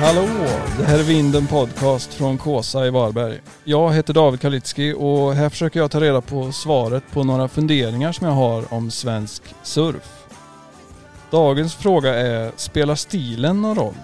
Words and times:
Hallå! 0.00 0.28
Det 0.78 0.84
här 0.84 0.98
är 0.98 1.02
Vinden 1.02 1.46
Podcast 1.46 2.14
från 2.14 2.38
Kåsa 2.38 2.86
i 2.86 2.90
Varberg. 2.90 3.40
Jag 3.64 3.92
heter 3.92 4.14
David 4.14 4.40
Kalitski 4.40 4.94
och 4.98 5.34
här 5.34 5.48
försöker 5.48 5.80
jag 5.80 5.90
ta 5.90 6.00
reda 6.00 6.20
på 6.20 6.52
svaret 6.52 7.04
på 7.12 7.24
några 7.24 7.48
funderingar 7.48 8.12
som 8.12 8.26
jag 8.26 8.34
har 8.34 8.74
om 8.74 8.90
svensk 8.90 9.42
surf. 9.62 10.26
Dagens 11.30 11.74
fråga 11.74 12.14
är, 12.14 12.52
spelar 12.56 12.94
stilen 12.94 13.62
någon 13.62 13.76
roll? 13.76 13.94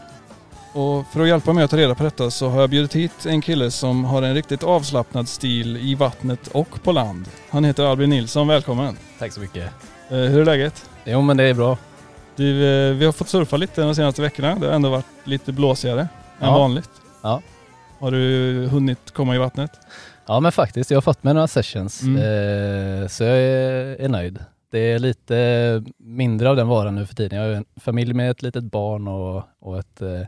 Och 0.73 1.07
för 1.13 1.21
att 1.21 1.29
hjälpa 1.29 1.53
mig 1.53 1.65
att 1.65 1.71
ta 1.71 1.77
reda 1.77 1.95
på 1.95 2.05
detta 2.05 2.31
så 2.31 2.49
har 2.49 2.61
jag 2.61 2.71
bjudit 2.71 2.97
hit 2.97 3.27
en 3.27 3.41
kille 3.41 3.71
som 3.71 4.05
har 4.05 4.23
en 4.23 4.35
riktigt 4.35 4.63
avslappnad 4.63 5.29
stil 5.29 5.77
i 5.77 5.95
vattnet 5.95 6.49
och 6.49 6.83
på 6.83 6.93
land. 6.93 7.29
Han 7.51 7.65
heter 7.65 7.85
Albin 7.85 8.11
Nilsson, 8.11 8.49
välkommen! 8.49 8.97
Tack 9.19 9.33
så 9.33 9.41
mycket. 9.41 9.65
Eh, 10.09 10.17
hur 10.17 10.41
är 10.41 10.45
läget? 10.45 10.91
Jo 11.05 11.21
men 11.21 11.37
det 11.37 11.45
är 11.45 11.55
bra. 11.55 11.77
Du, 12.37 12.65
eh, 12.89 12.95
vi 12.95 13.05
har 13.05 13.13
fått 13.13 13.29
surfa 13.29 13.57
lite 13.57 13.81
de 13.83 13.95
senaste 13.95 14.23
veckorna. 14.23 14.55
Det 14.55 14.67
har 14.67 14.73
ändå 14.75 14.91
varit 14.91 15.05
lite 15.25 15.53
blåsigare 15.53 16.01
än 16.01 16.09
Ja. 16.41 16.59
vanligt. 16.59 16.91
Ja. 17.23 17.43
Har 17.99 18.11
du 18.11 18.69
hunnit 18.71 19.11
komma 19.11 19.35
i 19.35 19.39
vattnet? 19.39 19.71
Ja 20.27 20.41
men 20.41 20.53
faktiskt, 20.53 20.91
jag 20.91 20.97
har 20.97 21.03
fått 21.03 21.25
med 21.25 21.35
några 21.35 21.49
sessions 21.49 22.03
Mm. 22.03 22.17
eh, 22.17 23.09
så 23.09 23.25
jag 23.25 23.37
är, 23.39 24.01
är 24.01 24.09
nöjd. 24.09 24.39
Det 24.71 24.79
är 24.79 24.99
lite 24.99 25.85
mindre 25.99 26.51
av 26.51 26.57
den 26.57 26.69
varan 26.69 26.95
nu 26.95 27.07
för 27.07 27.15
tiden. 27.15 27.39
Jag 27.39 27.47
har 27.49 27.55
en 27.55 27.65
familj 27.81 28.13
med 28.15 28.31
ett 28.31 28.43
litet 28.43 28.65
barn 28.65 29.09
och, 29.09 29.43
och 29.61 29.79
ett, 29.79 30.03
eh, 30.03 30.21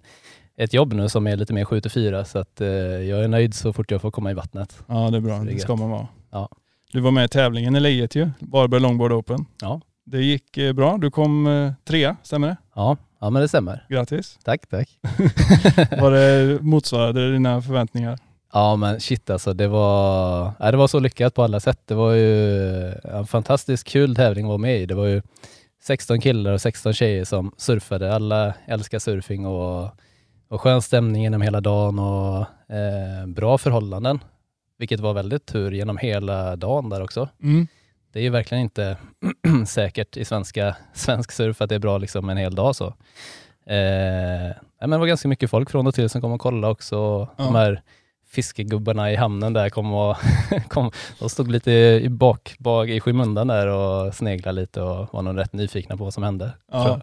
ett 0.56 0.74
jobb 0.74 0.92
nu 0.92 1.08
som 1.08 1.26
är 1.26 1.36
lite 1.36 1.52
mer 1.52 1.64
7-4 1.64 2.24
så 2.24 2.38
att 2.38 2.60
eh, 2.60 2.68
jag 2.68 3.24
är 3.24 3.28
nöjd 3.28 3.54
så 3.54 3.72
fort 3.72 3.90
jag 3.90 4.00
får 4.02 4.10
komma 4.10 4.30
i 4.30 4.34
vattnet. 4.34 4.78
Ja 4.86 5.08
det 5.10 5.16
är 5.16 5.20
bra, 5.20 5.38
Så 5.38 5.44
det 5.44 5.52
det 5.52 5.58
ska 5.58 5.76
man 5.76 5.90
vara. 5.90 6.06
Ja. 6.30 6.48
Du 6.92 7.00
var 7.00 7.10
med 7.10 7.24
i 7.24 7.28
tävlingen 7.28 7.76
i 7.76 7.80
Lejet 7.80 8.14
ju, 8.14 8.30
Varberg 8.40 8.80
Longboard 8.80 9.12
Open. 9.12 9.44
Ja. 9.62 9.80
Det 10.10 10.22
gick 10.22 10.56
eh, 10.56 10.72
bra, 10.72 10.98
du 10.98 11.10
kom 11.10 11.46
eh, 11.46 11.72
trea, 11.84 12.16
stämmer 12.22 12.48
det? 12.48 12.56
Ja, 12.74 12.96
ja 13.20 13.30
men 13.30 13.42
det 13.42 13.48
stämmer. 13.48 13.86
Grattis! 13.88 14.38
Tack, 14.44 14.66
tack. 14.66 14.98
Var 16.00 16.10
det, 16.10 16.58
motsvarade 16.62 17.26
det 17.26 17.32
dina 17.32 17.62
förväntningar? 17.62 18.18
Ja 18.52 18.76
men 18.76 19.00
shit 19.00 19.30
alltså, 19.30 19.52
det 19.52 19.68
var, 19.68 20.52
ja, 20.58 20.70
det 20.70 20.76
var 20.76 20.88
så 20.88 20.98
lyckat 20.98 21.34
på 21.34 21.42
alla 21.42 21.60
sätt. 21.60 21.80
Det 21.84 21.94
var 21.94 22.12
ju 22.12 22.92
en 22.92 23.26
fantastiskt 23.26 23.86
kul 23.86 24.16
tävling 24.16 24.44
att 24.44 24.48
vara 24.48 24.58
med 24.58 24.80
i. 24.80 24.86
Det 24.86 24.94
var 24.94 25.06
ju 25.06 25.22
16 25.82 26.20
killar 26.20 26.52
och 26.52 26.60
16 26.60 26.92
tjejer 26.92 27.24
som 27.24 27.52
surfade. 27.56 28.14
Alla 28.14 28.54
älskar 28.66 28.98
surfing 28.98 29.46
och, 29.46 29.90
och 30.48 30.60
skön 30.60 30.82
stämning 30.82 31.22
genom 31.22 31.42
hela 31.42 31.60
dagen 31.60 31.98
och 31.98 32.40
eh, 32.74 33.26
bra 33.26 33.58
förhållanden. 33.58 34.18
Vilket 34.78 35.00
var 35.00 35.14
väldigt 35.14 35.46
tur 35.46 35.70
genom 35.70 35.96
hela 35.96 36.56
dagen 36.56 36.88
där 36.88 37.02
också. 37.02 37.28
Mm. 37.42 37.66
Det 38.12 38.18
är 38.18 38.22
ju 38.22 38.30
verkligen 38.30 38.62
inte 38.62 38.96
säkert 39.66 40.16
i 40.16 40.24
svenska, 40.24 40.76
svensk 40.94 41.32
surf 41.32 41.60
att 41.60 41.68
det 41.68 41.74
är 41.74 41.78
bra 41.78 41.98
liksom 41.98 42.28
en 42.28 42.36
hel 42.36 42.54
dag 42.54 42.76
så. 42.76 42.86
Eh, 43.66 44.54
men 44.80 44.90
det 44.90 44.98
var 44.98 45.06
ganska 45.06 45.28
mycket 45.28 45.50
folk 45.50 45.70
från 45.70 45.86
och 45.86 45.94
till 45.94 46.08
som 46.08 46.20
kom 46.20 46.32
och 46.32 46.40
kollade 46.40 46.72
också. 46.72 46.96
Ja. 46.96 47.44
De 47.44 47.54
här 47.54 47.82
fiskegubbarna 48.28 49.12
i 49.12 49.16
hamnen 49.16 49.52
där 49.52 49.70
kom 49.70 49.92
och 49.92 50.16
kom, 50.68 50.90
de 51.18 51.28
stod 51.28 51.50
lite 51.50 51.72
i 52.02 52.08
bak, 52.08 52.56
bak 52.58 52.88
i 52.88 53.00
skymundan 53.00 53.46
där 53.46 53.66
och 53.66 54.14
sneglade 54.14 54.60
lite 54.60 54.82
och 54.82 55.14
var 55.14 55.22
nog 55.22 55.38
rätt 55.38 55.52
nyfikna 55.52 55.96
på 55.96 56.04
vad 56.04 56.14
som 56.14 56.22
hände. 56.22 56.52
Ja. 56.72 57.00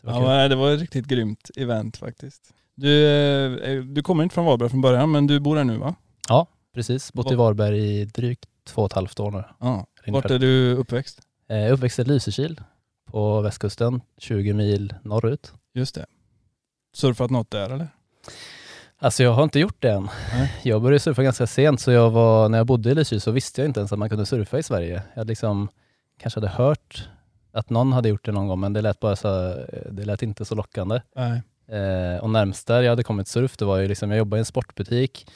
det 0.00 0.10
var 0.10 0.34
Ja, 0.34 0.48
det 0.48 0.56
var 0.56 0.72
ett 0.72 0.80
riktigt 0.80 1.06
grymt 1.06 1.50
event 1.56 1.96
faktiskt. 1.96 2.42
Du, 2.74 3.06
eh, 3.58 3.82
du 3.82 4.02
kommer 4.02 4.22
inte 4.22 4.34
från 4.34 4.44
Varberg 4.44 4.68
från 4.68 4.80
början 4.80 5.10
men 5.10 5.26
du 5.26 5.40
bor 5.40 5.56
här 5.56 5.64
nu 5.64 5.76
va? 5.76 5.94
Precis, 6.74 7.12
bott 7.12 7.32
i 7.32 7.34
Varberg 7.34 8.00
i 8.00 8.04
drygt 8.04 8.48
två 8.66 8.82
och 8.82 8.86
ett 8.86 8.92
halvt 8.92 9.20
år 9.20 9.30
nu. 9.30 9.44
Ja. 9.60 9.86
Vart 10.06 10.30
är 10.30 10.38
du 10.38 10.74
uppväxt? 10.74 11.20
Eh, 11.48 11.72
uppväxt 11.72 11.98
i 11.98 12.04
Lysekil 12.04 12.60
på 13.04 13.40
västkusten, 13.40 14.00
20 14.18 14.52
mil 14.52 14.94
norrut. 15.02 15.52
Just 15.74 15.94
det. 15.94 16.06
Surfat 16.94 17.30
något 17.30 17.50
där 17.50 17.70
eller? 17.70 17.88
Alltså 18.98 19.22
jag 19.22 19.32
har 19.32 19.44
inte 19.44 19.60
gjort 19.60 19.82
det 19.82 19.90
än. 19.90 20.08
Nej. 20.32 20.54
Jag 20.62 20.82
började 20.82 21.00
surfa 21.00 21.22
ganska 21.22 21.46
sent, 21.46 21.80
så 21.80 21.90
jag 21.90 22.10
var, 22.10 22.48
när 22.48 22.58
jag 22.58 22.66
bodde 22.66 22.90
i 22.90 22.94
Lysekil 22.94 23.20
så 23.20 23.30
visste 23.30 23.60
jag 23.60 23.68
inte 23.68 23.80
ens 23.80 23.92
att 23.92 23.98
man 23.98 24.08
kunde 24.08 24.26
surfa 24.26 24.58
i 24.58 24.62
Sverige. 24.62 25.02
Jag 25.14 25.26
liksom, 25.26 25.68
kanske 26.18 26.40
hade 26.40 26.48
hört 26.48 27.08
att 27.52 27.70
någon 27.70 27.92
hade 27.92 28.08
gjort 28.08 28.24
det 28.24 28.32
någon 28.32 28.48
gång, 28.48 28.60
men 28.60 28.72
det 28.72 28.82
lät, 28.82 29.00
bara 29.00 29.16
så, 29.16 29.28
det 29.90 30.04
lät 30.04 30.22
inte 30.22 30.44
så 30.44 30.54
lockande. 30.54 31.00
Eh, 31.68 32.22
och 32.22 32.30
närmst 32.30 32.66
där 32.66 32.82
jag 32.82 32.90
hade 32.90 33.02
kommit 33.02 33.28
surf, 33.28 33.56
det 33.56 33.64
var 33.64 33.78
ju 33.78 33.88
liksom, 33.88 34.10
jag 34.10 34.18
jobbade 34.18 34.38
i 34.38 34.40
en 34.40 34.44
sportbutik 34.44 35.26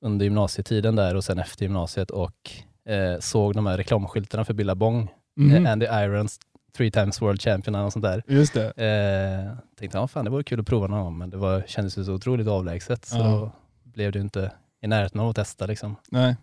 under 0.00 0.24
gymnasietiden 0.24 0.96
där 0.96 1.14
och 1.14 1.24
sen 1.24 1.38
efter 1.38 1.62
gymnasiet 1.62 2.10
och 2.10 2.50
eh, 2.84 3.18
såg 3.20 3.54
de 3.54 3.66
här 3.66 3.76
reklamskyltarna 3.76 4.44
för 4.44 4.54
Billabong. 4.54 5.08
Mhm. 5.36 5.66
Eh, 5.66 5.72
Andy 5.72 5.86
Irons, 5.86 6.38
three 6.76 6.90
times 6.90 7.22
world 7.22 7.40
champion 7.42 7.74
och 7.74 7.92
sånt 7.92 8.02
där. 8.02 8.22
Just 8.26 8.54
det. 8.54 8.66
Eh, 8.66 9.58
tänkte, 9.78 9.98
ja 9.98 10.08
fan 10.08 10.24
det 10.24 10.30
vore 10.30 10.44
kul 10.44 10.60
att 10.60 10.66
prova 10.66 10.86
någon 10.86 11.04
gång, 11.04 11.18
men 11.18 11.30
det 11.30 11.36
var, 11.36 11.64
kändes 11.66 11.98
ju 11.98 12.04
så 12.04 12.12
otroligt 12.12 12.48
avlägset. 12.48 13.04
Så 13.04 13.16
Ja. 13.18 13.52
blev 13.84 14.12
det 14.12 14.18
inte 14.20 14.52
i 14.82 14.86
närheten 14.86 15.20
av 15.20 15.28
att 15.28 15.36
testa 15.36 15.66
liksom. 15.66 15.96
Nej. 16.10 16.36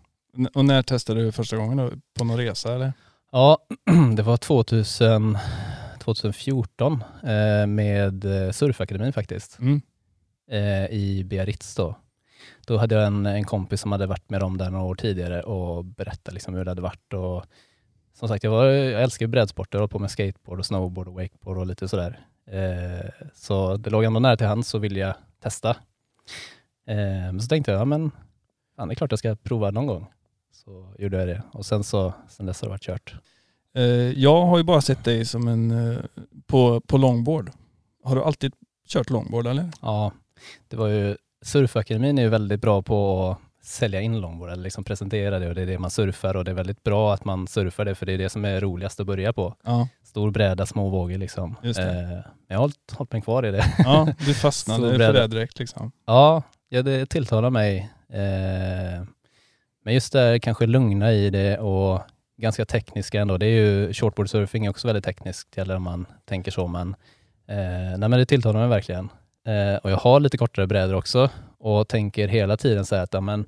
Och 0.54 0.64
när 0.64 0.82
testade 0.82 1.20
du 1.22 1.32
första 1.32 1.56
gången 1.56 1.76
då? 1.76 1.90
På 2.18 2.24
någon 2.24 2.36
resa 2.36 2.74
eller? 2.74 2.92
Ja, 3.32 3.58
det 4.16 4.22
var 4.22 4.36
2000, 4.36 5.38
2014 5.98 7.04
eh, 7.22 7.66
med 7.66 8.24
eh, 8.46 8.50
Surfakademin 8.50 9.12
faktiskt, 9.12 9.58
Mm. 9.58 9.80
eh, 10.50 10.86
i 10.90 11.24
Biarritz 11.24 11.74
då. 11.74 11.94
Då 12.66 12.76
hade 12.76 12.94
jag 12.94 13.06
en, 13.06 13.26
en 13.26 13.44
kompis 13.44 13.80
som 13.80 13.92
hade 13.92 14.06
varit 14.06 14.30
med 14.30 14.40
dem 14.40 14.58
där 14.58 14.70
några 14.70 14.84
år 14.84 14.94
tidigare 14.94 15.42
och 15.42 15.84
berättade 15.84 16.34
liksom 16.34 16.54
hur 16.54 16.64
det 16.64 16.70
hade 16.70 16.82
varit. 16.82 17.12
Och, 17.12 17.44
som 18.14 18.28
sagt, 18.28 18.44
jag, 18.44 18.50
var, 18.50 18.64
jag 18.66 19.02
älskar 19.02 19.26
ju 19.26 19.30
brädsporter, 19.30 19.78
jag 19.78 19.80
höll 19.82 19.88
på 19.88 19.98
med 19.98 20.10
skateboard 20.10 20.58
och 20.58 20.66
snowboard 20.66 21.08
och 21.08 21.14
wakeboard 21.14 21.58
och 21.58 21.66
lite 21.66 21.88
sådär. 21.88 22.20
Eh, 22.46 23.10
så 23.34 23.76
det 23.76 23.90
låg 23.90 24.04
ändå 24.04 24.20
nära 24.20 24.36
till 24.36 24.46
hands 24.46 24.68
så 24.68 24.78
ville 24.78 25.00
jag 25.00 25.14
testa. 25.42 25.70
Eh, 26.86 26.96
men 27.32 27.40
så 27.40 27.48
tänkte 27.48 27.70
jag, 27.72 27.80
ja 27.80 27.84
men 27.84 28.10
fan, 28.76 28.88
det 28.88 28.92
är 28.94 28.96
klart 28.96 29.12
jag 29.12 29.18
ska 29.18 29.36
prova 29.36 29.70
någon 29.70 29.86
gång. 29.86 30.06
Så 30.52 30.94
gjorde 30.98 31.18
jag 31.18 31.28
det 31.28 31.42
och 31.52 31.66
sen 31.66 31.84
så, 31.84 32.12
sen 32.28 32.46
dess 32.46 32.60
har 32.60 32.68
det 32.68 32.70
varit 32.70 32.82
kört. 32.82 33.14
Eh, 33.74 33.84
Jag 34.20 34.46
har 34.46 34.58
ju 34.58 34.64
bara 34.64 34.80
sett 34.80 35.04
dig 35.04 35.24
som 35.24 35.48
en, 35.48 35.70
eh, 35.70 35.98
på, 36.46 36.80
på 36.80 36.98
longboard. 36.98 37.50
Har 38.04 38.16
du 38.16 38.22
alltid 38.22 38.52
kört 38.88 39.10
longboard 39.10 39.46
eller? 39.46 39.70
Ja, 39.82 40.12
det 40.68 40.76
var 40.76 40.88
ju, 40.88 41.16
Surfakademin 41.42 42.18
är 42.18 42.22
ju 42.22 42.28
väldigt 42.28 42.60
bra 42.60 42.82
på 42.82 43.30
att 43.30 43.66
sälja 43.66 44.00
in 44.00 44.20
longboard, 44.20 44.50
eller 44.50 44.62
liksom 44.62 44.84
presentera 44.84 45.38
det 45.38 45.48
och 45.48 45.54
det 45.54 45.62
är 45.62 45.66
det 45.66 45.78
man 45.78 45.90
surfar 45.90 46.36
och 46.36 46.44
det 46.44 46.50
är 46.50 46.54
väldigt 46.54 46.82
bra 46.82 47.14
att 47.14 47.24
man 47.24 47.46
surfar 47.46 47.84
det 47.84 47.94
för 47.94 48.06
det 48.06 48.12
är 48.12 48.18
det 48.18 48.28
som 48.28 48.44
är 48.44 48.60
roligast 48.60 49.00
att 49.00 49.06
börja 49.06 49.32
på. 49.32 49.54
Ja. 49.64 49.88
Stor 50.02 50.30
bräda, 50.30 50.66
små 50.66 50.88
vågor 50.88 51.18
liksom. 51.18 51.56
Just 51.62 51.80
det. 51.80 51.90
Eh, 51.90 52.30
jag 52.48 52.56
har 52.56 52.60
hållit, 52.60 52.92
hållit 52.92 53.12
mig 53.12 53.22
kvar 53.22 53.46
i 53.46 53.50
det. 53.50 53.74
Ja, 53.78 54.08
du 54.26 54.34
fastnade 54.34 54.98
för 54.98 55.12
det 55.12 55.26
direkt 55.26 55.58
liksom. 55.58 55.92
ja, 56.06 56.42
ja, 56.68 56.82
det 56.82 57.06
tilltalar 57.06 57.50
mig. 57.50 57.78
Eh, 58.08 59.04
men 59.84 59.94
just 59.94 60.12
det 60.12 60.20
här 60.20 60.38
kanske 60.38 60.66
lugna 60.66 61.12
i 61.12 61.30
det 61.30 61.58
och 61.58 62.00
ganska 62.36 62.64
tekniska 62.64 63.20
ändå. 63.20 63.38
Det 63.38 63.46
är 63.46 63.66
ju, 63.66 63.92
shortboardsurfing 63.92 64.66
är 64.66 64.70
också 64.70 64.86
väldigt 64.86 65.04
tekniskt, 65.04 65.58
eller 65.58 65.76
om 65.76 65.82
man 65.82 66.06
tänker 66.24 66.50
så, 66.50 66.66
men, 66.66 66.96
eh, 67.48 67.98
nej, 67.98 68.08
men 68.08 68.10
det 68.10 68.26
tilltalar 68.26 68.60
mig 68.60 68.68
verkligen. 68.68 69.08
Eh, 69.48 69.76
och 69.76 69.90
jag 69.90 69.96
har 69.96 70.20
lite 70.20 70.38
kortare 70.38 70.66
brädor 70.66 70.94
också 70.94 71.30
och 71.58 71.88
tänker 71.88 72.28
hela 72.28 72.56
tiden 72.56 72.86
så 72.86 72.96
här 72.96 73.02
att 73.02 73.24
men, 73.24 73.46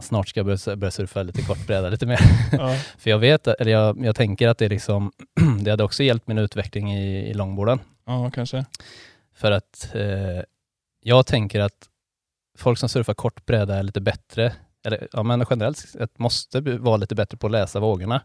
snart 0.00 0.28
ska 0.28 0.40
jag 0.40 0.46
börja, 0.46 0.76
börja 0.76 0.90
surfa 0.90 1.22
lite 1.22 1.42
kort 1.42 1.66
bräda 1.66 1.88
lite 1.88 2.06
mer. 2.06 2.20
Ja. 2.52 2.76
För 2.98 3.10
jag 3.10 3.18
vet, 3.18 3.46
eller 3.46 3.72
jag, 3.72 4.04
jag 4.04 4.16
tänker 4.16 4.48
att 4.48 4.58
det 4.58 4.68
liksom, 4.68 5.12
det 5.60 5.70
hade 5.70 5.84
också 5.84 6.02
hjälpt 6.02 6.28
min 6.28 6.38
utveckling 6.38 6.94
i, 6.94 7.30
i 7.30 7.34
longboarden. 7.34 7.80
ja, 8.06 8.30
kanske. 8.34 8.64
För 9.34 9.52
att 9.52 9.90
eh, 9.94 10.42
jag 11.00 11.26
tänker 11.26 11.60
att 11.60 11.88
folk 12.58 12.78
som 12.78 12.88
surfar 12.88 13.14
kort 13.14 13.46
bräda 13.46 13.76
är 13.76 13.82
lite 13.82 14.00
bättre, 14.00 14.52
eller 14.84 15.08
ja, 15.12 15.22
men 15.22 15.44
generellt 15.50 15.78
sett 15.78 16.18
måste 16.18 16.60
vara 16.60 16.96
lite 16.96 17.14
bättre 17.14 17.36
på 17.36 17.46
att 17.46 17.52
läsa 17.52 17.80
vågorna. 17.80 18.22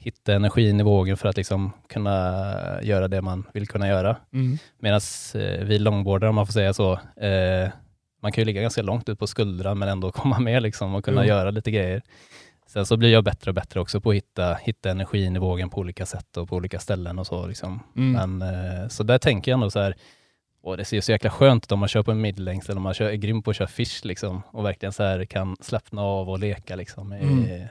Hitta 0.00 0.34
energin 0.34 0.80
i 0.80 0.82
vågen 0.82 1.16
för 1.16 1.28
att 1.28 1.36
liksom 1.36 1.72
kunna 1.88 2.44
göra 2.82 3.08
det 3.08 3.22
man 3.22 3.44
vill 3.54 3.68
kunna 3.68 3.88
göra. 3.88 4.16
Mm. 4.32 4.58
Medan 4.78 5.00
eh, 5.34 5.64
vi 5.64 5.78
longboardare, 5.78 6.28
om 6.28 6.34
man 6.34 6.46
får 6.46 6.52
säga 6.52 6.74
så, 6.74 6.92
eh, 7.16 7.68
man 8.22 8.32
kan 8.32 8.42
ju 8.42 8.46
ligga 8.46 8.62
ganska 8.62 8.82
långt 8.82 9.08
ut 9.08 9.18
på 9.18 9.26
skuldran 9.26 9.78
men 9.78 9.88
ändå 9.88 10.12
komma 10.12 10.38
med 10.38 10.62
liksom 10.62 10.94
och 10.94 11.04
kunna 11.04 11.22
Jo. 11.22 11.28
göra 11.28 11.50
lite 11.50 11.70
grejer. 11.70 12.02
Sen 12.66 12.86
så 12.86 12.96
blir 12.96 13.12
jag 13.12 13.24
bättre 13.24 13.50
och 13.50 13.54
bättre 13.54 13.80
också 13.80 14.00
på 14.00 14.10
att 14.10 14.16
hitta, 14.16 14.54
hitta 14.54 14.90
energin 14.90 15.36
i 15.36 15.38
vågen 15.38 15.70
på 15.70 15.80
olika 15.80 16.06
sätt 16.06 16.36
och 16.36 16.48
på 16.48 16.56
olika 16.56 16.78
ställen 16.78 17.18
och 17.18 17.26
så. 17.26 17.46
Liksom. 17.46 17.80
Mm. 17.96 18.38
Men, 18.38 18.54
eh, 18.82 18.88
så 18.88 19.02
där 19.02 19.18
tänker 19.18 19.50
jag 19.50 19.56
ändå 19.56 19.70
så 19.70 19.80
här, 19.80 19.94
åh, 20.62 20.76
det 20.76 20.84
ser 20.84 20.96
ju 20.96 21.02
så 21.02 21.12
jäkla 21.12 21.30
skönt 21.30 21.64
ut 21.64 21.72
om 21.72 21.78
man 21.78 21.88
kör 21.88 22.02
på 22.02 22.10
en 22.10 22.20
midlängs 22.20 22.68
eller 22.68 22.76
om 22.76 22.82
man 22.82 22.94
kör, 22.94 23.10
är 23.10 23.14
grym 23.14 23.42
på 23.42 23.50
att 23.50 23.56
köra 23.56 23.68
fish 23.68 24.04
liksom, 24.04 24.42
och 24.50 24.64
verkligen 24.64 24.92
så 24.92 25.02
här 25.02 25.24
kan 25.24 25.56
slappna 25.60 26.02
av 26.02 26.30
och 26.30 26.38
leka. 26.38 26.76
Liksom. 26.76 27.12
Mm. 27.12 27.68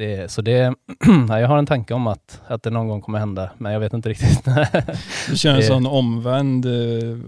Det, 0.00 0.30
så 0.30 0.42
det, 0.42 0.74
jag 1.28 1.48
har 1.48 1.58
en 1.58 1.66
tanke 1.66 1.94
om 1.94 2.06
att, 2.06 2.40
att 2.46 2.62
det 2.62 2.70
någon 2.70 2.88
gång 2.88 3.00
kommer 3.00 3.18
hända, 3.18 3.50
men 3.58 3.72
jag 3.72 3.80
vet 3.80 3.92
inte 3.92 4.08
riktigt. 4.08 4.44
Du 5.30 5.36
kör 5.36 5.50
en 5.50 5.56
Det- 5.56 5.62
sån 5.62 5.86
omvänd 5.86 6.66
eh, 6.66 7.18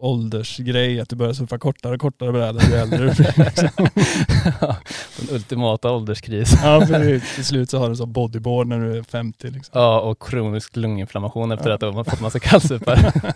åldersgrej, 0.00 1.00
att 1.00 1.08
du 1.08 1.16
börjar 1.16 1.32
surfa 1.32 1.58
kortare 1.58 1.94
och 1.94 2.00
kortare 2.00 2.32
brädor 2.32 2.62
ju 2.62 2.74
äldre 2.74 2.98
du 2.98 3.14
blir. 3.14 3.34
Liksom. 3.44 3.68
Den 5.18 5.34
ultimata 5.34 5.90
ålderskris. 5.90 6.54
Ja, 6.62 6.84
precis. 6.86 7.34
Till 7.34 7.44
slut 7.44 7.70
så 7.70 7.78
har 7.78 7.88
du 7.88 7.96
så 7.96 8.06
bodyboard 8.06 8.66
när 8.66 8.80
du 8.80 8.98
är 8.98 9.02
50 9.02 9.50
liksom. 9.50 9.80
Ja, 9.80 10.00
och 10.00 10.22
kronisk 10.22 10.76
lunginflammation 10.76 11.52
efter 11.52 11.68
Ja. 11.68 11.74
att 11.74 11.80
de 11.80 11.94
har 11.94 12.04
fått 12.04 12.20
massa 12.20 12.38
kallsupar. 12.40 13.12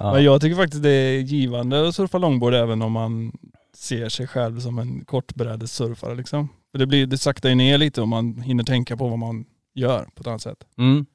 Ja. 0.00 0.12
Men 0.12 0.24
jag 0.24 0.40
tycker 0.40 0.56
faktiskt 0.56 0.82
det 0.82 0.90
är 0.90 1.18
givande 1.20 1.88
att 1.88 1.94
surfa 1.94 2.18
longboard 2.18 2.54
även 2.54 2.82
om 2.82 2.92
man 2.92 3.32
ser 3.76 4.08
sig 4.08 4.26
själv 4.26 4.60
som 4.60 4.78
en 4.78 5.04
kortbrädessurfare 5.04 6.14
liksom. 6.14 6.48
För 6.72 6.78
det, 6.78 6.86
blir, 6.86 7.06
det 7.06 7.18
saktar 7.18 7.48
ju 7.48 7.54
ner 7.54 7.78
lite 7.78 8.02
om 8.02 8.08
man 8.08 8.38
hinner 8.42 8.64
tänka 8.64 8.96
på 8.96 9.08
vad 9.08 9.18
man 9.18 9.44
gör 9.74 10.04
på 10.14 10.20
ett 10.20 10.26
annat 10.26 10.42
sätt. 10.42 10.64
Mm. 10.78 11.06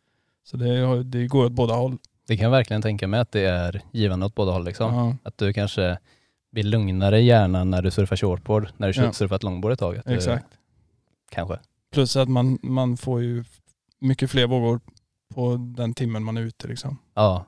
Så 0.44 0.58
det, 0.58 1.04
det 1.04 1.28
går 1.28 1.46
åt 1.46 1.52
båda 1.52 1.74
håll. 1.74 1.98
Det 2.28 2.38
kan 2.38 2.44
jag 2.44 2.52
verkligen 2.52 2.82
tänka 2.82 3.08
mig 3.08 3.20
att 3.20 3.32
det 3.32 3.42
är 3.42 3.82
givande 3.92 4.26
åt 4.26 4.36
båda 4.36 4.52
håll. 4.52 4.66
Liksom. 4.66 4.94
Ja, 4.96 5.16
Att 5.24 5.38
du 5.38 5.54
kanske 5.54 5.98
blir 6.52 6.64
lugnare 6.64 7.20
i 7.20 7.26
hjärnan 7.26 7.70
när 7.70 7.82
du 7.82 7.92
surfar 7.92 8.16
shortboard, 8.16 8.68
när 8.78 8.94
du 8.94 9.02
Ja. 9.02 9.14
surfat 9.14 9.44
longboard 9.44 9.72
ett 9.74 9.80
tag. 9.80 9.98
Att 9.98 10.06
du, 10.06 10.14
exakt. 10.14 10.46
Kanske. 11.32 11.60
Plus 11.92 12.16
att 12.16 12.30
man, 12.30 12.60
man 12.62 12.98
får 12.98 13.22
ju 13.22 13.44
mycket 14.00 14.32
fler 14.32 14.48
vågor 14.48 14.80
på 15.34 15.56
den 15.78 15.94
timmen 15.94 16.24
man 16.24 16.38
är 16.38 16.42
ute 16.42 16.68
liksom. 16.68 16.98
Ja. 17.14 17.46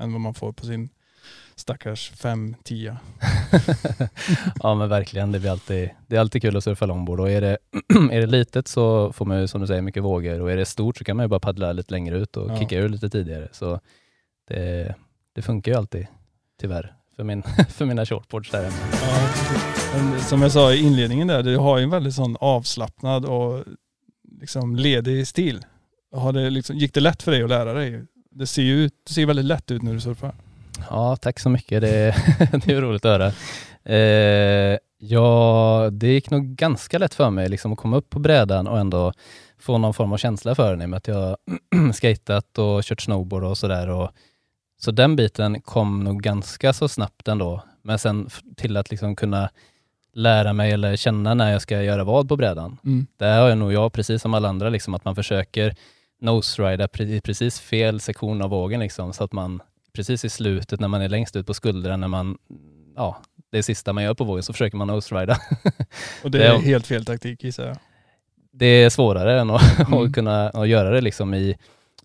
Än 0.00 0.12
vad 0.12 0.20
man 0.20 0.34
får 0.34 0.52
på 0.52 0.66
sin 0.66 0.88
stackars 1.54 2.12
5-10. 2.12 2.96
ja 4.62 4.74
men 4.74 4.88
verkligen, 4.88 5.32
det, 5.32 5.40
blir 5.40 5.50
alltid, 5.50 5.90
det 6.06 6.16
är 6.16 6.20
alltid 6.20 6.42
kul 6.42 6.56
att 6.56 6.64
surfa 6.64 6.86
longboard 6.86 7.20
och 7.20 7.30
är 7.30 7.40
det, 7.40 7.58
är 8.12 8.20
det 8.20 8.26
litet 8.26 8.68
så 8.68 9.12
får 9.12 9.24
man 9.24 9.40
ju 9.40 9.48
som 9.48 9.60
du 9.60 9.66
säger 9.66 9.82
mycket 9.82 10.02
vågor 10.02 10.40
och 10.40 10.50
är 10.52 10.56
det 10.56 10.64
stort 10.64 10.96
så 10.96 11.04
kan 11.04 11.16
man 11.16 11.24
ju 11.24 11.28
bara 11.28 11.40
paddla 11.40 11.72
lite 11.72 11.94
längre 11.94 12.18
ut 12.18 12.36
och 12.36 12.50
Ja. 12.50 12.58
kicka 12.58 12.78
ur 12.78 12.88
lite 12.88 13.08
tidigare. 13.10 13.48
Så 13.52 13.80
det, 14.48 14.94
det 15.34 15.42
funkar 15.42 15.72
ju 15.72 15.78
alltid, 15.78 16.06
tyvärr, 16.60 16.94
för, 17.16 17.24
min, 17.24 17.42
för 17.68 17.84
mina 17.84 18.06
shortboards 18.06 18.50
där 18.50 18.62
hemma. 18.62 18.76
Ja, 18.92 20.20
som 20.20 20.42
jag 20.42 20.52
sa 20.52 20.72
i 20.72 20.78
inledningen 20.78 21.28
där, 21.28 21.42
du 21.42 21.56
har 21.56 21.78
ju 21.78 21.84
en 21.84 21.90
väldigt 21.90 22.14
sån 22.14 22.36
avslappnad 22.40 23.24
och 23.24 23.64
liksom 24.40 24.76
ledig 24.76 25.26
stil. 25.26 25.64
Har 26.12 26.32
det 26.32 26.50
liksom, 26.50 26.76
gick 26.76 26.94
det 26.94 27.00
lätt 27.00 27.22
för 27.22 27.30
dig 27.32 27.42
att 27.42 27.48
lära 27.48 27.72
dig? 27.72 28.04
Det 28.30 28.46
ser 28.46 28.62
ju 28.62 28.84
ut, 28.84 28.92
det 29.06 29.12
ser 29.12 29.26
väldigt 29.26 29.44
lätt 29.44 29.70
ut 29.70 29.82
när 29.82 29.92
du 29.92 30.00
surfar. 30.00 30.34
Ja, 30.90 31.16
tack 31.16 31.38
så 31.38 31.48
mycket. 31.48 31.80
Det, 31.80 32.14
det 32.64 32.72
är 32.72 32.80
roligt 32.80 33.04
att 33.04 33.10
höra. 33.20 33.32
Eh, 33.84 34.78
ja, 34.98 35.88
det 35.92 36.08
gick 36.08 36.30
nog 36.30 36.46
ganska 36.46 36.98
lätt 36.98 37.14
för 37.14 37.30
mig 37.30 37.48
liksom, 37.48 37.72
att 37.72 37.78
komma 37.78 37.96
upp 37.96 38.10
på 38.10 38.18
brädan 38.18 38.66
och 38.66 38.78
ändå 38.78 39.12
få 39.58 39.78
någon 39.78 39.94
form 39.94 40.12
av 40.12 40.16
känsla 40.16 40.54
för 40.54 40.70
den 40.70 40.82
i 40.82 40.84
och 40.84 40.88
med 40.88 40.96
att 40.96 41.08
jag 41.08 41.36
skatat 41.94 42.58
och 42.58 42.82
kört 42.82 43.00
snowboard 43.00 43.44
och 43.44 43.58
sådär. 43.58 44.10
Så 44.80 44.90
den 44.90 45.16
biten 45.16 45.60
kom 45.60 46.04
nog 46.04 46.22
ganska 46.22 46.72
så 46.72 46.88
snabbt 46.88 47.28
ändå. 47.28 47.62
Men 47.82 47.98
sen 47.98 48.30
till 48.56 48.76
att 48.76 48.90
liksom 48.90 49.16
kunna 49.16 49.50
lära 50.14 50.52
mig 50.52 50.72
eller 50.72 50.96
känna 50.96 51.34
när 51.34 51.52
jag 51.52 51.62
ska 51.62 51.82
göra 51.82 52.04
vad 52.04 52.28
på 52.28 52.36
brädan. 52.36 52.78
Mm. 52.84 53.06
Där 53.16 53.40
har 53.40 53.48
jag 53.48 53.58
nog 53.58 53.72
jag, 53.72 53.92
precis 53.92 54.22
som 54.22 54.34
alla 54.34 54.48
andra, 54.48 54.68
liksom, 54.68 54.94
att 54.94 55.04
man 55.04 55.14
försöker 55.14 55.74
nose-rida 56.20 56.88
i 56.98 57.20
precis 57.20 57.60
fel 57.60 58.00
sektion 58.00 58.42
av 58.42 58.50
vågen. 58.50 58.80
Liksom, 58.80 59.12
så 59.12 59.24
att 59.24 59.32
man 59.32 59.62
precis 59.92 60.24
i 60.24 60.28
slutet, 60.28 60.80
när 60.80 60.88
man 60.88 61.02
är 61.02 61.08
längst 61.08 61.36
ut 61.36 61.46
på 61.46 61.54
skuldran, 61.54 62.00
när 62.00 62.08
man, 62.08 62.38
ja, 62.96 63.20
det 63.50 63.58
är 63.58 63.62
sista 63.62 63.92
man 63.92 64.04
gör 64.04 64.14
på 64.14 64.24
vågen, 64.24 64.42
så 64.42 64.52
försöker 64.52 64.76
man 64.76 64.86
nose-rida. 64.88 65.36
Och 66.24 66.30
det 66.30 66.44
är- 66.46 66.58
helt 66.58 66.86
fel 66.86 67.04
taktik 67.04 67.44
gissar 67.44 67.66
jag. 67.66 67.76
det 68.52 68.66
är 68.66 68.90
svårare 68.90 69.40
än 69.40 69.50
att, 69.50 69.78
Mm. 69.88 69.98
att 70.06 70.12
kunna 70.14 70.48
att 70.50 70.68
göra 70.68 70.90
det 70.90 71.00
liksom 71.00 71.34
i, 71.34 71.56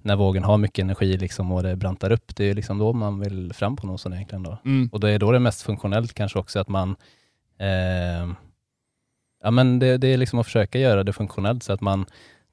när 0.01 0.15
vågen 0.15 0.43
har 0.43 0.57
mycket 0.57 0.83
energi 0.83 1.17
liksom, 1.17 1.51
och 1.51 1.63
det 1.63 1.75
brantar 1.75 2.11
upp. 2.11 2.35
Det 2.35 2.45
är 2.45 2.53
liksom 2.53 2.77
då 2.77 2.93
man 2.93 3.19
vill 3.19 3.53
fram 3.53 3.75
på 3.75 3.87
nosen 3.87 4.13
egentligen. 4.13 4.43
Då. 4.43 4.57
Mm. 4.65 4.89
Och 4.91 4.99
det 4.99 5.09
är 5.09 5.19
då 5.19 5.31
det 5.31 5.37
är 5.37 5.39
mest 5.39 5.61
funktionellt 5.61 6.13
kanske 6.13 6.39
också 6.39 6.59
att 6.59 6.67
man 6.69 6.95
eh, 7.59 8.33
Ja 9.43 9.51
men 9.51 9.79
det, 9.79 9.97
det 9.97 10.07
är 10.07 10.17
liksom 10.17 10.39
att 10.39 10.45
försöka 10.45 10.79
göra 10.79 11.03
det 11.03 11.13
funktionellt 11.13 11.63
så 11.63 11.73
att 11.73 11.81
man 11.81 12.05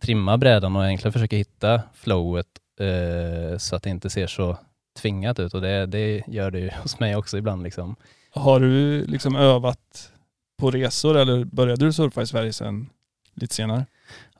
trimmar 0.02 0.36
brädan 0.36 0.76
och 0.76 0.84
egentligen 0.86 1.12
försöker 1.12 1.36
hitta 1.36 1.82
flowet 1.94 2.46
eh, 2.80 3.58
så 3.58 3.76
att 3.76 3.82
det 3.82 3.90
inte 3.90 4.10
ser 4.10 4.26
så 4.26 4.56
tvingat 5.00 5.38
ut 5.38 5.54
och 5.54 5.60
det, 5.60 5.86
det 5.86 6.22
gör 6.26 6.50
det 6.50 6.58
ju 6.58 6.70
hos 6.82 7.00
mig 7.00 7.16
också 7.16 7.38
ibland 7.38 7.62
liksom. 7.62 7.96
Har 8.30 8.60
du 8.60 9.04
liksom 9.06 9.36
övat 9.36 10.12
på 10.58 10.70
resor 10.70 11.16
eller 11.16 11.44
började 11.44 11.84
du 11.86 11.92
surfa 11.92 12.22
i 12.22 12.26
Sverige 12.26 12.52
sen 12.52 12.88
lite 13.34 13.54
senare? 13.54 13.86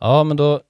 Ja 0.00 0.24
men 0.24 0.36
då 0.36 0.60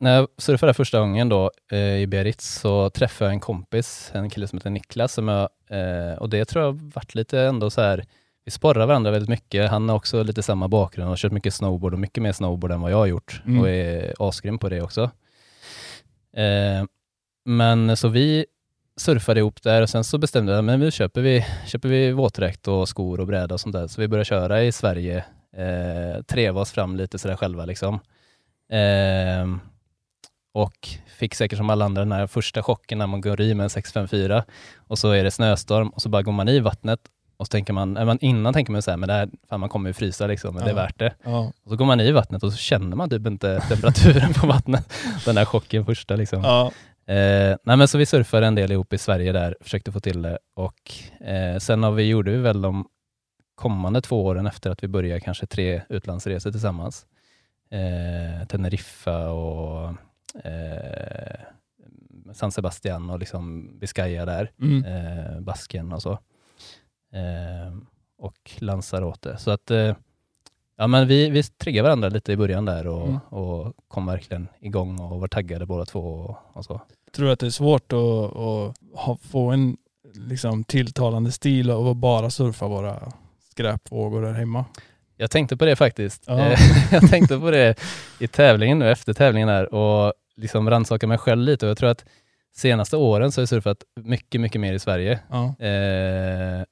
när 0.00 0.14
jag 0.16 0.28
surfade 0.38 0.74
första 0.74 1.00
gången 1.00 1.28
då 1.28 1.50
eh, 1.72 1.96
i 1.96 2.06
Biarritz 2.06 2.60
så 2.60 2.90
träffade 2.90 3.28
jag 3.28 3.34
en 3.34 3.40
kompis, 3.40 4.10
en 4.14 4.30
kille 4.30 4.48
som 4.48 4.58
heter 4.58 4.70
Niklas 4.70 5.12
som 5.12 5.28
jag, 5.28 5.48
eh, 5.70 6.18
och 6.18 6.28
det 6.30 6.44
tror 6.44 6.64
jag 6.64 6.72
varit 6.94 7.14
lite 7.14 7.40
ändå 7.40 7.70
så 7.70 7.80
här 7.80 8.04
vi 8.44 8.50
sporrar 8.50 8.86
varandra 8.86 9.10
väldigt 9.10 9.28
mycket. 9.28 9.70
Han 9.70 9.88
har 9.88 9.96
också 9.96 10.22
lite 10.22 10.42
samma 10.42 10.68
bakgrund 10.68 11.04
och 11.04 11.10
har 11.10 11.16
kört 11.16 11.32
mycket 11.32 11.54
snowboard 11.54 11.92
och 11.92 11.98
mycket 12.00 12.22
mer 12.22 12.32
snowboard 12.32 12.72
än 12.72 12.80
vad 12.80 12.90
jag 12.92 12.96
har 12.96 13.06
gjort 13.06 13.42
Mm. 13.46 13.60
och 13.60 13.68
är 13.68 14.14
asgrym 14.18 14.58
på 14.58 14.68
det 14.68 14.82
också. 14.82 15.02
Eh, 16.36 16.84
men 17.44 17.96
så 17.96 18.08
vi 18.08 18.46
surfade 18.96 19.40
ihop 19.40 19.62
där 19.62 19.82
och 19.82 19.88
sen 19.90 20.04
så 20.04 20.18
bestämde 20.18 20.52
jag 20.52 20.64
men 20.64 20.80
nu 20.80 20.90
köper 20.90 21.20
vi, 21.20 21.46
köper 21.66 21.88
vi 21.88 22.12
våtdräkt 22.12 22.68
och 22.68 22.88
skor 22.88 23.20
och 23.20 23.26
bräda 23.26 23.54
och 23.54 23.60
sånt 23.60 23.72
där. 23.72 23.86
Så 23.86 24.00
vi 24.00 24.08
började 24.08 24.24
köra 24.24 24.62
i 24.62 24.72
Sverige, 24.72 25.24
eh, 25.56 26.22
treva 26.22 26.60
oss 26.60 26.70
fram 26.72 26.96
lite 26.96 27.18
sådär 27.18 27.36
själva 27.36 27.64
liksom. 27.64 27.94
Eh, 28.72 29.56
och 30.52 30.88
fick 31.18 31.34
säkert 31.34 31.56
som 31.56 31.70
alla 31.70 31.84
andra 31.84 32.02
den 32.02 32.12
här 32.12 32.26
första 32.26 32.62
chocken 32.62 32.98
när 32.98 33.06
man 33.06 33.20
går 33.20 33.40
i 33.40 33.54
med 33.54 33.64
en 33.64 33.70
654 33.70 34.44
och 34.78 34.98
så 34.98 35.10
är 35.10 35.24
det 35.24 35.30
snöstorm 35.30 35.88
och 35.88 36.02
så 36.02 36.08
bara 36.08 36.22
går 36.22 36.32
man 36.32 36.48
i 36.48 36.60
vattnet 36.60 37.00
och 37.36 37.46
så 37.46 37.50
tänker 37.50 37.72
man, 37.72 37.92
man 37.92 38.18
innan 38.20 38.52
tänker 38.54 38.72
man 38.72 38.82
så 38.82 38.90
här, 38.90 38.98
men 38.98 39.06
det 39.06 39.12
här, 39.14 39.28
fan 39.48 39.60
man 39.60 39.68
kommer 39.68 39.90
ju 39.90 39.94
frysa 39.94 40.26
liksom, 40.26 40.54
men 40.54 40.64
det 40.64 40.70
är 40.70 40.74
Ja. 40.74 40.82
värt 40.82 40.98
det. 40.98 41.14
Ja. 41.24 41.52
Och 41.64 41.70
så 41.70 41.76
går 41.76 41.84
man 41.84 42.00
i 42.00 42.12
vattnet 42.12 42.42
och 42.42 42.52
så 42.52 42.58
känner 42.58 42.96
man 42.96 43.10
typ 43.10 43.26
inte 43.26 43.60
temperaturen 43.68 44.32
på 44.34 44.46
vattnet. 44.46 44.92
Den 45.24 45.36
här 45.36 45.44
chocken 45.44 45.86
första 45.86 46.16
liksom. 46.16 46.42
ja. 46.44 46.70
Eh, 47.10 47.56
nej 47.64 47.76
men 47.76 47.88
så 47.88 47.98
vi 47.98 48.06
surfade 48.06 48.46
en 48.46 48.54
del 48.54 48.72
ihop 48.72 48.92
i 48.92 48.98
Sverige 48.98 49.32
där, 49.32 49.56
försökte 49.60 49.92
få 49.92 50.00
till 50.00 50.22
det 50.22 50.38
och 50.54 50.92
eh, 51.26 51.58
sen 51.58 51.82
har 51.82 51.90
vi, 51.92 52.08
gjorde 52.08 52.30
vi 52.30 52.36
väl 52.36 52.62
de 52.62 52.88
kommande 53.54 54.00
två 54.00 54.24
åren 54.24 54.46
efter 54.46 54.70
att 54.70 54.82
vi 54.84 54.88
började 54.88 55.20
kanske 55.20 55.46
tre 55.46 55.82
utlandsresor 55.88 56.50
tillsammans. 56.50 57.06
Eh, 57.70 58.46
Teneriffa 58.46 59.30
och 59.30 59.88
eh, 60.44 61.40
San 62.34 62.52
Sebastian 62.52 63.10
och 63.10 63.18
liksom 63.18 63.70
Biscaya 63.78 64.24
där, 64.24 64.50
Mm. 64.62 64.84
eh, 64.84 65.40
Basken 65.40 65.92
och 65.92 66.02
så. 66.02 66.12
Eh, 67.12 67.76
och 68.18 68.50
Lanzarote. 68.58 69.36
Så 69.38 69.50
att 69.50 69.70
eh, 69.70 69.94
ja, 70.76 70.86
men 70.86 71.08
vi, 71.08 71.30
vi 71.30 71.42
triggade 71.42 71.82
varandra 71.88 72.08
lite 72.08 72.32
i 72.32 72.36
början 72.36 72.64
där 72.64 72.86
och, 72.86 73.06
Mm. 73.08 73.18
och 73.28 73.74
kom 73.88 74.06
verkligen 74.06 74.48
igång 74.60 75.00
och 75.00 75.20
var 75.20 75.28
taggade 75.28 75.66
båda 75.66 75.84
två 75.84 76.00
och, 76.00 76.36
och 76.52 76.64
så. 76.64 76.80
Tror 77.12 77.26
du 77.26 77.32
att 77.32 77.40
det 77.40 77.46
är 77.46 77.50
svårt 77.50 77.92
att, 77.92 78.36
att 79.08 79.22
få 79.30 79.50
en 79.50 79.76
liksom, 80.14 80.64
tilltalande 80.64 81.32
stil 81.32 81.70
och 81.70 81.96
bara 81.96 82.30
surfa 82.30 82.68
våra 82.68 83.12
skräpvågor 83.50 84.22
där 84.22 84.32
hemma? 84.32 84.64
Jag 85.16 85.30
tänkte 85.30 85.56
på 85.56 85.64
det 85.64 85.76
faktiskt. 85.76 86.24
Ja. 86.26 86.38
Eh, 86.38 86.58
jag 86.92 87.10
tänkte 87.10 87.38
på 87.38 87.50
det 87.50 87.74
i 88.18 88.26
tävlingen 88.26 88.78
nu, 88.78 88.90
efter 88.90 89.12
tävlingen 89.12 89.48
här 89.48 89.74
och 89.74 90.12
liksom 90.36 90.70
rannsaka 90.70 91.06
mig 91.06 91.18
själv 91.18 91.42
lite 91.42 91.66
och 91.66 91.70
jag 91.70 91.78
tror 91.78 91.90
att 91.90 92.04
senaste 92.56 92.96
åren 92.96 93.32
så 93.32 93.40
har 93.40 93.42
jag 93.42 93.48
surfat 93.48 93.76
mycket, 94.00 94.40
mycket 94.40 94.60
mer 94.60 94.72
i 94.74 94.78
Sverige. 94.78 95.20
Ja. 95.30 95.44
Eh, 95.66 96.64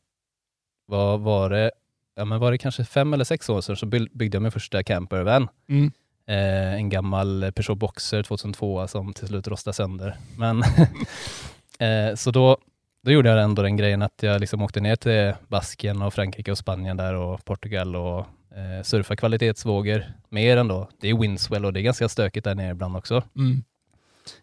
vad 0.86 1.20
var 1.20 1.50
det? 1.50 1.70
Ja, 2.16 2.24
men 2.24 2.40
var 2.40 2.50
det 2.52 2.58
kanske 2.58 2.84
fem 2.84 3.14
eller 3.14 3.24
sex 3.24 3.48
år 3.48 3.60
sedan 3.60 3.76
så 3.76 3.86
byg- 3.86 4.08
byggde 4.12 4.36
jag 4.36 4.42
min 4.42 4.52
första 4.52 4.82
campervan. 4.82 5.48
Mm. 5.68 5.92
Eh, 6.28 6.74
en 6.74 6.88
gammal 6.88 7.52
Peugeot 7.52 7.78
Boxer 7.78 8.22
2002 8.22 8.88
som 8.88 9.12
till 9.12 9.28
slut 9.28 9.48
rostade 9.48 9.74
sönder. 9.74 10.16
Men 10.36 10.62
eh, 11.78 12.14
så 12.14 12.30
då, 12.30 12.56
då 13.02 13.10
gjorde 13.10 13.28
jag 13.28 13.42
ändå 13.42 13.62
den 13.62 13.76
grejen 13.76 14.02
att 14.02 14.22
jag 14.22 14.40
liksom 14.40 14.62
åkte 14.62 14.80
ner 14.80 14.96
till 14.96 15.34
Baskien 15.48 16.02
och 16.02 16.14
Frankrike 16.14 16.50
och 16.50 16.58
Spanien 16.58 16.96
där 16.96 17.14
och 17.14 17.44
Portugal 17.44 17.96
och 17.96 18.18
eh, 18.56 18.82
surfa 18.82 19.16
kvalitetsvågor 19.16 20.04
mer 20.28 20.56
ändå. 20.56 20.88
Det 21.00 21.08
är 21.08 21.18
windswell 21.18 21.64
och 21.64 21.72
det 21.72 21.80
är 21.80 21.82
ganska 21.82 22.08
stökigt 22.08 22.44
där 22.44 22.54
nere 22.54 22.70
ibland 22.70 22.96
också. 22.96 23.22
Mm. 23.36 23.64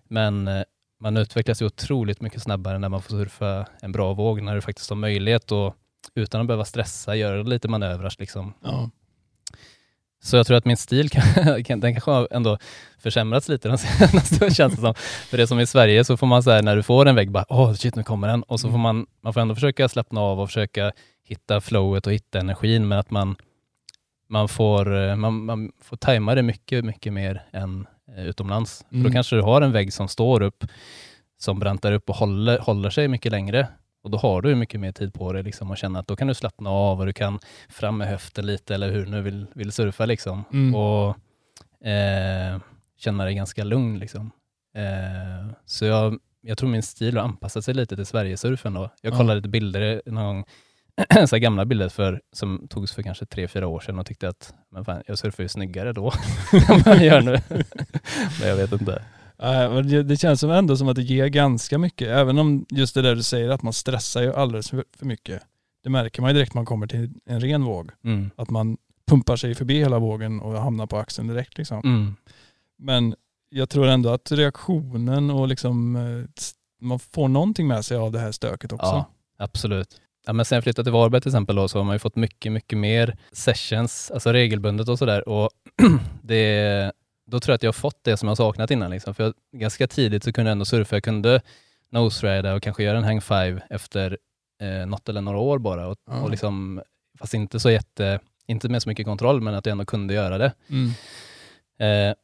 Men 0.08 0.48
eh, 0.48 0.64
man 1.00 1.18
utvecklas 1.18 1.62
ju 1.62 1.66
otroligt 1.66 2.22
mycket 2.22 2.42
snabbare 2.42 2.80
när 2.80 2.90
man 2.90 3.02
får 3.02 3.10
surfa 3.10 3.66
en 3.82 3.92
bra 3.92 4.14
våg, 4.14 4.42
när 4.42 4.56
du 4.56 4.62
faktiskt 4.62 4.90
har 4.90 4.98
möjlighet 4.98 5.52
och 5.52 5.76
utan 6.16 6.42
att 6.42 6.48
behöva 6.48 6.66
stressa, 6.66 7.16
göra 7.16 7.44
lite 7.44 7.68
manövrar 7.68 8.14
liksom. 8.20 8.54
Ja. 8.64 8.90
Så 10.26 10.38
jag 10.38 10.48
tror 10.48 10.58
att 10.58 10.66
min 10.66 10.78
stil 10.78 11.10
kan, 11.66 11.80
den 11.80 11.94
kanske 11.94 12.12
har 12.12 12.28
ändå 12.32 12.58
försämrats 13.00 13.50
lite 13.50 13.68
de 13.70 13.78
senaste 13.98 14.54
känns 14.54 14.76
det 14.76 14.82
som. 14.82 14.94
För 15.30 15.38
det 15.38 15.48
som 15.48 15.60
i 15.60 15.68
Sverige 15.68 16.04
så 16.04 16.18
får 16.18 16.28
man 16.28 16.44
så 16.44 16.52
här, 16.52 16.62
när 16.62 16.76
du 16.76 16.84
får 16.84 17.06
en 17.06 17.16
vägg 17.16 17.32
bara 17.32 17.46
åh 17.50 17.74
shit 17.74 17.96
nu 17.96 18.04
kommer 18.04 18.28
den 18.28 18.44
och 18.44 18.60
så 18.60 18.72
får 18.72 18.78
man, 18.78 19.06
man 19.22 19.34
får 19.34 19.42
ändå 19.42 19.56
försöka 19.56 19.90
slappna 19.90 20.22
av 20.22 20.40
och 20.40 20.50
försöka 20.50 20.92
hitta 21.24 21.62
flowet 21.62 22.08
och 22.08 22.14
hitta 22.14 22.40
energin 22.40 22.88
men 22.88 23.00
att 23.00 23.12
man, 23.12 23.36
man, 24.30 24.48
får, 24.50 24.98
eh, 24.98 25.16
man, 25.16 25.46
man 25.46 25.72
får 25.82 25.98
tajma 25.98 26.36
det 26.36 26.44
mycket, 26.44 26.86
mycket 26.86 27.14
mer 27.14 27.44
än 27.54 27.88
eh, 28.18 28.26
utomlands. 28.26 28.86
För 28.90 28.96
Mm. 28.96 29.04
då 29.08 29.12
kanske 29.14 29.36
du 29.36 29.42
har 29.42 29.62
en 29.62 29.72
vägg 29.72 29.94
som 29.94 30.08
står 30.08 30.42
upp, 30.42 30.64
som 31.40 31.60
brantar 31.60 31.92
upp 31.92 32.10
och 32.10 32.16
håller, 32.16 32.60
håller 32.60 32.90
sig 32.90 33.08
mycket 33.08 33.32
längre. 33.32 33.68
Och 34.06 34.12
då 34.12 34.18
har 34.18 34.42
du 34.42 34.56
mycket 34.56 34.80
mer 34.80 34.92
tid 34.92 35.14
på 35.14 35.34
dig 35.34 35.44
liksom, 35.44 35.72
och 35.72 35.78
känna 35.78 36.00
att 36.00 36.08
då 36.08 36.16
kan 36.16 36.28
du 36.28 36.34
slappna 36.34 36.70
av 36.70 37.00
och 37.00 37.06
du 37.06 37.14
kan 37.14 37.40
fram 37.70 37.98
med 37.98 38.08
höften 38.08 38.46
lite 38.46 38.74
eller 38.76 38.92
hur 38.92 39.06
du 39.06 39.12
nu 39.12 39.22
vill, 39.22 39.46
vill 39.56 39.72
surfa. 39.72 40.06
Liksom. 40.06 40.44
Mm. 40.54 40.76
Och 40.76 41.08
eh, 41.88 42.60
känna 42.98 43.26
dig 43.26 43.36
ganska 43.36 43.64
lugn. 43.64 44.00
Liksom. 44.00 44.32
Eh, 44.76 45.48
så 45.66 45.86
jag, 45.86 46.20
jag 46.42 46.58
tror 46.58 46.70
min 46.70 46.84
stil 46.84 47.18
har 47.18 47.24
anpassat 47.24 47.66
sig 47.66 47.74
lite 47.74 47.96
till 47.96 48.06
Sverigesurfen 48.06 48.74
då. 48.74 48.90
Jag 49.02 49.14
Ja. 49.14 49.18
kollade 49.18 49.36
lite 49.36 49.50
bilder 49.50 50.02
någon 50.06 50.26
gång, 50.26 50.46
så 51.28 51.38
gamla 51.38 51.66
bilder 51.66 51.90
för, 51.90 52.22
som 52.34 52.68
togs 52.70 52.94
för 52.94 53.02
kanske 53.02 53.26
tre, 53.26 53.48
fyra 53.48 53.68
år 53.68 53.80
sedan 53.80 54.00
och 54.00 54.06
tyckte 54.06 54.30
att 54.30 54.54
men 54.72 54.86
fan, 54.86 55.04
jag 55.08 55.18
surfar 55.18 55.44
ju 55.44 55.50
snyggare 55.50 55.94
då 55.94 56.06
än 56.70 56.80
vad 56.86 56.96
jag 56.96 57.04
gör 57.06 57.22
nu. 57.22 57.38
men 58.40 58.50
jag 58.50 58.56
vet 58.56 58.72
inte. 58.72 59.02
Det, 60.06 60.18
känns 60.18 60.40
som 60.40 60.52
ändå 60.52 60.78
som 60.78 60.88
att 60.88 60.96
det 60.96 61.02
ger 61.02 61.28
ganska 61.28 61.78
mycket, 61.78 62.08
även 62.08 62.40
om 62.40 62.66
just 62.70 62.96
det 62.96 63.02
där 63.02 63.16
du 63.16 63.24
säger 63.24 63.50
att 63.50 63.64
man 63.64 63.74
stressar 63.74 64.22
ju 64.22 64.34
alldeles 64.34 64.70
för, 64.70 64.84
mycket. 65.00 65.44
Det 65.84 65.90
märker 65.90 66.22
man 66.22 66.30
ju 66.30 66.34
direkt 66.34 66.54
när 66.54 66.60
man 66.60 66.66
kommer 66.66 66.88
till 66.88 67.10
en 67.26 67.40
ren 67.40 67.64
våg. 67.64 67.92
Mm. 68.04 68.32
Att 68.36 68.50
man 68.50 68.78
pumpar 69.08 69.36
sig 69.36 69.56
förbi 69.56 69.80
hela 69.80 70.00
vågen 70.00 70.42
och 70.42 70.62
hamnar 70.62 70.86
på 70.86 70.98
axeln 70.98 71.28
direkt 71.28 71.58
liksom. 71.58 71.82
Mm. 71.84 72.16
Men 72.78 73.16
jag 73.50 73.70
tror 73.70 73.88
ändå 73.88 74.10
att 74.10 74.32
reaktionen 74.32 75.30
och 75.30 75.48
liksom 75.48 75.96
eh, 75.96 76.44
man 76.82 77.00
får 77.00 77.28
någonting 77.28 77.68
med 77.68 77.86
sig 77.86 77.98
av 77.98 78.12
det 78.12 78.20
här 78.20 78.32
stöket 78.32 78.72
också. 78.72 78.86
Ja, 78.86 79.10
absolut. 79.38 80.02
Ja, 80.26 80.34
men 80.34 80.46
sen 80.46 80.56
jag 80.56 80.64
flyttade 80.64 80.86
till 80.86 80.94
Varberg 80.94 81.22
till 81.22 81.30
exempel 81.30 81.56
då, 81.56 81.68
så 81.68 81.80
har 81.80 81.84
man 81.84 81.96
ju 81.96 82.00
fått 82.00 82.16
mycket, 82.16 82.52
mycket 82.52 82.78
mer 82.78 83.18
sessions, 83.32 84.12
alltså 84.12 84.34
regelbundet 84.34 84.90
och 84.90 85.00
sådär. 85.00 85.30
Och 85.30 85.50
det, 86.22 86.92
då 87.28 87.40
tror 87.40 87.52
jag 87.54 87.56
att 87.56 87.64
jag 87.64 87.68
har 87.68 87.74
fått 87.74 88.04
det 88.04 88.18
som 88.18 88.28
jag 88.28 88.38
saknat 88.38 88.72
innan. 88.72 88.92
Liksom. 88.92 89.14
För 89.14 89.24
jag, 89.24 89.34
ganska 89.52 89.88
tidigt 89.88 90.24
så 90.24 90.34
kunde 90.34 90.50
jag 90.50 90.52
ändå 90.52 90.66
surfa. 90.66 90.96
Jag 90.96 91.04
kunde 91.04 91.42
nose-rida 91.92 92.54
och 92.56 92.64
kanske 92.64 92.84
göra 92.84 92.98
en 92.98 93.04
hang 93.04 93.22
five 93.22 93.62
efter 93.70 94.18
eh, 94.62 94.86
något 94.88 95.10
eller 95.10 95.22
några 95.22 95.38
år 95.38 95.58
bara. 95.60 95.88
Och, 95.88 95.98
Ja. 96.08 96.22
och 96.22 96.30
liksom, 96.30 96.82
fast 97.20 97.34
inte 97.34 97.60
så 97.60 97.70
jätte, 97.70 98.20
inte 98.48 98.70
med 98.70 98.82
så 98.84 98.90
mycket 98.90 99.06
kontroll, 99.06 99.42
men 99.42 99.56
att 99.56 99.66
jag 99.66 99.72
ändå 99.72 99.86
kunde 99.86 100.14
göra 100.14 100.38
det. 100.38 100.54
Mm. 100.70 100.90
Eh, 101.80 102.16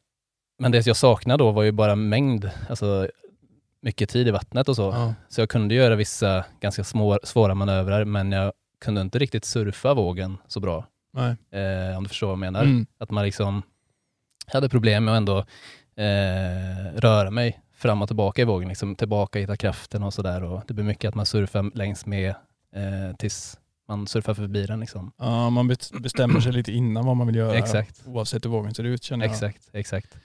men 0.58 0.72
det 0.72 0.86
jag 0.86 0.96
saknade 0.96 1.44
då 1.44 1.50
var 1.50 1.62
ju 1.62 1.72
bara 1.72 1.96
mängd, 1.96 2.50
alltså 2.68 3.08
mycket 3.80 4.08
tid 4.08 4.28
i 4.28 4.30
vattnet 4.30 4.68
och 4.68 4.76
så. 4.76 4.82
Ja. 4.82 5.14
Så 5.28 5.40
jag 5.40 5.48
kunde 5.48 5.74
göra 5.74 5.96
vissa 5.96 6.44
ganska 6.60 6.84
små, 6.84 7.18
svåra 7.22 7.54
manövrar, 7.54 8.04
men 8.04 8.32
jag 8.32 8.52
kunde 8.80 9.00
inte 9.00 9.18
riktigt 9.18 9.44
surfa 9.44 9.94
vågen 9.94 10.38
så 10.48 10.60
bra. 10.60 10.86
Eh, 11.50 11.96
om 11.96 12.02
du 12.02 12.08
förstår 12.08 12.26
vad 12.26 12.32
jag 12.32 12.38
menar. 12.38 12.62
Mm. 12.62 12.86
Att 12.98 13.10
man 13.10 13.24
liksom 13.24 13.62
hade 14.54 14.68
problem 14.68 15.04
med 15.04 15.14
att 15.14 15.18
ändå 15.18 15.38
eh, 15.96 16.94
röra 17.00 17.30
mig 17.30 17.60
fram 17.74 18.02
och 18.02 18.08
tillbaka 18.08 18.42
i 18.42 18.44
vågen, 18.44 18.68
liksom 18.68 18.96
tillbaka, 18.96 19.38
hitta 19.38 19.56
kraften 19.56 20.02
och 20.02 20.14
sådär. 20.14 20.62
Det 20.66 20.74
blir 20.74 20.84
mycket 20.84 21.08
att 21.08 21.14
man 21.14 21.26
surfar 21.26 21.76
längs 21.76 22.06
med 22.06 22.28
eh, 22.76 23.16
tills 23.18 23.58
man 23.88 24.06
surfar 24.06 24.34
förbi 24.34 24.66
den. 24.66 24.80
Liksom. 24.80 25.12
Ja, 25.18 25.50
man 25.50 25.68
bestämmer 26.02 26.40
sig 26.40 26.52
lite 26.52 26.72
innan 26.72 27.06
vad 27.06 27.16
man 27.16 27.26
vill 27.26 27.36
göra. 27.36 27.54
Exakt. 27.58 28.02
Oavsett 28.06 28.44
hur 28.44 28.50
vågen 28.50 28.74
ser 28.74 28.84
ut 28.84 29.02
känner 29.02 29.24
jag. 29.24 29.32
Exakt, 29.32 29.70
exakt. 29.72 30.16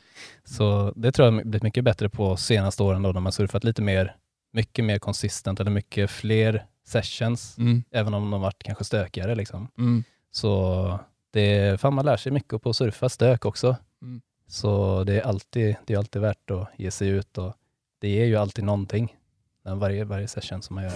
Så 0.43 0.93
det 0.95 1.11
tror 1.11 1.27
jag 1.27 1.33
har 1.33 1.41
blivit 1.43 1.63
mycket 1.63 1.83
bättre 1.83 2.09
på 2.09 2.37
senaste 2.37 2.83
åren 2.83 3.01
då, 3.01 3.11
när 3.11 3.19
man 3.21 3.31
surfat 3.31 3.63
lite 3.63 3.81
mer, 3.81 4.15
mycket 4.53 4.85
mer 4.85 4.99
konsistent 4.99 5.59
eller 5.59 5.71
mycket 5.71 6.11
fler 6.11 6.65
sessions, 6.87 7.57
Mm. 7.57 7.83
även 7.91 8.13
om 8.13 8.31
de 8.31 8.41
varit 8.41 8.63
kanske 8.63 8.83
stökigare. 8.83 9.35
Liksom. 9.35 9.67
Mm. 9.77 10.03
Så 10.31 10.99
det, 11.37 11.81
fan 11.81 11.93
man 11.93 12.05
lär 12.05 12.17
sig 12.17 12.31
mycket 12.31 12.61
på 12.61 12.69
att 12.69 12.75
surfa 12.75 13.09
stök 13.09 13.45
också. 13.45 13.75
Mm. 14.01 14.21
Så 14.47 15.03
det 15.03 15.13
är 15.13 15.21
alltid, 15.21 15.75
det 15.85 15.93
är 15.93 15.97
alltid 15.97 16.21
värt 16.21 16.51
att 16.51 16.69
ge 16.77 16.91
sig 16.91 17.07
ut 17.07 17.37
och 17.37 17.53
det 18.01 18.09
ger 18.09 18.25
ju 18.25 18.35
alltid 18.35 18.65
någonting. 18.65 19.15
Varje, 19.63 20.03
varje 20.05 20.27
session 20.27 20.61
som 20.61 20.75
man 20.75 20.83
gör. 20.83 20.91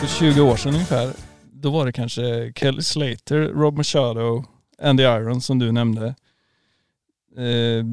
För 0.00 0.06
20 0.06 0.40
år 0.40 0.56
sedan 0.56 0.74
ungefär, 0.74 1.12
då 1.52 1.70
var 1.70 1.86
det 1.86 1.92
kanske 1.92 2.52
Kelly 2.56 2.82
Slater, 2.82 3.40
Rob 3.40 3.76
Machado, 3.76 4.44
Andy 4.82 5.02
Irons 5.02 5.46
som 5.46 5.58
du 5.58 5.72
nämnde. 5.72 6.14
Eh, 7.36 7.84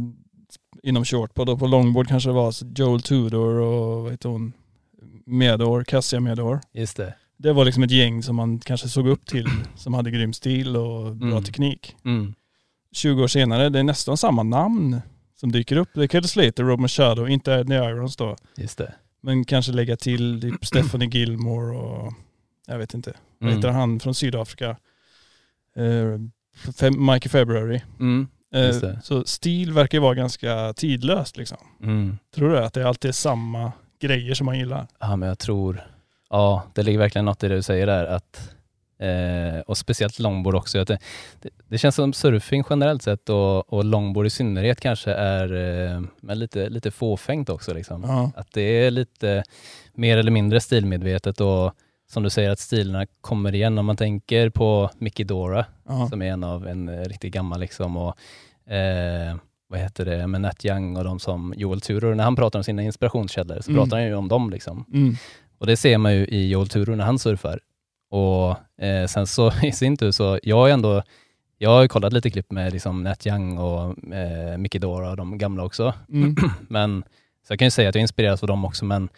inom 0.83 1.05
shortboard 1.05 1.49
och 1.49 1.59
på 1.59 1.67
longboard 1.67 2.07
kanske 2.07 2.29
det 2.29 2.33
var 2.33 2.53
Joel 2.75 3.01
Tudor 3.01 3.55
och 3.55 4.03
vad 4.03 4.11
heter 4.11 4.29
hon? 4.29 4.53
Medor, 5.25 5.83
Cassia 5.83 6.19
Medor. 6.19 6.59
Just 6.71 6.97
det. 6.97 7.13
Det 7.37 7.53
var 7.53 7.65
liksom 7.65 7.83
ett 7.83 7.91
gäng 7.91 8.23
som 8.23 8.35
man 8.35 8.59
kanske 8.59 8.89
såg 8.89 9.07
upp 9.07 9.25
till 9.25 9.47
som 9.75 9.93
hade 9.93 10.11
grym 10.11 10.33
stil 10.33 10.77
och 10.77 11.15
bra 11.15 11.27
Mm. 11.31 11.43
teknik. 11.43 11.95
Mm. 12.05 12.33
20 12.91 13.23
år 13.23 13.27
senare, 13.27 13.69
det 13.69 13.79
är 13.79 13.83
nästan 13.83 14.17
samma 14.17 14.43
namn 14.43 15.01
som 15.35 15.51
dyker 15.51 15.75
upp. 15.77 15.89
Det 15.93 16.03
är 16.03 16.07
Kelly 16.07 16.27
Slater, 16.27 16.63
Rob 16.63 16.79
Machado, 16.79 17.27
inte 17.27 17.55
Andy 17.55 17.75
Irons 17.75 18.15
då. 18.15 18.35
Just 18.57 18.77
det. 18.77 18.93
Men 19.21 19.45
kanske 19.45 19.71
lägga 19.71 19.97
till 19.97 20.41
typ 20.41 20.65
Stephanie 20.65 21.09
Gilmore 21.09 21.77
och 21.77 22.13
jag 22.67 22.77
vet 22.77 22.93
inte. 22.93 23.13
Vad 23.39 23.49
Mm. 23.49 23.55
heter 23.57 23.69
han 23.71 23.99
från 23.99 24.15
Sydafrika? 24.15 24.77
Fem, 26.79 27.05
Mikey 27.05 27.29
February. 27.29 27.81
Mm. 27.99 28.27
Det. 28.51 28.99
så 29.03 29.23
stil 29.25 29.73
verkar 29.73 29.97
ju 29.97 30.01
vara 30.01 30.13
ganska 30.13 30.73
tidlöst 30.73 31.37
liksom. 31.37 31.57
Mm. 31.83 32.17
Tror 32.35 32.49
du 32.49 32.57
att 32.59 32.73
det 32.73 32.87
alltid 32.87 33.09
är 33.09 33.13
samma 33.13 33.71
grejer 34.01 34.33
som 34.33 34.45
man 34.45 34.59
gillar? 34.59 34.87
Ja, 34.99 35.15
men 35.15 35.29
jag 35.29 35.39
tror, 35.39 35.83
ja, 36.29 36.63
det 36.73 36.83
ligger 36.83 36.99
verkligen 36.99 37.25
något 37.25 37.43
i 37.43 37.47
det 37.47 37.55
du 37.55 37.61
säger 37.61 37.85
där. 37.87 38.05
Att, 38.05 38.51
eh, 38.99 39.59
och 39.59 39.77
speciellt 39.77 40.19
longboard 40.19 40.55
också. 40.55 40.79
Att 40.79 40.87
det, 40.87 40.99
det, 41.41 41.49
det 41.67 41.77
känns 41.77 41.95
som 41.95 42.13
surfing 42.13 42.63
generellt 42.69 43.01
sett 43.03 43.29
och, 43.29 43.73
och 43.73 43.85
longboard 43.85 44.25
i 44.25 44.29
synnerhet 44.29 44.79
kanske 44.79 45.11
är 45.13 45.53
eh, 45.95 46.01
men 46.21 46.39
lite, 46.39 46.69
lite 46.69 46.91
fåfängt 46.91 47.49
också. 47.49 47.73
Liksom. 47.73 48.03
Ja. 48.03 48.31
Att 48.35 48.51
det 48.53 48.61
är 48.61 48.91
lite 48.91 49.43
mer 49.93 50.17
eller 50.17 50.31
mindre 50.31 50.59
stilmedvetet 50.61 51.41
och 51.41 51.73
som 52.09 52.23
du 52.23 52.29
säger 52.29 52.49
att 52.49 52.59
stilarna 52.59 53.05
kommer 53.21 53.55
igen. 53.55 53.77
Om 53.77 53.85
man 53.85 53.97
tänker 53.97 54.49
på 54.49 54.89
Mickey 54.97 55.23
Dora 55.23 55.65
Ja. 55.87 56.07
som 56.09 56.21
är 56.21 56.25
en 56.31 56.43
av 56.43 56.67
en 56.67 57.05
riktigt 57.05 57.33
gammal 57.33 57.59
liksom 57.59 57.97
och 57.97 58.17
eh, 58.73 59.35
vad 59.69 59.79
heter 59.79 60.05
det, 60.05 60.27
med 60.27 60.41
Nat 60.41 60.65
Young 60.65 60.97
och 60.97 61.03
de 61.03 61.19
som 61.19 61.53
Joel 61.57 61.81
Tudor, 61.81 62.15
när 62.15 62.23
han 62.23 62.35
pratar 62.35 62.59
om 62.59 62.63
sina 62.63 62.81
inspirationskällor 62.83 63.61
så 63.61 63.71
Mm. 63.71 63.83
pratar 63.83 63.97
han 63.97 64.05
ju 64.05 64.15
om 64.15 64.27
dem 64.27 64.49
liksom. 64.49 64.85
Mm. 64.93 65.15
Och 65.57 65.67
det 65.67 65.77
ser 65.77 65.97
man 65.97 66.13
ju 66.15 66.25
i 66.25 66.49
Joel 66.49 66.67
Tudor 66.69 66.95
när 66.95 67.05
han 67.05 67.19
surfar. 67.19 67.59
Och 68.09 68.81
eh, 68.83 69.07
sen 69.07 69.27
så 69.27 69.51
i 69.63 69.71
sin 69.71 69.97
tur 69.97 70.11
så, 70.11 70.39
jag 70.43 70.55
har 70.55 70.69
ändå, 70.69 71.03
jag 71.57 71.69
har 71.69 71.81
ju 71.81 71.87
kollat 71.87 72.13
lite 72.13 72.29
klipp 72.29 72.51
med 72.51 72.73
liksom 72.73 73.03
Nat 73.03 73.27
Young 73.27 73.57
och 73.57 74.13
eh, 74.13 74.57
Mickey 74.57 74.79
Dora 74.79 75.09
och 75.09 75.17
de 75.17 75.37
gamla 75.37 75.63
också. 75.63 75.93
Mm. 76.09 76.35
Men, 76.69 77.03
så 77.47 77.51
jag 77.53 77.59
kan 77.59 77.65
ju 77.65 77.71
säga 77.71 77.89
att 77.89 77.95
jag 77.95 78.01
inspireras 78.01 78.43
av 78.43 78.47
dem 78.47 78.65
också, 78.65 78.85
men 78.85 79.09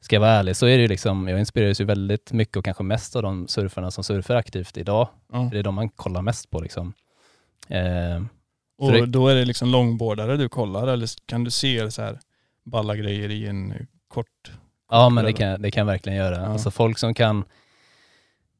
ska 0.00 0.16
jag 0.16 0.20
vara 0.20 0.30
ärlig 0.30 0.56
så 0.56 0.66
är 0.66 0.76
det 0.76 0.82
ju 0.82 0.88
liksom, 0.88 1.28
jag 1.28 1.38
inspireras 1.38 1.80
ju 1.80 1.84
väldigt 1.84 2.32
mycket 2.32 2.56
och 2.56 2.64
kanske 2.64 2.82
mest 2.82 3.16
av 3.16 3.22
de 3.22 3.48
surfarna 3.48 3.90
som 3.90 4.04
surfar 4.04 4.34
aktivt 4.36 4.76
idag. 4.76 5.08
För 5.48 5.50
det 5.54 5.58
är 5.58 5.62
de 5.62 5.74
man 5.74 5.88
kollar 5.88 6.22
mest 6.22 6.50
på 6.50 6.60
liksom. 6.60 6.92
Eh, 7.68 8.24
Och 8.78 8.92
det- 8.92 9.06
då 9.06 9.28
är 9.28 9.34
det 9.34 9.44
liksom 9.44 9.68
longboardare 9.68 10.36
du 10.36 10.48
kollar 10.48 10.86
eller 10.88 11.08
kan 11.26 11.44
du 11.44 11.50
se 11.50 11.90
så 11.90 12.02
här 12.02 12.18
balla 12.64 12.96
grejer 12.96 13.28
i 13.30 13.46
en 13.46 13.74
kort... 14.08 14.52
ja 14.90 15.08
men 15.08 15.24
det 15.24 15.32
kan, 15.32 15.62
det 15.62 15.70
kan 15.70 15.80
jag 15.80 15.86
verkligen 15.86 16.18
göra. 16.18 16.36
Ja. 16.36 16.46
Alltså 16.46 16.70
folk 16.70 16.98
som 16.98 17.14
kan 17.14 17.44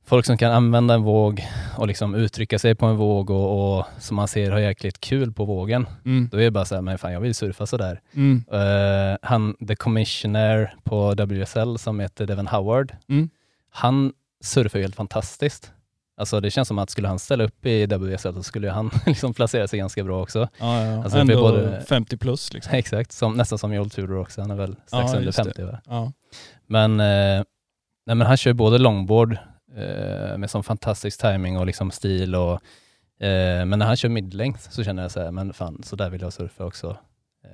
Folk 0.06 0.26
som 0.26 0.38
kan 0.38 0.52
använda 0.52 0.94
en 0.94 1.02
våg 1.02 1.46
och 1.76 1.86
liksom 1.86 2.14
uttrycka 2.14 2.58
sig 2.58 2.74
på 2.74 2.86
en 2.86 2.96
våg 2.96 3.30
och, 3.30 3.78
och 3.78 3.86
som 3.98 4.16
man 4.16 4.28
ser 4.28 4.50
har 4.50 4.58
jäkligt 4.58 5.00
kul 5.00 5.32
på 5.32 5.44
vågen. 5.44 5.86
Mm. 6.04 6.28
Då 6.32 6.36
är 6.36 6.42
det 6.44 6.50
bara 6.50 6.64
så 6.64 6.74
här, 6.74 6.82
men 6.82 6.98
fan 6.98 7.12
jag 7.12 7.20
vill 7.20 7.34
surfa 7.34 7.66
sådär. 7.66 8.00
Mm. 8.14 8.44
Uh, 8.52 9.16
han, 9.22 9.54
the 9.68 9.76
commissioner 9.76 10.74
på 10.84 11.14
WSL 11.14 11.78
som 11.78 12.00
heter 12.00 12.26
Devin 12.26 12.46
Howard, 12.46 12.92
Mm. 13.08 13.30
han 13.70 14.12
surfar 14.40 14.78
ju 14.78 14.82
helt 14.84 14.96
fantastiskt. 14.96 15.72
Alltså 16.16 16.40
det 16.40 16.50
känns 16.50 16.68
som 16.68 16.78
att 16.78 16.90
skulle 16.90 17.08
han 17.08 17.18
ställa 17.18 17.44
upp 17.44 17.66
i 17.66 17.86
WSL 17.86 18.34
så 18.34 18.42
skulle 18.42 18.70
han 18.70 18.90
liksom 19.06 19.34
placera 19.34 19.68
sig 19.68 19.78
ganska 19.78 20.04
bra 20.04 20.22
också. 20.22 20.48
Ja, 20.58 20.84
ja. 20.84 21.02
Alltså, 21.04 21.18
Ändå 21.18 21.40
både- 21.42 21.80
50 21.88 22.16
plus 22.16 22.52
liksom. 22.52 22.74
Exakt, 22.76 23.12
som, 23.12 23.34
nästan 23.36 23.58
som 23.58 23.74
Joel 23.74 23.90
Tudor 23.90 24.18
också. 24.18 24.40
Han 24.40 24.50
är 24.50 24.54
väl 24.54 24.76
strax 24.86 25.10
Ja, 25.12 25.16
under 25.16 25.20
just 25.26 25.38
det. 25.38 25.44
50 25.44 25.62
va? 25.62 25.80
Ja. 25.86 26.12
Men, 26.66 27.00
eh, 27.00 27.44
nej, 28.06 28.16
men 28.16 28.20
han 28.20 28.36
kör 28.36 28.52
både 28.52 28.78
longboard 28.78 29.32
eh, 29.76 30.38
med 30.38 30.50
sån 30.50 30.62
fantastisk 30.62 31.20
timing 31.20 31.58
och 31.58 31.66
liksom 31.66 31.90
stil 31.90 32.34
och 32.34 32.52
eh, 33.24 33.64
men 33.66 33.78
när 33.78 33.86
han 33.86 33.96
kör 33.96 34.08
midlength 34.08 34.70
så 34.70 34.84
känner 34.84 35.02
jag 35.02 35.10
så 35.10 35.20
här, 35.20 35.30
men 35.30 35.52
fan 35.52 35.82
så 35.84 35.96
där 35.96 36.10
vill 36.10 36.20
jag 36.20 36.32
surfa 36.32 36.64
också. 36.64 36.96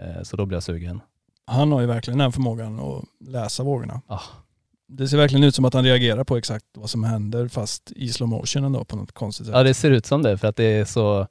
Eh, 0.01 0.23
så 0.23 0.37
då 0.37 0.47
blir 0.47 0.57
jag 0.57 0.63
sugen. 0.63 1.01
Han 1.47 1.73
har 1.73 1.81
ju 1.81 1.87
verkligen 1.87 2.19
den 2.19 2.33
förmågan 2.33 2.81
att 2.81 3.05
läsa 3.29 3.63
vågorna. 3.63 4.01
Ah. 4.07 4.21
Det 4.93 5.09
ser 5.09 5.17
verkligen 5.17 5.45
ut 5.45 5.55
som 5.55 5.65
att 5.65 5.75
han 5.75 5.85
reagerar 5.85 6.25
på 6.25 6.37
exakt 6.37 6.65
vad 6.75 6.91
som 6.91 7.05
händer 7.05 7.49
fast 7.49 7.93
i 7.97 8.09
slow 8.09 8.29
motion 8.29 8.65
ändå 8.65 8.85
på 8.85 8.97
något 8.97 9.13
konstigt 9.13 9.47
sätt. 9.47 9.55
Ja 9.55 9.63
det 9.63 9.75
ser 9.75 9.91
ut 9.91 10.07
som 10.07 10.23
det 10.23 10.39
för 10.39 10.49
att 10.49 10.57
det 10.57 10.65
är 10.65 10.85
så 10.85 11.27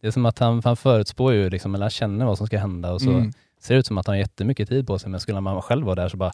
det 0.00 0.06
är 0.06 0.10
som 0.10 0.26
att 0.26 0.38
han, 0.38 0.62
han 0.64 0.76
förutspår 0.76 1.32
ju 1.32 1.50
liksom, 1.50 1.74
eller 1.74 1.84
han 1.84 1.90
känner 1.90 2.26
vad 2.26 2.38
som 2.38 2.46
ska 2.46 2.58
hända 2.58 2.92
och 2.92 3.00
så 3.00 3.10
Mm. 3.10 3.32
ser 3.60 3.74
det 3.74 3.78
ut 3.80 3.86
som 3.86 3.98
att 3.98 4.06
han 4.06 4.12
har 4.14 4.18
jättemycket 4.20 4.68
tid 4.68 4.86
på 4.86 4.98
sig 4.98 5.10
men 5.10 5.20
skulle 5.20 5.40
man 5.40 5.62
själv 5.62 5.86
vara 5.86 5.94
där 5.94 6.08
så 6.08 6.16
bara 6.16 6.32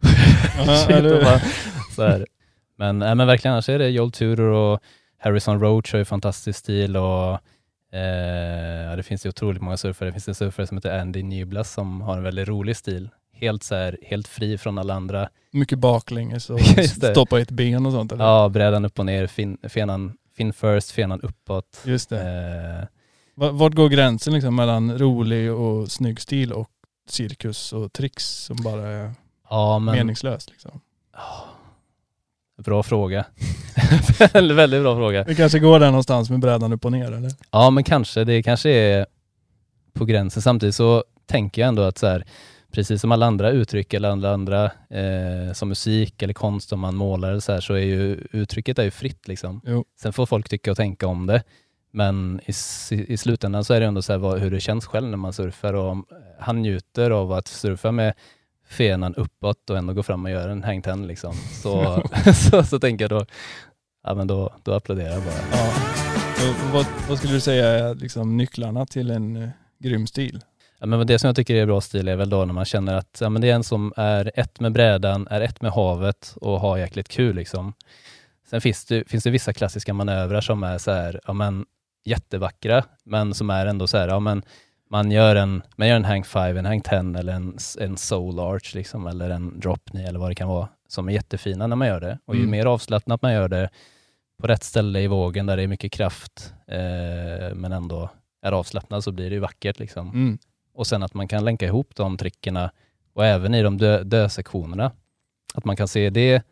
Ja, 0.66 0.76
Shit, 0.86 1.24
bara, 1.24 1.40
så 1.96 2.02
här. 2.02 2.26
Men, 2.76 2.98
nej, 2.98 3.14
men 3.14 3.26
verkligen 3.26 3.52
annars 3.52 3.68
är 3.68 3.78
det 3.78 3.88
Joel 3.88 4.12
Tudor 4.12 4.46
och 4.48 4.80
Harrison 5.18 5.60
Roach 5.60 5.92
har 5.92 5.98
ju 5.98 6.04
fantastisk 6.04 6.58
stil 6.58 6.96
och 6.96 7.32
eh, 7.98 8.96
det 8.96 9.02
finns 9.04 9.26
ju 9.26 9.28
otroligt 9.30 9.62
många 9.62 9.76
surfare. 9.76 10.08
Det 10.08 10.12
finns 10.12 10.28
en 10.28 10.34
surfare 10.34 10.66
som 10.66 10.76
heter 10.76 10.98
Andy 11.00 11.22
Nyblas 11.22 11.72
som 11.72 12.00
har 12.00 12.16
en 12.16 12.22
väldigt 12.22 12.48
rolig 12.48 12.76
stil. 12.76 13.08
Helt, 13.42 13.62
så 13.62 13.74
här, 13.74 13.98
helt 14.02 14.28
fri 14.28 14.58
från 14.58 14.78
alla 14.78 14.94
andra. 14.94 15.28
Mycket 15.52 15.78
baklänges 15.78 16.50
och 16.50 16.60
stoppa 17.12 17.40
ett 17.40 17.50
ben 17.50 17.86
och 17.86 17.92
sånt 17.92 18.12
eller? 18.12 18.24
Ja, 18.24 18.48
brädan 18.48 18.84
upp 18.84 18.98
och 18.98 19.06
ner, 19.06 19.26
fin, 19.26 19.58
fenan, 19.68 20.12
fin 20.36 20.52
first, 20.52 20.90
fenan 20.90 21.20
uppåt. 21.20 21.80
Just 21.84 22.08
det. 22.08 22.20
Eh, 22.80 22.88
Va- 23.34 23.50
Vart 23.50 23.74
går 23.74 23.88
gränsen 23.88 24.34
liksom 24.34 24.56
mellan 24.56 24.98
rolig 24.98 25.52
och 25.52 25.90
snygg 25.90 26.20
stil 26.20 26.52
och 26.52 26.68
cirkus 27.08 27.72
och 27.72 27.92
tricks 27.92 28.24
som 28.44 28.56
bara 28.64 28.86
är 28.88 29.10
Ja, 29.50 29.78
men... 29.78 29.94
meningslöst 29.94 30.50
liksom? 30.50 30.80
Ja, 31.12 31.44
Bra 32.64 32.82
fråga. 32.82 33.24
väldigt, 34.32 34.56
väldigt 34.56 34.82
bra 34.82 34.96
fråga. 34.96 35.24
Det 35.24 35.34
kanske 35.34 35.58
går 35.58 35.80
där 35.80 35.86
någonstans 35.86 36.30
med 36.30 36.40
brädan 36.40 36.72
upp 36.72 36.84
och 36.84 36.92
ner 36.92 37.12
eller? 37.12 37.30
Ja, 37.50 37.70
men 37.70 37.84
kanske. 37.84 38.24
Det 38.24 38.42
kanske 38.42 38.70
är 38.70 39.06
på 39.92 40.04
gränsen. 40.04 40.42
Samtidigt 40.42 40.74
så 40.74 41.04
tänker 41.26 41.62
jag 41.62 41.68
ändå 41.68 41.82
att 41.82 41.98
så 41.98 42.06
här, 42.06 42.24
precis 42.72 43.00
som 43.00 43.12
alla 43.12 43.26
andra 43.26 43.50
uttryck 43.50 43.94
eller 43.94 44.08
alla 44.08 44.32
andra 44.32 44.64
eh, 44.88 45.52
som 45.52 45.68
musik 45.68 46.22
eller 46.22 46.34
konst, 46.34 46.72
om 46.72 46.80
man 46.80 46.96
målar 46.96 47.30
eller 47.30 47.40
så 47.40 47.52
här, 47.52 47.60
så 47.60 47.74
är 47.74 47.84
ju 47.84 48.26
uttrycket 48.32 48.78
är 48.78 48.84
ju 48.84 48.90
fritt 48.90 49.28
liksom. 49.28 49.60
Jo. 49.64 49.84
Sen 50.00 50.12
får 50.12 50.26
folk 50.26 50.48
tycka 50.48 50.70
och 50.70 50.76
tänka 50.76 51.06
om 51.06 51.26
det. 51.26 51.42
Men 51.90 52.40
i, 52.46 52.52
i 52.90 53.16
slutändan 53.16 53.64
så 53.64 53.74
är 53.74 53.80
det 53.80 53.86
ändå 53.86 54.02
så 54.02 54.12
här 54.12 54.18
vad, 54.18 54.38
hur 54.38 54.50
det 54.50 54.60
känns 54.60 54.86
själv 54.86 55.08
när 55.08 55.16
man 55.16 55.32
surfar 55.32 55.74
och 55.74 55.90
om 55.90 56.04
han 56.38 56.62
njuter 56.62 57.10
av 57.10 57.32
att 57.32 57.48
surfa 57.48 57.92
med 57.92 58.14
fenan 58.68 59.14
uppåt 59.14 59.70
och 59.70 59.78
ändå 59.78 59.92
gå 59.92 60.02
fram 60.02 60.24
och 60.24 60.30
göra 60.30 60.52
en 60.52 60.64
hang 60.64 60.82
ten 60.82 61.06
liksom. 61.06 61.34
Så, 61.62 62.02
så, 62.50 62.62
så 62.62 62.78
tänker 62.78 63.04
jag 63.04 63.10
då, 63.10 63.26
ja 64.04 64.14
men 64.14 64.26
då, 64.26 64.54
då 64.62 64.72
applåderar 64.72 65.12
jag 65.12 65.22
bara. 65.22 65.34
Ja. 65.52 65.72
Vad, 66.72 66.86
vad 67.08 67.18
skulle 67.18 67.32
du 67.32 67.40
säga 67.40 67.66
är 67.66 67.94
liksom 67.94 68.36
nycklarna 68.36 68.86
till 68.86 69.10
en 69.10 69.36
eh, 69.36 69.48
grym 69.78 70.06
stil? 70.06 70.40
Men 70.86 71.06
det 71.06 71.18
som 71.18 71.26
jag 71.28 71.36
tycker 71.36 71.54
är 71.54 71.66
bra 71.66 71.80
stil 71.80 72.08
är 72.08 72.16
väl 72.16 72.30
då 72.30 72.44
när 72.44 72.54
man 72.54 72.64
känner 72.64 72.94
att 72.94 73.18
ja, 73.20 73.28
men 73.28 73.42
det 73.42 73.50
är 73.50 73.54
en 73.54 73.64
som 73.64 73.92
är 73.96 74.32
ett 74.34 74.60
med 74.60 74.72
brädan, 74.72 75.28
är 75.30 75.40
ett 75.40 75.62
med 75.62 75.72
havet 75.72 76.34
och 76.40 76.60
har 76.60 76.78
jäkligt 76.78 77.08
kul. 77.08 77.36
Liksom. 77.36 77.72
Sen 78.50 78.60
finns 78.60 78.84
det, 78.84 79.08
finns 79.08 79.24
det 79.24 79.30
vissa 79.30 79.52
klassiska 79.52 79.94
manövrar 79.94 80.40
som 80.40 80.62
är 80.62 80.78
så 80.78 80.90
här, 80.92 81.20
ja, 81.26 81.32
men, 81.32 81.66
jättevackra, 82.04 82.84
men 83.04 83.34
som 83.34 83.50
är 83.50 83.66
ändå 83.66 83.86
så 83.86 83.98
här, 83.98 84.08
ja, 84.08 84.20
men, 84.20 84.42
man 84.90 85.10
gör 85.10 85.36
en, 85.36 85.62
man 85.76 85.88
gör 85.88 85.96
en 85.96 86.04
hang 86.04 86.24
5, 86.24 86.56
en 86.56 86.66
hang 86.66 86.80
10 86.80 86.98
eller 86.98 87.32
en, 87.32 87.58
en 87.80 87.96
soul 87.96 88.40
arch 88.40 88.74
liksom, 88.74 89.06
eller 89.06 89.30
en 89.30 89.60
drop 89.60 89.84
knee 89.84 90.08
eller 90.08 90.18
vad 90.18 90.30
det 90.30 90.34
kan 90.34 90.48
vara, 90.48 90.68
som 90.88 91.08
är 91.08 91.12
jättefina 91.12 91.66
när 91.66 91.76
man 91.76 91.88
gör 91.88 92.00
det. 92.00 92.18
Och 92.24 92.34
ju 92.34 92.40
Mm. 92.40 92.50
mer 92.50 92.66
avslappnat 92.66 93.22
man 93.22 93.32
gör 93.32 93.48
det 93.48 93.70
på 94.40 94.46
rätt 94.46 94.62
ställe 94.62 95.00
i 95.00 95.06
vågen 95.06 95.46
där 95.46 95.56
det 95.56 95.62
är 95.62 95.66
mycket 95.66 95.92
kraft, 95.92 96.54
eh, 96.66 97.54
men 97.54 97.72
ändå 97.72 98.10
är 98.42 98.52
avslappnad 98.52 99.04
så 99.04 99.12
blir 99.12 99.30
det 99.30 99.34
ju 99.34 99.40
vackert. 99.40 99.78
Liksom. 99.78 100.08
Mm. 100.08 100.38
Och 100.74 100.86
sen 100.86 101.02
att 101.02 101.14
man 101.14 101.28
kan 101.28 101.44
länka 101.44 101.66
ihop 101.66 101.90
de 101.96 102.16
trickerna 102.16 102.70
och 103.14 103.26
även 103.26 103.54
i 103.54 103.62
de 103.62 103.78
dö- 103.78 104.02
dö-sektionerna. 104.02 104.92
Att 105.54 105.64
man 105.64 105.76
kan 105.76 105.88
se 105.88 106.10
det, 106.10 106.42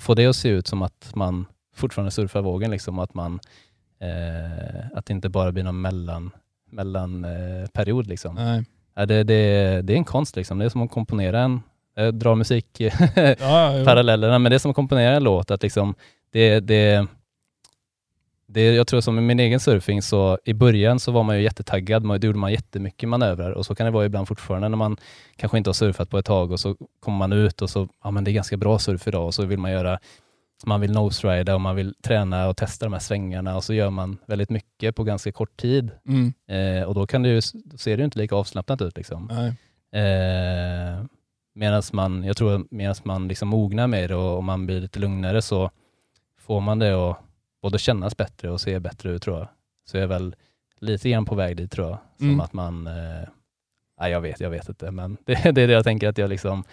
få 0.00 0.14
det 0.14 0.26
att 0.26 0.36
se 0.36 0.48
ut 0.48 0.66
som 0.66 0.82
att 0.82 1.12
man 1.14 1.46
fortfarande 1.74 2.10
surfar 2.10 2.42
vågen, 2.42 2.70
liksom, 2.70 2.98
att, 2.98 3.14
man, 3.14 3.40
eh, 4.00 4.86
att 4.94 5.06
det 5.06 5.12
inte 5.12 5.28
bara 5.28 5.52
blir 5.52 5.64
någon 5.64 5.80
mellan, 5.80 6.30
mellan 6.70 7.24
eh. 7.24 8.02
Liksom. 8.02 8.34
Nej. 8.34 8.64
Ja, 8.94 9.06
det, 9.06 9.24
det, 9.24 9.82
det 9.82 9.92
är 9.92 9.96
en 9.96 10.04
konst, 10.04 10.36
liksom. 10.36 10.58
det 10.58 10.64
är 10.64 10.68
som 10.68 10.82
att 10.82 10.90
komponera 10.90 11.40
en, 11.40 11.62
jag 11.94 12.14
drar 12.14 12.34
musik 12.34 12.80
Ja, 12.80 12.88
men 14.38 14.44
det 14.44 14.54
är 14.54 14.58
som 14.58 14.70
att 14.70 14.74
komponera 14.74 15.16
en 15.16 15.24
låt. 15.24 15.50
Att 15.50 15.62
liksom, 15.62 15.94
det, 16.30 16.60
det, 16.60 17.06
det, 18.52 18.74
jag 18.74 18.86
tror 18.86 19.00
som 19.00 19.18
i 19.18 19.20
min 19.20 19.40
egen 19.40 19.60
surfing, 19.60 20.02
så 20.02 20.38
i 20.44 20.54
början 20.54 21.00
så 21.00 21.12
var 21.12 21.22
man 21.22 21.36
ju 21.36 21.42
jättetaggad, 21.42 22.04
man, 22.04 22.20
då 22.20 22.26
gjorde 22.26 22.38
man 22.38 22.52
jättemycket 22.52 23.08
manövrar 23.08 23.50
och 23.50 23.66
så 23.66 23.74
kan 23.74 23.84
det 23.84 23.90
vara 23.90 24.06
ibland 24.06 24.28
fortfarande 24.28 24.68
när 24.68 24.76
man 24.76 24.96
kanske 25.36 25.58
inte 25.58 25.68
har 25.68 25.74
surfat 25.74 26.10
på 26.10 26.18
ett 26.18 26.26
tag 26.26 26.52
och 26.52 26.60
så 26.60 26.76
kommer 27.00 27.18
man 27.18 27.32
ut 27.32 27.62
och 27.62 27.70
så, 27.70 27.88
ja 28.04 28.10
men 28.10 28.24
det 28.24 28.30
är 28.30 28.32
ganska 28.32 28.56
bra 28.56 28.78
surf 28.78 29.08
idag 29.08 29.26
och 29.26 29.34
så 29.34 29.44
vill 29.44 29.58
man 29.58 29.70
göra, 29.70 29.98
man 30.66 30.80
vill 30.80 30.92
nose-rida 30.92 31.54
och 31.54 31.60
man 31.60 31.76
vill 31.76 31.94
träna 32.02 32.48
och 32.48 32.56
testa 32.56 32.86
de 32.86 32.92
här 32.92 33.00
svängarna 33.00 33.56
och 33.56 33.64
så 33.64 33.74
gör 33.74 33.90
man 33.90 34.18
väldigt 34.26 34.50
mycket 34.50 34.96
på 34.96 35.04
ganska 35.04 35.32
kort 35.32 35.56
tid. 35.56 35.90
Mm. 36.08 36.32
Eh, 36.48 36.88
och 36.88 36.94
då, 36.94 37.06
kan 37.06 37.22
det 37.22 37.28
ju, 37.28 37.40
ser 37.42 37.96
det 37.96 38.00
ju 38.00 38.04
inte 38.04 38.18
lika 38.18 38.34
avslappnat 38.34 38.82
ut. 38.82 38.96
Liksom. 38.96 39.30
Eh, 39.92 41.04
medan 41.54 41.82
man, 41.92 42.24
jag 42.24 42.36
tror 42.36 42.66
medan 42.70 42.94
man 43.04 43.28
liksom 43.28 43.48
mognar 43.48 43.86
med 43.86 44.10
det 44.10 44.14
och, 44.14 44.36
och 44.36 44.44
man 44.44 44.66
blir 44.66 44.80
lite 44.80 44.98
lugnare 44.98 45.42
så 45.42 45.70
får 46.38 46.60
man 46.60 46.78
det 46.78 47.10
att 47.10 47.18
både 47.62 47.78
kännas 47.78 48.16
bättre 48.16 48.50
och 48.50 48.60
se 48.60 48.80
bättre 48.80 49.10
ut 49.10 49.22
tror 49.22 49.38
jag. 49.38 49.48
Så 49.84 49.96
jag 49.96 50.02
är 50.02 50.06
väl 50.08 50.36
lite 50.80 51.10
grann 51.10 51.24
på 51.24 51.34
väg 51.34 51.56
dit 51.56 51.70
tror 51.72 51.88
jag. 51.88 51.98
Som 52.18 52.26
Mm. 52.28 52.40
att 52.40 52.52
man, 52.52 52.86
eh, 52.86 53.28
nej 54.00 54.12
jag 54.12 54.20
vet, 54.20 54.40
jag 54.40 54.50
vet 54.50 54.68
inte, 54.68 54.90
men 54.90 55.16
det, 55.24 55.34
det 55.52 55.62
är 55.62 55.66
det 55.66 55.72
jag 55.72 55.84
tänker 55.84 56.08
att 56.08 56.18
jag 56.18 56.30
liksom, 56.30 56.64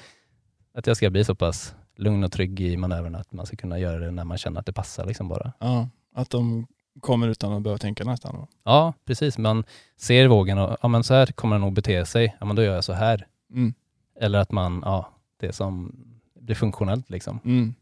att 0.73 0.87
jag 0.87 0.97
ska 0.97 1.09
bli 1.09 1.23
så 1.23 1.35
pass 1.35 1.75
lugn 1.95 2.23
och 2.23 2.31
trygg 2.31 2.61
i 2.61 2.77
manövrarna 2.77 3.17
att 3.17 3.31
man 3.33 3.45
ska 3.45 3.55
kunna 3.57 3.79
göra 3.79 3.99
det 3.99 4.11
när 4.11 4.23
man 4.23 4.37
känner 4.37 4.59
att 4.59 4.65
det 4.65 4.73
passar 4.73 5.05
liksom 5.05 5.27
bara. 5.27 5.53
Ja, 5.59 5.89
att 6.15 6.29
de 6.29 6.67
kommer 7.01 7.27
utan 7.27 7.53
att 7.53 7.61
behöva 7.63 7.77
tänka 7.77 8.03
nästan. 8.03 8.35
då. 8.35 8.47
Ja, 8.63 8.93
precis. 9.05 9.37
Man 9.37 9.63
ser 9.97 10.27
vågen 10.27 10.57
och 10.57 10.77
ja, 10.81 10.87
men 10.87 11.03
så 11.03 11.13
här 11.13 11.25
kommer 11.25 11.55
den 11.55 11.61
nog 11.61 11.73
bete 11.73 12.05
sig. 12.05 12.35
Ja, 12.39 12.45
men 12.45 12.55
då 12.55 12.63
gör 12.63 12.75
jag 12.75 12.83
så 12.83 12.93
här. 12.93 13.27
Mm. 13.51 13.73
Eller 14.19 14.39
att 14.39 14.51
man, 14.51 14.81
ja, 14.85 15.09
det 15.39 15.53
som 15.53 15.95
blir 16.39 16.55
funktionellt 16.55 17.09
liksom. 17.09 17.39
Mm. 17.45 17.73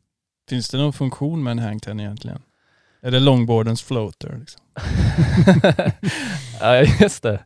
Finns 0.50 0.70
det 0.70 0.78
någon 0.78 0.94
funktion 0.94 1.44
med 1.44 1.52
en 1.52 1.60
hang 1.60 1.80
ten 1.80 2.00
egentligen? 2.00 2.42
Är 3.08 3.12
det 3.12 3.20
longboardens 3.20 3.84
floater? 3.84 4.38
Liksom? 4.40 4.62
ja, 6.62 6.76
just 7.02 7.24
det. 7.24 7.40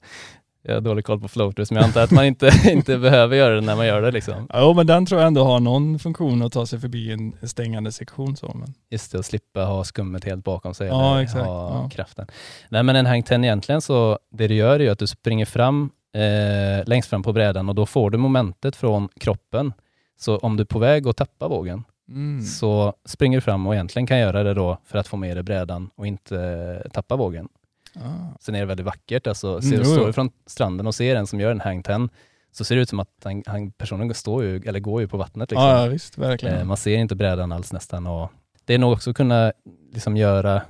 Jag 0.64 0.74
har 0.74 0.82
dålig 0.82 1.06
koll 1.06 1.20
på 1.20 1.28
floaters, 1.28 1.72
men 1.72 1.78
jag 1.78 1.86
antar 1.88 2.04
att 2.04 2.12
man 2.12 2.26
inte, 2.26 2.52
inte 2.72 2.98
behöver 2.98 3.36
göra 3.38 3.56
det 3.56 3.62
när 3.62 3.76
man 3.76 3.86
gör 3.88 4.02
det 4.02 4.12
liksom. 4.12 4.48
Ja, 4.54 4.74
men 4.74 4.88
den 4.88 5.06
tror 5.06 5.22
jag 5.22 5.28
ändå 5.28 5.44
har 5.44 5.60
någon 5.60 6.00
funktion 6.00 6.42
att 6.42 6.54
ta 6.54 6.66
sig 6.66 6.80
förbi 6.80 7.12
en 7.12 7.34
stängande 7.48 7.92
sektion. 7.92 8.36
Så, 8.36 8.52
men. 8.56 8.74
Just 8.92 9.12
det, 9.12 9.20
att 9.20 9.26
slippa 9.26 9.64
ha 9.66 9.84
skummet 9.84 10.24
helt 10.24 10.44
bakom 10.44 10.74
sig. 10.74 10.88
Ja, 10.88 11.12
eller 11.14 11.24
exakt. 11.24 11.46
Ha 11.46 11.70
Ja. 11.84 11.90
kraften. 11.90 12.28
Nej, 12.70 12.84
men 12.84 12.96
en 12.96 13.06
hang 13.06 13.24
ten 13.24 13.44
egentligen 13.44 13.82
så, 13.82 14.20
det 14.32 14.48
du 14.48 14.56
gör 14.56 14.76
är 14.80 14.84
ju 14.84 14.90
att 14.90 15.00
du 15.00 15.08
springer 15.08 15.46
fram 15.46 15.90
eh, 16.16 16.88
längst 16.88 17.10
fram 17.10 17.24
på 17.24 17.34
brädan 17.34 17.70
och 17.70 17.76
då 17.76 17.86
får 17.86 18.10
du 18.10 18.18
momentet 18.18 18.76
från 18.76 19.10
kroppen. 19.20 19.74
Så 20.20 20.38
om 20.38 20.58
du 20.58 20.62
är 20.62 20.66
på 20.66 20.80
väg 20.80 21.08
att 21.08 21.18
tappa 21.18 21.48
vågen 21.48 21.84
Mm. 22.12 22.42
så 22.42 22.94
springer 23.06 23.38
du 23.38 23.42
fram 23.42 23.68
och 23.68 23.74
egentligen 23.74 24.08
kan 24.08 24.20
göra 24.20 24.44
det 24.44 24.54
då 24.54 24.78
för 24.86 24.98
att 25.00 25.08
få 25.08 25.18
med 25.18 25.38
dig 25.38 25.44
brädan 25.44 25.90
och 25.96 26.08
inte 26.08 26.38
eh, 26.86 26.92
tappa 26.92 27.16
vågen. 27.16 27.50
Ah. 27.96 28.38
Sen 28.40 28.56
är 28.56 28.60
det 28.60 28.66
väldigt 28.66 28.86
vackert. 28.86 29.28
Alltså, 29.28 29.62
ser, 29.62 29.74
Mm, 29.74 29.86
står 29.86 30.00
jo. 30.00 30.06
du 30.06 30.14
från 30.14 30.30
stranden 30.46 30.88
och 30.88 30.96
ser 30.96 31.16
en 31.16 31.28
som 31.28 31.40
gör 31.40 31.52
en 31.52 31.60
hang 31.62 31.84
ten 31.84 32.10
så 32.52 32.64
ser 32.64 32.76
det 32.76 32.82
ut 32.82 32.90
som 32.90 33.00
att 33.00 33.10
han, 33.24 33.44
han, 33.46 33.72
personen 33.72 34.14
står 34.14 34.44
ju, 34.44 34.62
eller 34.66 34.80
går 34.80 35.02
ju 35.02 35.08
på 35.08 35.18
vattnet. 35.18 35.52
Liksom. 35.52 35.68
Ja, 35.68 35.84
ja, 35.84 35.90
visst. 35.90 36.18
Verkligen. 36.18 36.58
Eh, 36.58 36.64
man 36.66 36.78
ser 36.78 36.98
inte 36.98 37.16
brädan 37.16 37.52
alls 37.52 37.74
nästan. 37.74 38.08
Och 38.08 38.32
det 38.66 38.74
är 38.74 38.78
nog 38.78 38.94
också 38.94 39.14
kunna 39.14 39.54
liksom 39.94 40.18
göra, 40.18 40.62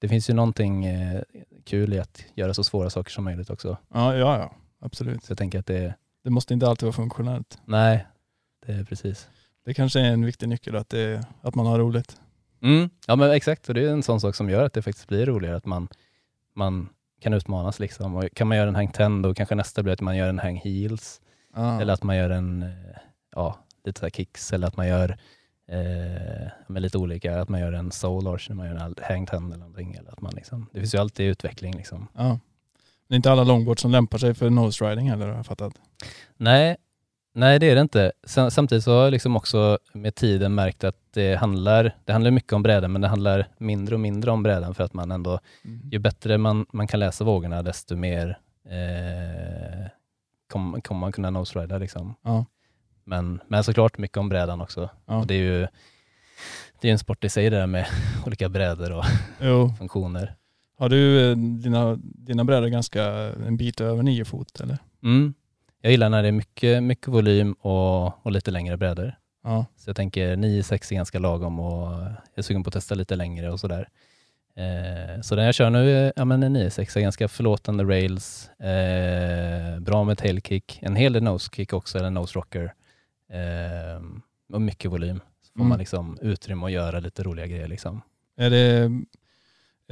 det 0.00 0.08
finns 0.08 0.30
ju 0.30 0.34
någonting 0.34 0.84
eh, 0.86 1.22
kul 1.64 1.92
i 1.94 1.98
att 1.98 2.24
göra 2.34 2.54
så 2.54 2.64
svåra 2.64 2.90
saker 2.90 3.10
som 3.10 3.24
möjligt 3.24 3.50
också. 3.50 3.76
Ja, 3.94 4.14
ja, 4.16 4.38
ja. 4.38 4.52
Absolut. 4.80 5.24
Så 5.24 5.30
jag 5.30 5.38
tänker 5.38 5.58
att 5.58 5.66
det, 5.66 5.94
Det 6.24 6.30
måste 6.30 6.54
inte 6.54 6.68
alltid 6.68 6.86
vara 6.86 6.92
funktionellt. 6.92 7.58
nej, 7.64 8.06
det 8.66 8.72
är 8.72 8.84
precis. 8.84 9.28
Det 9.64 9.74
kanske 9.74 10.00
är 10.00 10.04
en 10.04 10.24
viktig 10.24 10.48
nyckel 10.48 10.76
att, 10.76 10.88
det, 10.88 11.26
att 11.40 11.54
man 11.54 11.66
har 11.66 11.78
roligt. 11.78 12.16
Mm, 12.62 12.90
ja 13.06 13.16
men 13.16 13.30
exakt, 13.30 13.68
och 13.68 13.74
det 13.74 13.84
är 13.84 13.92
en 13.92 14.02
sån 14.02 14.20
sak 14.20 14.34
som 14.34 14.50
gör 14.50 14.64
att 14.64 14.72
det 14.72 14.82
faktiskt 14.82 15.08
blir 15.08 15.26
roligare, 15.26 15.56
att 15.56 15.66
man, 15.66 15.88
man 16.54 16.88
kan 17.20 17.34
utmanas 17.34 17.78
liksom. 17.78 18.14
Och 18.14 18.24
kan 18.34 18.48
man 18.48 18.56
göra 18.56 18.68
en 18.68 18.74
hang 18.74 18.92
10 18.92 19.08
då 19.22 19.34
kanske 19.34 19.54
nästa 19.54 19.82
blir 19.82 19.92
att 19.92 20.00
man 20.00 20.16
gör 20.16 20.28
en 20.28 20.38
hang 20.38 20.56
heels. 20.64 21.20
Ah. 21.54 21.80
Eller 21.80 21.92
att 21.92 22.02
man 22.02 22.16
gör 22.16 22.30
en, 22.30 22.62
eh, 22.62 22.96
ja, 23.34 23.58
lite 23.84 24.00
så 24.00 24.10
kicks 24.10 24.52
eller 24.52 24.66
att 24.66 24.76
man 24.76 24.88
gör 24.88 25.18
eh, 25.68 26.48
med 26.66 26.82
lite 26.82 26.98
olika, 26.98 27.40
att 27.40 27.48
man 27.48 27.60
gör 27.60 27.72
en 27.72 27.90
soul 27.92 28.26
arch 28.26 28.48
när 28.48 28.56
man 28.56 28.66
gör 28.66 28.74
en 28.74 28.94
hang 29.02 29.26
10 29.26 29.36
eller 29.36 29.56
någonting. 29.56 29.94
Eller 29.94 30.10
att 30.10 30.20
man 30.20 30.32
liksom, 30.34 30.66
det 30.72 30.80
finns 30.80 30.94
ju 30.94 30.98
alltid 30.98 31.30
utveckling 31.30 31.76
liksom. 31.76 32.08
Ja. 32.14 32.38
Det 33.08 33.14
är 33.14 33.16
inte 33.16 33.32
alla 33.32 33.44
longboards 33.44 33.82
som 33.82 33.90
lämpar 33.90 34.18
sig 34.18 34.34
för 34.34 34.50
nose 34.50 34.84
riding 34.84 35.10
heller 35.10 35.26
har 35.26 35.36
jag 35.36 35.46
fattat. 35.46 35.74
Nej, 36.36 36.76
nej 37.32 37.58
det 37.58 37.70
är 37.70 37.74
det 37.74 37.80
inte. 37.80 38.12
Sam- 38.26 38.50
Samtidigt 38.50 38.84
så 38.84 38.92
har 38.96 39.02
jag 39.04 39.10
liksom 39.10 39.36
också 39.36 39.78
med 39.92 40.14
tiden 40.14 40.54
märkt 40.54 40.84
att 40.84 40.96
det 41.14 41.34
handlar, 41.36 41.96
det 42.04 42.12
handlar 42.12 42.30
mycket 42.30 42.52
om 42.52 42.62
brädan 42.62 42.92
men 42.92 43.00
det 43.00 43.08
handlar 43.08 43.48
mindre 43.58 43.94
och 43.94 44.00
mindre 44.00 44.30
om 44.30 44.42
brädan 44.42 44.74
för 44.74 44.84
att 44.84 44.94
man 44.94 45.10
ändå, 45.10 45.40
ju 45.90 45.98
bättre 45.98 46.38
man, 46.38 46.66
man 46.72 46.86
kan 46.86 47.00
läsa 47.00 47.24
vågorna 47.24 47.62
desto 47.62 47.96
mer 47.96 48.38
eh, 48.64 49.86
kommer 50.52 50.80
kom 50.80 50.96
man 50.98 51.12
kunna 51.12 51.30
nose-rida 51.30 51.78
liksom. 51.78 52.14
Ja. 52.22 52.44
Men, 53.04 53.40
men 53.48 53.64
såklart 53.64 53.98
mycket 53.98 54.16
om 54.18 54.28
brädan 54.28 54.60
också. 54.60 54.90
Ja. 55.06 55.16
Och 55.16 55.26
det 55.26 55.34
är 55.34 55.38
ju 55.38 55.66
det 56.80 56.88
är 56.88 56.92
en 56.92 56.98
sport 56.98 57.24
i 57.24 57.28
sig 57.28 57.50
det 57.50 57.56
där 57.56 57.66
med 57.66 57.86
olika 58.26 58.48
brädor 58.48 58.92
och 58.92 59.04
Jo. 59.40 59.72
funktioner. 59.78 60.34
Har 60.78 60.88
du 60.88 61.30
eh, 61.30 61.36
dina, 61.36 61.98
dina 62.02 62.44
brädor 62.44 62.68
ganska 62.68 63.04
en 63.46 63.56
bit 63.56 63.80
över 63.80 64.02
nio 64.02 64.24
fot 64.24 64.60
eller? 64.60 64.78
Mm. 65.02 65.34
Jag 65.84 65.90
gillar 65.90 66.08
när 66.10 66.22
det 66.22 66.28
är 66.28 66.32
mycket, 66.32 66.82
mycket 66.82 67.08
volym 67.08 67.52
och, 67.52 68.26
och 68.26 68.32
lite 68.32 68.50
längre 68.50 68.76
brädor. 68.76 69.14
Ja. 69.44 69.66
Så 69.76 69.88
jag 69.90 69.96
tänker 69.96 70.36
9-6 70.36 70.92
är 70.92 70.96
ganska 70.96 71.18
lagom 71.18 71.60
och 71.60 71.92
jag 71.92 72.12
är 72.34 72.42
sugen 72.42 72.64
på 72.64 72.68
att 72.68 72.74
testa 72.74 72.94
lite 72.94 73.16
längre 73.16 73.50
och 73.52 73.60
sådär. 73.60 73.88
Eh, 74.56 75.20
så 75.20 75.34
den 75.34 75.44
jag 75.44 75.54
kör 75.54 75.70
nu 75.70 75.90
är 75.90 76.12
ja, 76.16 76.24
men 76.24 76.42
en 76.42 76.56
9-6, 76.56 76.96
är 76.98 77.00
ganska 77.00 77.28
förlåtande 77.28 77.84
rails, 77.84 78.50
eh, 78.60 79.80
bra 79.80 80.04
med 80.04 80.18
tailkick, 80.18 80.78
en 80.82 80.96
hel 80.96 81.12
del 81.12 81.22
nose-kick 81.22 81.72
också, 81.72 81.98
eller 81.98 82.10
nose-rocker. 82.10 82.74
Eh, 83.32 84.02
och 84.52 84.62
mycket 84.62 84.90
volym. 84.90 85.20
Så 85.42 85.52
får 85.52 85.60
Mm. 85.60 85.68
man 85.68 85.78
liksom 85.78 86.18
utrymme 86.22 86.66
att 86.66 86.72
göra 86.72 87.00
lite 87.00 87.22
roliga 87.22 87.46
grejer. 87.46 87.68
Liksom. 87.68 88.02
Är 88.36 88.50
det, 88.50 88.90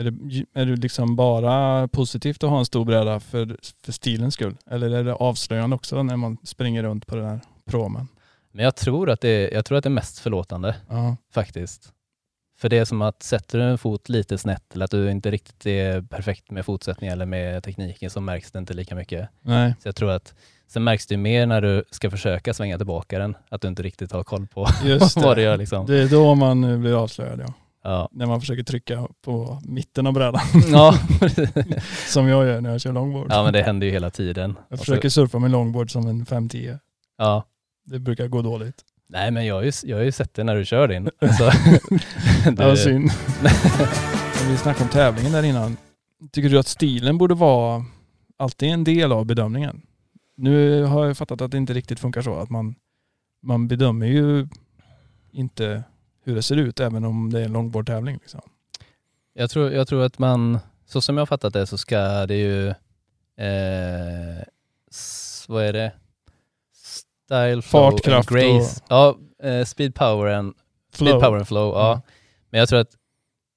Är 0.00 0.04
det, 0.10 0.44
är 0.60 0.66
det 0.66 0.76
liksom 0.76 1.16
bara 1.16 1.88
positivt 1.88 2.44
att 2.44 2.50
ha 2.50 2.58
en 2.58 2.64
stor 2.64 2.84
bräda 2.84 3.20
för, 3.20 3.56
för 3.84 3.92
stilens 3.92 4.34
skull? 4.34 4.56
Eller 4.70 4.90
är 4.90 5.04
det 5.04 5.14
avslöjande 5.14 5.76
också 5.76 6.02
när 6.02 6.16
man 6.16 6.36
springer 6.44 6.82
runt 6.82 7.06
på 7.06 7.16
den 7.16 7.24
här 7.26 7.40
promen? 7.66 8.08
Men 8.52 8.64
jag 8.64 8.76
tror 8.76 9.10
att 9.10 9.20
det 9.20 9.28
är, 9.28 9.54
jag 9.54 9.64
tror 9.64 9.78
att 9.78 9.84
det 9.84 9.88
är 9.88 9.90
mest 9.90 10.18
förlåtande 10.18 10.76
Ja. 10.88 11.16
faktiskt. 11.34 11.92
För 12.58 12.68
det 12.68 12.78
är 12.78 12.84
som 12.84 13.02
att 13.02 13.22
sätter 13.22 13.58
du 13.58 13.64
en 13.64 13.78
fot 13.78 14.08
lite 14.08 14.38
snett 14.38 14.74
eller 14.74 14.84
att 14.84 14.90
du 14.90 15.10
inte 15.10 15.30
riktigt 15.30 15.66
är 15.66 16.02
perfekt 16.02 16.50
med 16.50 16.64
fotsättning 16.64 17.10
eller 17.10 17.26
med 17.26 17.64
tekniken 17.64 18.10
så 18.10 18.20
märks 18.20 18.52
det 18.52 18.58
inte 18.58 18.74
lika 18.74 18.94
mycket. 18.94 19.28
Nej. 19.42 19.74
Så 19.82 19.88
jag 19.88 19.96
tror 19.96 20.10
att 20.10 20.34
sen 20.68 20.84
märks 20.84 21.06
det 21.06 21.16
mer 21.16 21.46
när 21.46 21.60
du 21.60 21.84
ska 21.90 22.10
försöka 22.10 22.54
svänga 22.54 22.76
tillbaka 22.76 23.18
den, 23.18 23.36
att 23.48 23.60
du 23.60 23.68
inte 23.68 23.82
riktigt 23.82 24.12
har 24.12 24.24
koll 24.24 24.46
på 24.46 24.66
Just 24.84 25.16
vad 25.22 25.30
du 25.30 25.34
det. 25.34 25.42
gör 25.42 25.56
liksom. 25.56 25.86
Det 25.86 26.02
är 26.02 26.08
då 26.08 26.34
man 26.34 26.80
blir 26.80 27.02
avslöjad 27.02 27.40
ja. 27.46 27.54
Ja, 27.82 28.08
När 28.12 28.26
man 28.26 28.40
försöker 28.40 28.62
trycka 28.62 29.08
på 29.24 29.60
mitten 29.64 30.06
av 30.06 30.12
brädan. 30.12 30.40
ja. 30.72 30.98
som 32.08 32.28
jag 32.28 32.46
gör 32.46 32.60
när 32.60 32.70
jag 32.70 32.80
kör 32.80 32.92
longboard. 32.92 33.26
ja 33.30 33.42
men 33.44 33.52
det 33.52 33.62
händer 33.62 33.86
ju 33.86 33.92
hela 33.92 34.10
tiden. 34.10 34.54
Jag 34.68 34.72
Och 34.72 34.78
så- 34.78 34.84
försöker 34.84 35.08
surfa 35.08 35.38
med 35.38 35.50
longboard 35.50 35.90
som 35.92 36.06
en 36.06 36.26
510. 36.26 36.78
Ja. 37.18 37.44
Det 37.84 37.98
brukar 37.98 38.28
gå 38.28 38.42
dåligt. 38.42 38.76
Nej 39.08 39.30
men 39.30 39.46
jag 39.46 39.54
har 39.54 39.62
ju, 39.62 39.72
jag 39.84 39.96
har 39.96 40.04
ju 40.04 40.12
sett 40.12 40.34
det 40.34 40.44
när 40.44 40.56
du 40.56 40.64
kör 40.64 40.88
din. 40.88 41.10
Alltså, 41.20 41.50
Det 42.50 42.64
var 42.64 42.76
synd. 42.76 43.10
Vi 44.48 44.56
snackade 44.56 44.84
om 44.84 44.90
tävlingen 44.90 45.32
där 45.32 45.42
innan. 45.42 45.76
Tycker 46.32 46.48
du 46.48 46.58
att 46.58 46.66
stilen 46.68 47.18
borde 47.18 47.34
vara 47.34 47.84
alltid 48.38 48.68
en 48.68 48.84
del 48.84 49.12
av 49.12 49.24
bedömningen? 49.26 49.82
Nu 50.36 50.82
har 50.84 51.06
jag 51.06 51.16
fattat 51.16 51.40
att 51.40 51.50
det 51.50 51.56
inte 51.56 51.72
riktigt 51.74 52.00
funkar 52.00 52.22
så. 52.22 52.34
Att 52.34 52.50
man, 52.50 52.74
man 53.42 53.68
bedömer 53.68 54.06
ju 54.06 54.48
inte 55.32 55.82
hur 56.24 56.34
det 56.34 56.42
ser 56.42 56.56
ut 56.56 56.80
även 56.80 57.04
om 57.04 57.32
det 57.32 57.40
är 57.40 57.44
en 57.44 57.52
longboardtävling. 57.52 58.14
Liksom. 58.22 58.40
Jag 59.34 59.50
tror, 59.50 59.72
jag 59.72 59.88
tror 59.88 60.02
att 60.04 60.18
man, 60.18 60.58
så 60.86 61.00
som 61.00 61.16
jag 61.16 61.20
har 61.20 61.26
fattat 61.26 61.52
det 61.52 61.66
så 61.66 61.78
ska 61.78 62.26
det 62.26 62.36
ju, 62.36 62.68
eh, 63.36 64.40
s, 64.90 65.44
vad 65.48 65.64
är 65.64 65.72
det? 65.72 65.92
Style, 66.74 67.62
flow 67.62 67.90
Fartkraft 67.90 68.30
and 68.32 68.38
grace. 68.40 68.80
Ja, 68.88 69.18
eh, 69.42 69.64
speed, 69.64 69.94
power 69.94 70.26
and, 70.34 70.54
speed, 70.92 71.12
power 71.20 71.36
and 71.36 71.48
flow. 71.48 71.74
Ja. 71.74 71.92
Mm. 71.92 72.02
Men 72.50 72.58
jag 72.58 72.68
tror 72.68 72.80
att 72.80 72.96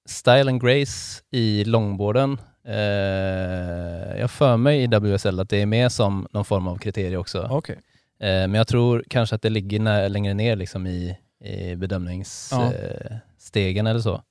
style 0.06 0.50
and 0.52 0.62
grace 0.62 1.22
i 1.32 1.64
longboarden, 1.66 2.38
eh, 2.68 4.20
jag 4.20 4.32
för 4.32 4.58
mig 4.58 4.84
i 4.84 4.88
WSL 4.88 5.40
att 5.40 5.50
det 5.50 5.62
är 5.62 5.66
med 5.66 5.92
som 5.92 6.28
någon 6.32 6.46
form 6.46 6.68
av 6.68 6.78
kriterie 6.78 7.18
också. 7.18 7.48
Okej. 7.52 7.76
Eh, 8.20 8.28
men 8.30 8.54
jag 8.54 8.68
tror 8.68 9.04
kanske 9.10 9.36
att 9.36 9.42
det 9.42 9.50
ligger 9.50 9.80
nä- 9.80 10.10
längre 10.10 10.34
ner 10.34 10.56
liksom 10.56 10.88
i, 10.88 11.18
i 11.44 11.76
bedömningsstegen 11.76 13.86
Ja. 13.86 13.90
eh, 13.90 13.92
eller 13.92 14.00
så. 14.00 14.22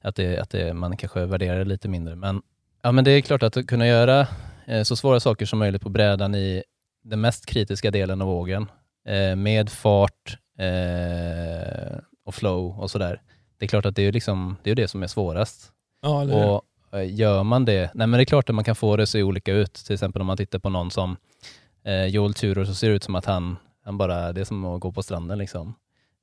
Att, 0.00 0.16
det, 0.16 0.38
att 0.38 0.50
det, 0.50 0.74
man 0.74 0.96
kanske 0.96 1.26
värderar 1.26 1.58
det 1.58 1.64
lite 1.64 1.88
mindre. 1.88 2.16
Men, 2.16 2.42
ja, 2.82 2.92
men 2.92 3.04
det 3.04 3.10
är 3.10 3.20
klart 3.20 3.42
att 3.42 3.66
kunna 3.66 3.86
göra 3.86 4.26
eh, 4.66 4.82
så 4.82 4.96
svåra 4.96 5.20
saker 5.20 5.46
som 5.46 5.58
möjligt 5.58 5.82
på 5.82 5.88
brädan 5.88 6.34
i 6.34 6.62
den 7.04 7.20
mest 7.20 7.46
kritiska 7.46 7.90
delen 7.90 8.22
av 8.22 8.28
vågen 8.28 8.66
eh, 9.08 9.36
med 9.36 9.70
fart 9.70 10.38
och 12.24 12.34
flow 12.34 12.80
och 12.80 12.90
sådär. 12.90 13.20
Det 13.58 13.64
är 13.64 13.68
klart 13.68 13.86
att 13.86 13.96
det 13.96 14.02
är, 14.02 14.12
liksom, 14.12 14.56
det, 14.62 14.70
är 14.70 14.74
det 14.74 14.88
som 14.88 15.02
är 15.02 15.06
svårast. 15.06 15.72
Ja? 16.02 16.62
Och 16.92 17.04
gör 17.04 17.42
man 17.42 17.64
det, 17.64 17.90
nej 17.94 18.06
men 18.06 18.18
det 18.18 18.22
är 18.22 18.24
klart 18.24 18.48
att 18.48 18.54
man 18.54 18.64
kan 18.64 18.76
få 18.76 18.96
det 18.96 19.02
att 19.02 19.08
se 19.08 19.22
olika 19.22 19.52
ut. 19.52 19.74
Till 19.74 19.94
exempel 19.94 20.20
om 20.20 20.26
man 20.26 20.36
tittar 20.36 20.58
på 20.58 20.68
någon 20.68 20.90
som 20.90 21.16
Joel 22.08 22.34
Tudor 22.34 22.64
så 22.64 22.74
ser 22.74 22.88
det 22.88 22.94
ut 22.94 23.04
som 23.04 23.14
att 23.14 23.24
han, 23.24 23.56
han 23.84 23.98
bara, 23.98 24.32
det 24.32 24.40
är 24.40 24.44
som 24.44 24.64
att 24.64 24.80
gå 24.80 24.92
på 24.92 25.02
stranden 25.02 25.38
liksom. 25.38 25.74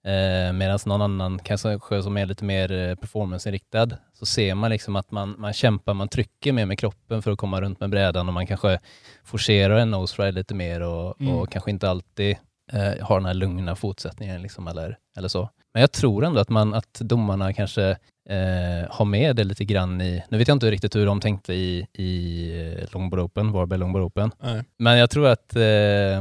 Eh, 0.07 0.53
Medan 0.53 0.79
någon 0.85 1.01
annan 1.01 1.39
kanske 1.39 1.79
som 1.79 2.17
är 2.17 2.25
lite 2.25 2.43
mer 2.45 2.71
eh, 2.71 2.95
performanceinriktad 2.95 3.89
så 4.13 4.25
ser 4.25 4.55
man 4.55 4.69
liksom 4.69 4.95
att 4.95 5.11
man, 5.11 5.35
man 5.37 5.53
kämpar, 5.53 5.93
man 5.93 6.07
trycker 6.07 6.51
mer 6.53 6.65
med 6.65 6.79
kroppen 6.79 7.21
för 7.21 7.31
att 7.31 7.37
komma 7.37 7.61
runt 7.61 7.79
med 7.79 7.89
brädan 7.89 8.27
och 8.27 8.33
man 8.33 8.47
kanske 8.47 8.79
forcerar 9.23 9.77
en 9.77 9.91
nose 9.91 10.31
lite 10.31 10.55
mer 10.55 10.81
och, 10.81 11.21
Mm. 11.21 11.35
och 11.35 11.51
kanske 11.51 11.71
inte 11.71 11.89
alltid 11.89 12.37
eh, 12.71 13.05
har 13.05 13.19
den 13.19 13.25
här 13.25 13.33
lugna 13.33 13.75
fotsättningen 13.75 14.41
liksom 14.41 14.67
eller, 14.67 14.97
eller 15.17 15.27
så. 15.27 15.49
Men 15.73 15.81
jag 15.81 15.91
tror 15.91 16.25
ändå 16.25 16.39
att, 16.39 16.49
man, 16.49 16.73
att 16.73 16.93
domarna 16.93 17.53
kanske 17.53 17.89
eh, 18.29 18.89
har 18.89 19.05
med 19.05 19.35
det 19.35 19.43
lite 19.43 19.65
grann 19.65 20.01
i, 20.01 20.23
nu 20.29 20.37
vet 20.37 20.47
jag 20.47 20.55
inte 20.55 20.71
riktigt 20.71 20.95
hur 20.95 21.05
de 21.05 21.19
tänkte 21.19 21.53
i, 21.53 21.87
i 21.93 22.77
eh, 22.79 22.87
Longboard 22.93 23.19
Open, 23.19 23.51
Varberg 23.51 23.79
Longboard 23.79 24.03
Open, 24.03 24.31
Nej. 24.39 24.63
men 24.77 24.97
jag 24.97 25.09
tror 25.09 25.27
att 25.27 25.55
eh, 25.55 26.17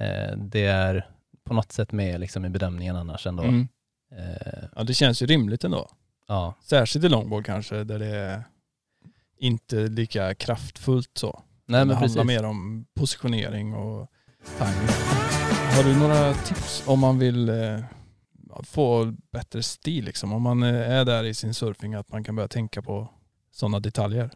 eh, 0.00 0.36
det 0.36 0.66
är 0.66 1.06
på 1.46 1.54
något 1.54 1.72
sätt 1.72 1.92
med 1.92 2.20
liksom 2.20 2.44
i 2.44 2.48
bedömningen 2.48 2.96
annars 2.96 3.26
ändå. 3.26 3.42
Mm. 3.42 3.68
Eh, 4.12 4.64
Ja, 4.76 4.82
det 4.84 4.94
känns 4.94 5.22
ju 5.22 5.26
rimligt 5.26 5.64
ändå. 5.64 5.90
ja. 6.28 6.54
Särskilt 6.62 7.04
i 7.04 7.08
longboard 7.08 7.46
kanske 7.46 7.84
där 7.84 7.98
det 7.98 8.06
är 8.16 8.44
inte 9.38 9.76
lika 9.76 10.34
kraftfullt 10.34 11.10
så. 11.18 11.42
Nej 11.66 11.80
det 11.80 11.84
men 11.84 11.96
handlar 11.96 12.24
precis. 12.24 12.26
mer 12.26 12.44
om 12.44 12.86
positionering 12.94 13.74
och 13.74 14.10
timing. 14.58 14.88
Har 15.76 15.84
du 15.84 15.96
några 15.98 16.34
tips 16.34 16.82
om 16.86 17.00
man 17.00 17.18
vill 17.18 17.48
eh, 17.48 17.78
få 18.62 19.14
bättre 19.32 19.62
stil 19.62 20.04
liksom? 20.04 20.32
Om 20.32 20.42
man 20.42 20.62
eh, 20.62 20.90
är 20.90 21.04
där 21.04 21.24
i 21.24 21.34
sin 21.34 21.54
surfing 21.54 21.94
att 21.94 22.12
man 22.12 22.24
kan 22.24 22.36
börja 22.36 22.48
tänka 22.48 22.82
på 22.82 23.08
sådana 23.52 23.80
detaljer. 23.80 24.30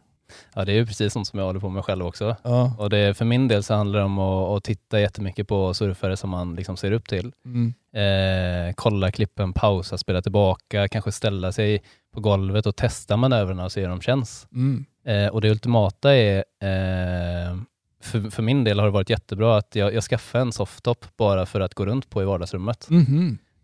Ja 0.55 0.65
det 0.65 0.73
är 0.73 0.77
ju 0.77 0.87
precis 0.87 1.13
sånt 1.13 1.27
som 1.27 1.39
jag 1.39 1.47
håller 1.47 1.61
på 1.61 1.69
med 1.69 1.85
själv 1.85 2.07
också. 2.07 2.37
Ja. 2.43 2.75
Och 2.79 2.91
det, 2.91 3.15
för 3.15 3.25
min 3.25 3.49
del 3.49 3.63
så 3.63 3.75
handlar 3.75 3.99
det 3.99 4.05
om 4.05 4.19
att, 4.19 4.57
att 4.57 4.65
titta 4.65 5.01
jättemycket 5.01 5.49
på 5.49 5.75
surfare 5.75 6.17
som 6.17 6.31
man 6.31 6.55
liksom 6.55 6.77
ser 6.77 6.93
upp 6.93 7.09
till. 7.09 7.33
Mm. 7.45 7.75
Eh, 7.95 8.75
kolla 8.77 9.11
klippen, 9.11 9.53
pausa, 9.53 9.99
spela 9.99 10.23
tillbaka, 10.23 10.89
kanske 10.89 11.13
ställa 11.13 11.53
sig 11.53 11.83
på 12.15 12.21
golvet 12.21 12.67
och 12.67 12.77
testa 12.77 13.17
manövrarna 13.17 13.65
och 13.65 13.73
se 13.73 13.81
hur 13.81 13.89
de 13.89 14.01
känns. 14.01 14.47
Mm. 14.53 14.85
Eh, 15.07 15.29
och 15.29 15.41
det 15.41 15.51
ultimata 15.51 16.15
är, 16.15 16.37
eh, 16.39 17.57
för, 18.03 18.31
för 18.31 18.43
min 18.43 18.65
del 18.65 18.79
har 18.79 18.87
det 18.87 18.93
varit 18.93 19.11
jättebra 19.11 19.57
att 19.57 19.77
jag, 19.77 19.95
jag 19.95 20.05
skaffade 20.05 20.43
en 20.43 20.53
softtop 20.53 21.07
bara 21.17 21.47
för 21.47 21.61
att 21.61 21.75
gå 21.75 21.87
runt 21.87 22.11
på 22.11 22.23
i 22.23 22.25
vardagsrummet. 22.25 22.89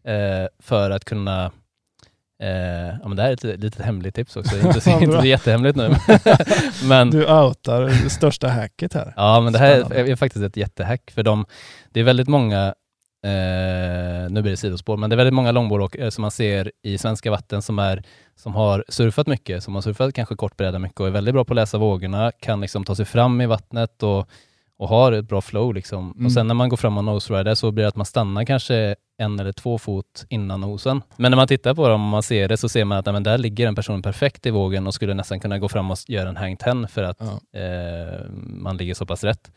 Eh, 0.05 0.49
för 0.59 0.91
att 0.91 1.05
kunna 1.05 1.53
Eh, 2.43 2.99
ja, 3.03 3.09
men 3.09 3.17
det 3.17 3.23
här 3.23 3.29
är 3.29 3.35
ett 3.35 3.61
litet, 3.61 3.85
hemligt 3.85 4.15
tips 4.15 4.37
också, 4.37 4.59
inte 4.59 4.81
så, 4.81 4.91
inte 4.91 5.21
så 5.21 5.27
jättehemligt 5.27 5.77
nu. 5.77 5.95
men, 6.89 7.11
Du 7.11 7.27
outar 7.33 7.83
det 7.83 8.11
största 8.11 8.49
hacket 8.49 8.95
här. 8.95 9.13
Ja, 9.17 9.41
men 9.41 9.53
det 9.53 9.59
här 9.59 9.93
är, 9.93 10.09
är 10.09 10.17
faktiskt 10.17 10.45
ett 10.45 10.57
jättehack 10.57 11.11
för 11.11 11.23
de, 11.23 11.47
det 11.93 12.01
är 12.01 12.05
väldigt 12.05 12.29
många, 12.29 12.67
eh, 13.25 14.31
nu 14.31 14.43
blir 14.43 14.51
det 14.51 14.57
sidospår, 14.57 14.97
men 14.97 15.11
det 15.11 15.15
är 15.15 15.17
väldigt 15.17 15.35
många 15.35 15.53
långbordåkare 15.53 16.11
som 16.11 16.23
man 16.23 16.31
ser 16.31 16.73
i 16.83 16.99
svenska 16.99 17.31
vatten 17.31 17.63
som, 17.63 17.79
är, 17.79 18.03
som 18.35 18.55
har 18.55 18.85
surfat 18.89 19.27
mycket, 19.27 19.63
som 19.63 19.75
har 19.75 19.83
surfat 19.83 20.15
kanske 20.15 20.37
kortbräda 20.37 20.79
mycket 20.79 21.01
och 21.01 21.07
är 21.07 21.11
väldigt 21.11 21.35
bra 21.35 21.45
på 21.45 21.53
att 21.53 21.57
läsa 21.57 21.79
vågorna, 21.79 22.33
kan 22.41 22.61
liksom 22.61 22.85
ta 22.85 22.95
sig 22.95 23.05
fram 23.05 23.41
i 23.41 23.47
vattnet 23.47 24.03
och, 24.03 24.29
och 24.79 24.89
har 24.89 25.13
ett 25.13 25.29
bra 25.29 25.41
flow. 25.41 25.75
Liksom. 25.75 26.13
Mm. 26.13 26.27
Och 26.27 26.33
sen 26.33 26.47
när 26.47 26.55
man 26.55 26.69
går 26.69 26.77
fram 26.77 26.99
och 26.99 27.05
noserider 27.05 27.55
så 27.55 27.73
blir 27.73 27.85
det 27.85 27.89
att 27.89 27.97
man 27.97 28.07
stannar 28.07 28.45
kanske 28.45 28.97
en 29.19 29.41
eller 29.41 29.53
två 29.53 29.79
fot 29.79 30.25
innan 30.29 30.61
nosen. 30.61 31.03
Men 31.17 31.31
när 31.33 31.37
man 31.37 31.49
tittar 31.49 31.75
på 31.75 31.89
dem 31.89 32.05
och 32.05 32.11
man 32.11 32.23
ser 32.23 32.49
det 32.49 32.57
så 32.57 32.69
ser 32.69 32.85
man 32.85 32.99
att 32.99 33.07
men 33.07 33.23
där 33.23 33.39
ligger 33.39 33.67
en 33.69 33.75
person 33.75 34.03
perfekt 34.03 34.47
i 34.47 34.51
vågen 34.51 34.87
och 34.87 34.95
skulle 34.95 35.15
nästan 35.15 35.41
kunna 35.41 35.59
gå 35.59 35.69
fram 35.69 35.91
och 35.91 35.99
göra 36.09 36.29
en 36.29 36.37
hang 36.37 36.57
ten 36.57 36.89
för 36.89 37.03
att 37.03 37.21
Ja. 37.21 37.61
eh, 37.61 38.21
man 38.47 38.77
ligger 38.77 38.95
så 38.95 39.07
pass 39.07 39.25
rätt. 39.25 39.51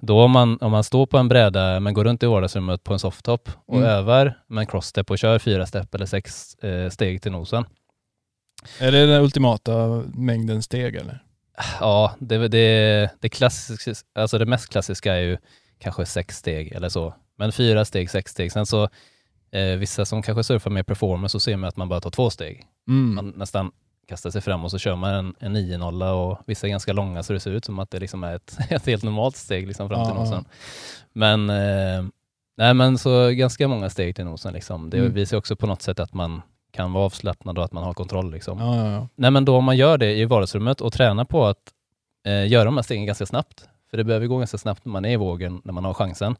Då 0.00 0.20
om 0.22 0.30
man, 0.30 0.58
om 0.60 0.70
man 0.72 0.84
står 0.84 1.06
på 1.06 1.18
en 1.18 1.28
bräda 1.28 1.80
men 1.80 1.94
går 1.94 2.04
runt 2.04 2.22
i 2.22 2.26
vardagsrummet 2.26 2.84
på 2.84 2.92
en 2.92 2.98
softtop 2.98 3.48
och 3.66 3.76
Mm. 3.76 3.88
övar 3.88 4.38
med 4.46 4.60
en 4.60 4.66
crossstep 4.66 5.10
och 5.10 5.18
kör 5.18 5.38
fyra 5.38 5.66
step 5.66 5.94
eller 5.94 6.06
sex 6.06 6.54
eh, 6.54 6.90
steg 6.90 7.22
till 7.22 7.32
nosen. 7.32 7.64
Är 8.80 8.92
det 8.92 9.06
den 9.06 9.22
ultimata 9.22 10.02
mängden 10.14 10.62
steg 10.62 10.94
eller? 10.96 11.22
Ja, 11.80 12.14
det, 12.18 12.48
det, 12.48 13.10
det, 13.20 13.28
klassiska, 13.28 13.92
alltså 14.14 14.38
det 14.38 14.46
mest 14.46 14.68
klassiska 14.68 15.14
är 15.14 15.20
ju 15.20 15.38
kanske 15.78 16.06
sex 16.06 16.36
steg 16.36 16.72
eller 16.72 16.88
så. 16.88 17.14
Men 17.36 17.52
fyra 17.52 17.84
steg, 17.84 18.10
sex 18.10 18.30
steg. 18.30 18.52
Sen 18.52 18.66
så 18.66 18.88
eh, 19.50 19.76
vissa 19.78 20.04
som 20.04 20.22
kanske 20.22 20.44
surfar 20.44 20.70
med 20.70 20.86
performance 20.86 21.32
så 21.32 21.40
ser 21.40 21.56
man 21.56 21.68
att 21.68 21.76
man 21.76 21.88
bara 21.88 22.00
tar 22.00 22.10
två 22.10 22.30
steg. 22.30 22.64
Mm. 22.88 23.14
Man 23.14 23.28
nästan 23.36 23.72
kastar 24.08 24.30
sig 24.30 24.40
fram 24.40 24.64
och 24.64 24.70
så 24.70 24.78
kör 24.78 24.96
man 24.96 25.14
en, 25.14 25.34
en 25.40 25.56
9-0 25.56 26.10
och 26.12 26.38
vissa 26.46 26.66
är 26.66 26.70
ganska 26.70 26.92
långa 26.92 27.22
så 27.22 27.32
det 27.32 27.40
ser 27.40 27.50
ut 27.50 27.64
som 27.64 27.78
att 27.78 27.90
det 27.90 27.98
liksom 27.98 28.24
är 28.24 28.36
ett, 28.36 28.56
ett 28.70 28.86
helt 28.86 29.02
normalt 29.02 29.36
steg 29.36 29.66
liksom 29.66 29.88
fram 29.88 30.04
till 30.06 30.14
ja. 30.14 30.24
nosen. 30.24 30.44
Men, 31.12 31.50
eh, 31.50 32.04
nej, 32.56 32.74
men 32.74 32.98
så 32.98 33.30
ganska 33.30 33.68
många 33.68 33.90
steg 33.90 34.16
till 34.16 34.24
nosen. 34.24 34.52
Liksom. 34.52 34.90
Det 34.90 34.98
Mm. 34.98 35.12
visar 35.12 35.36
också 35.36 35.56
på 35.56 35.66
något 35.66 35.82
sätt 35.82 36.00
att 36.00 36.14
man 36.14 36.42
kan 36.72 36.92
vara 36.92 37.04
avslappnad 37.04 37.58
och 37.58 37.64
att 37.64 37.72
man 37.72 37.84
har 37.84 37.94
kontroll. 37.94 38.32
Liksom. 38.32 38.58
Ja, 38.58 38.76
ja, 38.76 38.90
ja. 38.92 39.08
Nej, 39.14 39.30
men 39.30 39.44
då 39.44 39.56
om 39.56 39.64
man 39.64 39.76
gör 39.76 39.98
det 39.98 40.12
i 40.14 40.24
vardagsrummet 40.24 40.80
och 40.80 40.92
tränar 40.92 41.24
på 41.24 41.46
att 41.46 41.58
eh, 42.26 42.46
göra 42.48 42.64
de 42.64 42.76
här 42.76 42.82
stegen 42.82 43.06
ganska 43.06 43.26
snabbt, 43.26 43.68
för 43.90 43.96
det 43.96 44.04
behöver 44.04 44.26
gå 44.26 44.38
ganska 44.38 44.58
snabbt 44.58 44.84
när 44.84 44.92
man 44.92 45.04
är 45.04 45.10
i 45.12 45.16
vågen, 45.16 45.60
när 45.64 45.72
man 45.72 45.84
har 45.84 45.94
chansen. 45.94 46.36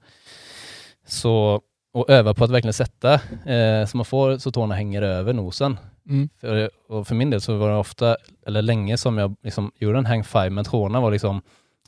Så, 1.06 1.60
och 1.92 2.10
öva 2.10 2.34
på 2.34 2.44
att 2.44 2.50
verkligen 2.50 2.74
sätta 2.74 3.14
eh, 3.46 3.86
så 3.86 3.96
man 3.96 4.04
får 4.04 4.38
så 4.38 4.50
tårna 4.50 4.74
hänger 4.74 5.02
över 5.02 5.32
nosen. 5.32 5.78
Mm. 6.08 6.28
För, 6.40 6.70
och 6.88 7.06
för 7.08 7.14
min 7.14 7.30
del 7.30 7.40
så 7.40 7.56
var 7.56 7.70
det 7.70 7.76
ofta, 7.76 8.16
eller 8.46 8.62
länge 8.62 8.96
som 8.96 9.18
jag 9.18 9.36
liksom 9.42 9.72
gjorde 9.78 9.98
en 9.98 10.06
hang 10.06 10.24
five, 10.24 10.50
men 10.50 10.64
tårna 10.64 11.00
var 11.00 11.10
liksom 11.10 11.42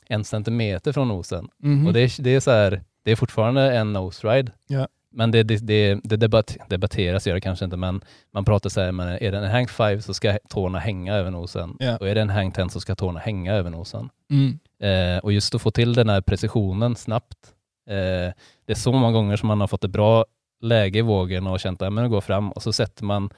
en 0.09 0.23
centimeter 0.23 0.91
från 0.91 1.07
nosen. 1.07 1.47
Mhm. 1.57 1.87
Och 1.87 1.93
det 1.93 1.99
är, 1.99 2.21
det 2.21 2.35
är 2.35 2.39
så 2.39 2.51
här, 2.51 2.81
det 3.03 3.11
är 3.11 3.15
fortfarande 3.15 3.75
en 3.77 3.93
nose 3.93 4.27
ride. 4.27 4.51
Ja. 4.67 4.87
men 5.11 5.31
det, 5.31 5.43
det, 5.43 5.57
det, 5.57 5.99
det 6.03 6.17
debatt, 6.17 6.57
debatteras, 6.69 7.27
gör 7.27 7.33
det 7.35 7.41
kanske 7.41 7.65
inte, 7.65 7.77
men 7.77 8.01
man 8.33 8.45
pratar 8.45 8.69
så 8.69 8.81
här, 8.81 8.91
men 8.91 9.07
är 9.07 9.31
det 9.31 9.37
en 9.37 9.51
hang 9.51 9.67
5 9.67 10.01
så 10.01 10.13
ska 10.13 10.37
tårna 10.49 10.79
hänga 10.79 11.13
över 11.15 11.31
nosen. 11.31 11.75
Ja. 11.79 11.97
Och 11.97 12.09
är 12.09 12.15
det 12.15 12.21
en 12.21 12.29
hang 12.29 12.51
10 12.51 12.69
så 12.69 12.79
ska 12.79 12.95
tårna 12.95 13.19
hänga 13.19 13.53
över 13.53 13.69
nosen. 13.69 14.09
Mm. 14.29 14.59
Eh, 14.79 15.19
och 15.19 15.33
just 15.33 15.55
att 15.55 15.61
få 15.61 15.71
till 15.71 15.93
den 15.93 16.09
här 16.09 16.21
precisionen 16.21 16.95
snabbt. 16.95 17.53
Eh, 17.87 18.33
det 18.65 18.73
är 18.73 18.75
så 18.75 18.91
många 18.91 19.11
gånger 19.11 19.35
som 19.37 19.47
man 19.47 19.59
har 19.59 19.67
fått 19.67 19.83
ett 19.83 19.91
bra 19.91 20.25
läge 20.61 20.99
i 20.99 21.01
vågen 21.01 21.47
och 21.47 21.59
känt 21.59 21.81
att 21.81 21.95
det 21.95 22.07
går 22.07 22.21
fram 22.21 22.51
och 22.51 22.63
så 22.63 22.73
sätter 22.73 23.03
man 23.03 23.29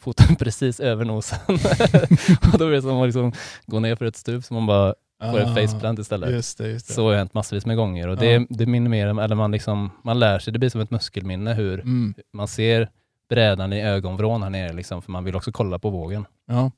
foten 0.00 0.36
precis 0.38 0.80
över 0.80 1.04
nosen. 1.04 1.38
och 2.52 2.58
då 2.58 2.66
är 2.66 2.70
det 2.70 2.82
som 2.82 3.00
att 3.00 3.06
liksom 3.08 3.32
gå 3.66 3.80
ner 3.80 3.96
för 3.96 4.04
ett 4.04 4.16
stup 4.16 4.44
så 4.44 4.54
man 4.54 4.66
bara 4.66 4.94
får 5.30 5.38
en 5.40 5.54
faceplant 5.54 5.98
istället. 5.98 6.28
Ah, 6.28 6.32
Just 6.32 6.58
det, 6.58 6.68
just 6.68 6.88
det. 6.88 6.92
Så 6.94 7.08
har 7.08 7.14
hänt 7.16 7.34
massvis 7.34 7.66
med 7.66 7.76
gånger 7.76 8.08
och 8.08 8.16
Ja. 8.16 8.20
det, 8.20 8.46
det 8.50 8.66
minimerar, 8.66 9.22
eller 9.22 9.36
man, 9.36 9.50
liksom, 9.50 9.90
man 10.04 10.18
lär 10.18 10.38
sig, 10.38 10.52
det 10.52 10.58
blir 10.58 10.68
som 10.70 10.80
ett 10.80 10.90
muskelminne 10.90 11.54
hur 11.54 11.80
Mm. 11.80 12.14
man 12.32 12.48
ser 12.48 12.90
brädan 13.28 13.72
i 13.72 13.82
ögonvrån 13.82 14.42
här 14.42 14.50
nere 14.50 14.72
liksom, 14.72 15.02
för 15.02 15.12
man 15.12 15.24
vill 15.24 15.36
också 15.36 15.52
kolla 15.52 15.78
på 15.78 15.90
vågen. 15.90 16.24
Ja. 16.46 16.70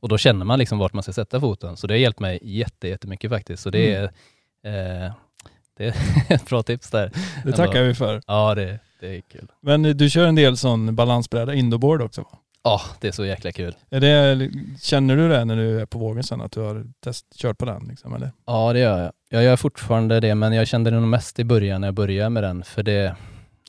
Och 0.00 0.08
då 0.08 0.18
känner 0.18 0.44
man 0.44 0.58
liksom 0.58 0.78
vart 0.78 0.92
man 0.92 1.02
ska 1.02 1.12
sätta 1.12 1.40
foten. 1.40 1.76
Så 1.76 1.86
det 1.86 1.94
har 1.94 1.98
hjälpt 1.98 2.20
mig 2.20 2.38
jätte, 2.42 2.88
jättemycket 2.88 3.30
faktiskt. 3.30 3.62
Så 3.62 3.70
det 3.70 3.94
Mm. 3.94 4.10
är, 4.64 5.06
eh, 5.06 5.12
det 5.80 5.86
är 6.28 6.34
ett 6.34 6.48
bra 6.48 6.62
tips 6.62 6.90
där. 6.90 7.10
Det 7.44 7.52
tackar 7.52 7.82
vi 7.82 7.94
för. 7.94 8.22
Ja, 8.26 8.54
det, 8.54 8.78
det 9.00 9.16
är 9.16 9.20
kul. 9.20 9.46
Men 9.60 9.84
eh, 9.84 9.94
du 9.94 10.10
kör 10.10 10.26
en 10.26 10.34
del 10.34 10.56
sån 10.56 10.94
balansbräda, 10.96 11.54
indoorboard 11.54 12.02
också 12.02 12.20
va? 12.20 12.38
Ja, 12.62 12.80
det 13.00 13.08
är 13.08 13.12
så 13.12 13.24
jäkla 13.24 13.52
kul. 13.52 13.74
Är 13.90 14.00
det, 14.00 14.50
känner 14.80 15.16
du 15.16 15.28
det 15.28 15.44
när 15.44 15.56
du 15.56 15.80
är 15.80 15.86
på 15.86 15.98
vågen 15.98 16.24
sen 16.24 16.40
att 16.40 16.52
du 16.52 16.60
har 16.60 16.86
test, 17.04 17.26
kört 17.36 17.58
på 17.58 17.64
den? 17.64 17.86
Liksom, 17.88 18.14
eller? 18.14 18.32
Ja, 18.46 18.72
det 18.72 18.78
gör 18.78 19.02
jag. 19.02 19.12
Jag 19.28 19.42
gör 19.42 19.56
fortfarande 19.56 20.20
det, 20.20 20.34
men 20.34 20.52
jag 20.52 20.68
kände 20.68 20.90
det 20.90 21.00
nog 21.00 21.08
mest 21.08 21.38
i 21.38 21.44
början 21.44 21.80
när 21.80 21.88
jag 21.88 21.94
började 21.94 22.30
med 22.30 22.42
den. 22.42 22.64
För 22.64 22.82
det, 22.82 23.14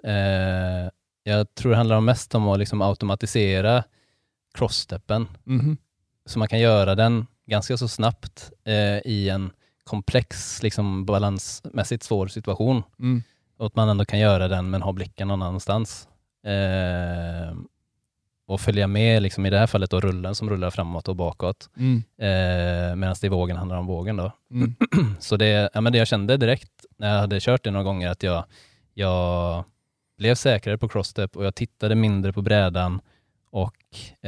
eh, 0.04 0.90
jag 1.24 1.56
tror 1.56 1.72
det 1.72 1.78
handlar 1.78 2.02
mest 2.02 2.36
om 2.36 2.48
att 2.48 2.60
liksom 2.60 2.82
automatisera 2.82 3.84
crosssteppen. 4.54 5.28
Mhm. 5.44 5.78
Så 6.26 6.40
man 6.40 6.48
kan 6.48 6.60
göra 6.60 6.96
den 6.96 7.28
ganska 7.46 7.78
så 7.78 7.88
snabbt 7.88 8.52
eh, 8.66 8.98
i 9.12 9.30
en 9.30 9.52
komplex, 9.84 10.64
liksom 10.64 11.06
balansmässigt 11.06 12.04
svår 12.04 12.28
situation. 12.28 12.84
Mm. 13.00 13.24
Och 13.58 13.66
att 13.66 13.76
man 13.76 13.90
ändå 13.90 14.06
kan 14.06 14.20
göra 14.20 14.48
den 14.48 14.70
men 14.70 14.82
ha 14.82 14.92
blicken 14.92 15.28
någon 15.28 15.42
annanstans. 15.42 16.08
Eh, 16.46 17.56
och 18.48 18.62
följa 18.62 18.88
med 18.88 19.24
liksom, 19.24 19.46
i 19.46 19.50
det 19.50 19.58
här 19.58 19.68
fallet 19.68 19.92
då 19.92 20.00
rullen 20.00 20.36
som 20.36 20.50
rullar 20.50 20.70
framåt 20.70 21.08
och 21.08 21.16
bakåt. 21.16 21.70
Mm. 21.78 22.04
Eh, 22.18 22.96
Medan 22.96 23.16
det 23.22 23.28
i 23.28 23.30
vågen 23.30 23.58
handlar 23.58 23.78
om 23.78 23.86
vågen 23.86 24.18
då. 24.18 24.32
Mm. 24.52 24.76
Så 25.20 25.38
det, 25.38 25.70
ja, 25.74 25.82
men 25.82 25.94
det 25.94 26.00
jag 26.00 26.08
kände 26.08 26.38
direkt 26.38 26.86
när 26.98 27.14
jag 27.14 27.20
hade 27.20 27.40
kört 27.40 27.64
det 27.64 27.72
några 27.72 27.84
gånger 27.84 28.10
att 28.10 28.24
jag, 28.24 28.46
jag 28.94 29.64
blev 30.18 30.36
säkrare 30.36 30.78
på 30.78 30.90
crossstep 30.90 31.38
och 31.38 31.46
jag 31.46 31.56
tittade 31.56 31.96
mindre 31.96 32.34
på 32.34 32.42
brädan 32.42 33.02
och 33.52 33.76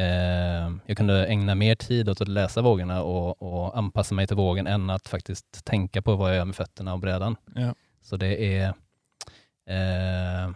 eh, 0.02 0.72
jag 0.86 0.98
kunde 0.98 1.26
ägna 1.28 1.56
mer 1.56 1.76
tid 1.76 2.10
åt 2.10 2.22
att 2.22 2.28
läsa 2.28 2.62
vågorna 2.62 3.04
och, 3.04 3.42
och 3.42 3.78
anpassa 3.78 4.16
mig 4.16 4.28
till 4.28 4.36
vågen 4.38 4.68
än 4.68 4.90
att 4.90 5.08
faktiskt 5.08 5.66
tänka 5.66 6.02
på 6.02 6.16
vad 6.16 6.30
jag 6.30 6.38
gör 6.38 6.46
med 6.46 6.56
fötterna 6.56 6.94
och 6.94 7.00
brädan. 7.00 7.36
Ja. 7.56 7.76
Så 8.02 8.18
det 8.18 8.56
är 8.58 8.68
eh, 9.70 10.52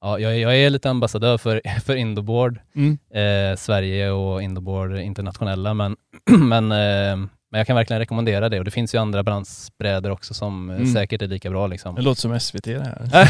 ja, 0.00 0.18
jag, 0.18 0.38
jag 0.38 0.56
är 0.58 0.70
lite 0.70 0.90
ambassadör 0.90 1.38
för, 1.38 1.60
för 1.80 1.96
Indoboard, 1.96 2.60
Mm. 2.74 2.98
eh, 3.10 3.56
Sverige 3.56 4.10
och 4.10 4.42
Indoboard 4.42 4.98
internationella, 4.98 5.74
men, 5.74 5.96
men, 6.38 6.72
eh, 6.72 7.28
men 7.52 7.58
jag 7.58 7.66
kan 7.66 7.76
verkligen 7.76 8.00
rekommendera 8.00 8.48
det 8.48 8.58
och 8.58 8.64
det 8.64 8.70
finns 8.70 8.94
ju 8.94 8.98
andra 8.98 9.22
balansbrädor 9.22 10.10
också 10.10 10.34
som 10.34 10.70
eh, 10.70 10.76
Mm. 10.76 10.92
säkert 10.92 11.22
är 11.22 11.26
lika 11.26 11.50
bra. 11.50 11.66
Liksom. 11.66 11.94
Det 11.94 12.02
låter 12.02 12.20
som 12.20 12.40
SVT 12.40 12.64
det 12.64 12.82
här. 13.12 13.28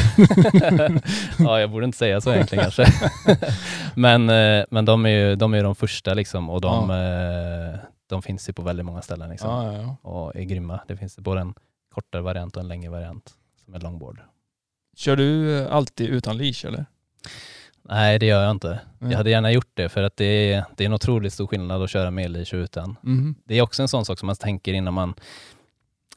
ja, 1.38 1.60
jag 1.60 1.70
borde 1.70 1.84
inte 1.86 1.98
säga 1.98 2.20
så 2.20 2.32
egentligen 2.34 2.64
kanske. 2.64 2.86
men 3.94 4.30
eh, 4.30 4.64
men 4.70 4.84
de, 4.84 5.06
är 5.06 5.10
ju, 5.10 5.36
de 5.36 5.54
är 5.54 5.62
de 5.62 5.74
första 5.74 6.14
liksom 6.14 6.50
och 6.50 6.60
de, 6.60 6.90
eh, 6.90 7.80
de 8.06 8.22
finns 8.22 8.48
ju 8.48 8.52
på 8.52 8.62
väldigt 8.62 8.86
många 8.86 9.02
ställen 9.02 9.30
liksom, 9.30 9.50
Ja, 9.50 9.72
ja, 9.72 9.96
ja. 10.02 10.10
och 10.10 10.36
är 10.36 10.42
grymma. 10.42 10.80
Det 10.88 10.96
finns 10.96 11.18
både 11.18 11.40
en 11.40 11.54
kortare 11.94 12.22
variant 12.22 12.56
och 12.56 12.62
en 12.62 12.68
längre 12.68 12.90
variant 12.90 13.30
som 13.64 13.74
är 13.74 13.80
longboard. 13.80 14.20
Kör 14.96 15.16
du 15.16 15.60
alltid 15.68 16.06
utan 16.08 16.36
leash 16.38 16.66
eller? 16.66 16.86
Nej, 17.94 18.18
det 18.18 18.26
gör 18.26 18.42
jag 18.42 18.50
inte. 18.50 18.80
Jag 18.98 19.16
hade 19.16 19.30
gärna 19.30 19.52
gjort 19.52 19.70
det 19.74 19.88
för 19.88 20.02
att 20.02 20.16
det 20.16 20.52
är, 20.52 20.64
det 20.76 20.84
är 20.84 20.86
en 20.86 20.94
otroligt 20.94 21.32
stor 21.32 21.46
skillnad 21.46 21.82
att 21.82 21.90
köra 21.90 22.10
med 22.10 22.30
leash 22.30 22.54
och 22.54 22.58
utan. 22.58 22.96
Mhm. 23.02 23.34
Det 23.44 23.58
är 23.58 23.62
också 23.62 23.82
en 23.82 23.88
sån 23.88 24.04
sak 24.04 24.18
som 24.18 24.26
man 24.26 24.36
tänker 24.36 24.72
innan 24.72 24.94
man 24.94 25.14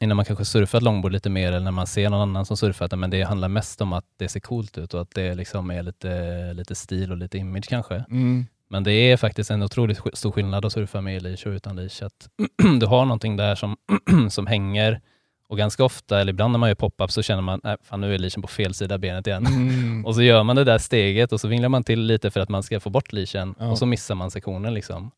innan 0.00 0.16
man 0.16 0.24
kanske 0.24 0.44
surfat 0.44 0.82
longboard 0.82 1.12
lite 1.12 1.30
mer 1.30 1.48
eller 1.48 1.60
när 1.60 1.70
man 1.70 1.86
ser 1.86 2.10
någon 2.10 2.20
annan 2.20 2.46
som 2.46 2.56
surfat 2.56 2.98
men 2.98 3.10
det 3.10 3.22
handlar 3.22 3.48
mest 3.48 3.80
om 3.80 3.92
att 3.92 4.04
det 4.16 4.28
ser 4.28 4.40
coolt 4.40 4.78
ut 4.78 4.94
och 4.94 5.00
att 5.00 5.10
det 5.10 5.34
liksom 5.34 5.70
är 5.70 5.82
lite, 5.82 6.52
lite 6.52 6.74
stil 6.74 7.10
och 7.12 7.16
lite 7.16 7.38
image 7.38 7.68
kanske. 7.68 8.04
Mm. 8.10 8.46
Men 8.68 8.84
det 8.84 8.92
är 8.92 9.16
faktiskt 9.16 9.50
en 9.50 9.62
otroligt 9.62 10.00
stor 10.12 10.32
skillnad 10.32 10.64
att 10.64 10.72
surfa 10.72 11.00
med 11.00 11.22
leash 11.22 11.46
och 11.46 11.52
utan 11.52 11.76
leash. 11.76 12.04
Att 12.04 12.28
du 12.80 12.86
har 12.86 13.04
någonting 13.04 13.36
där 13.36 13.54
som, 13.54 13.76
som 14.30 14.46
hänger 14.46 15.00
och 15.48 15.58
ganska 15.58 15.84
ofta, 15.84 16.20
eller 16.20 16.32
ibland 16.32 16.52
när 16.52 16.58
man 16.58 16.68
gör 16.68 16.74
pop-up 16.74 17.10
så 17.10 17.22
känner 17.22 17.42
man 17.42 17.60
att 17.62 17.80
fan 17.86 18.00
nu 18.00 18.14
är 18.14 18.18
leashen 18.18 18.42
på 18.42 18.48
fel 18.48 18.74
sida 18.74 18.98
benet 18.98 19.26
igen. 19.26 19.46
Mm. 19.46 20.04
Och 20.06 20.14
så 20.14 20.22
gör 20.22 20.42
man 20.42 20.56
det 20.56 20.64
där 20.64 20.78
steget 20.78 21.32
och 21.32 21.40
så 21.40 21.48
vinglar 21.48 21.68
man 21.68 21.84
till 21.84 22.00
lite 22.00 22.30
för 22.30 22.40
att 22.40 22.48
man 22.48 22.62
ska 22.62 22.80
få 22.80 22.90
bort 22.90 23.12
leashen 23.12 23.54
Ja. 23.58 23.66
och 23.70 23.78
så 23.78 23.86
missar 23.86 24.14
man 24.14 24.30
sektionen. 24.30 24.74
Liksom. 24.74 25.10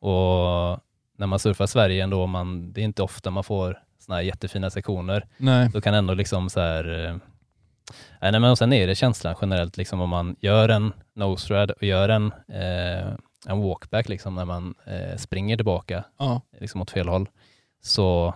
Och 0.00 0.80
när 1.18 1.26
man 1.26 1.38
surfar 1.38 1.66
Sverige 1.66 2.04
ändå, 2.04 2.26
man, 2.26 2.72
det 2.72 2.80
är 2.80 2.84
inte 2.84 3.02
ofta 3.02 3.30
man 3.30 3.44
får 3.44 3.78
såna 3.98 4.16
här 4.16 4.22
jättefina 4.22 4.70
sektioner. 4.70 5.26
Nej. 5.36 5.70
Då 5.72 5.80
kan 5.80 5.94
ändå 5.94 6.14
liksom 6.14 6.48
så 6.50 6.60
här... 6.60 7.06
eh, 7.08 7.16
Nej, 8.20 8.32
nej, 8.32 8.40
men 8.40 8.50
och 8.50 8.58
sen 8.58 8.72
är 8.72 8.86
det 8.86 8.94
känslan 8.94 9.34
generellt, 9.40 9.76
liksom 9.76 10.00
om 10.00 10.08
man 10.10 10.36
gör 10.40 10.68
en 10.68 10.92
nose 11.14 11.54
rad 11.54 11.70
och 11.70 11.82
gör 11.82 12.08
en, 12.08 12.32
eh, 12.48 13.06
en 13.46 13.58
walkback 13.62 14.08
liksom, 14.08 14.34
när 14.34 14.44
man 14.44 14.74
eh, 14.86 15.16
springer 15.16 15.56
tillbaka 15.56 16.04
Ja. 16.18 16.40
liksom 16.60 16.82
åt 16.82 16.90
fel 16.90 17.08
håll, 17.08 17.28
så 17.82 18.34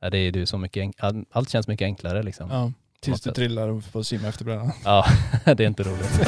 det 0.00 0.18
är 0.18 0.36
ju 0.36 0.46
så 0.46 0.58
mycket, 0.58 0.94
allt 1.30 1.50
känns 1.50 1.68
mycket 1.68 1.84
enklare. 1.84 2.22
Liksom. 2.22 2.50
ja. 2.50 2.72
Tills 3.00 3.20
du 3.20 3.30
trillar 3.30 3.68
och 3.68 3.84
får 3.84 4.02
simma 4.02 4.28
efter 4.28 4.44
brädan. 4.44 4.72
Ja, 4.84 5.06
det 5.44 5.60
är 5.60 5.66
inte 5.66 5.82
roligt. 5.82 6.20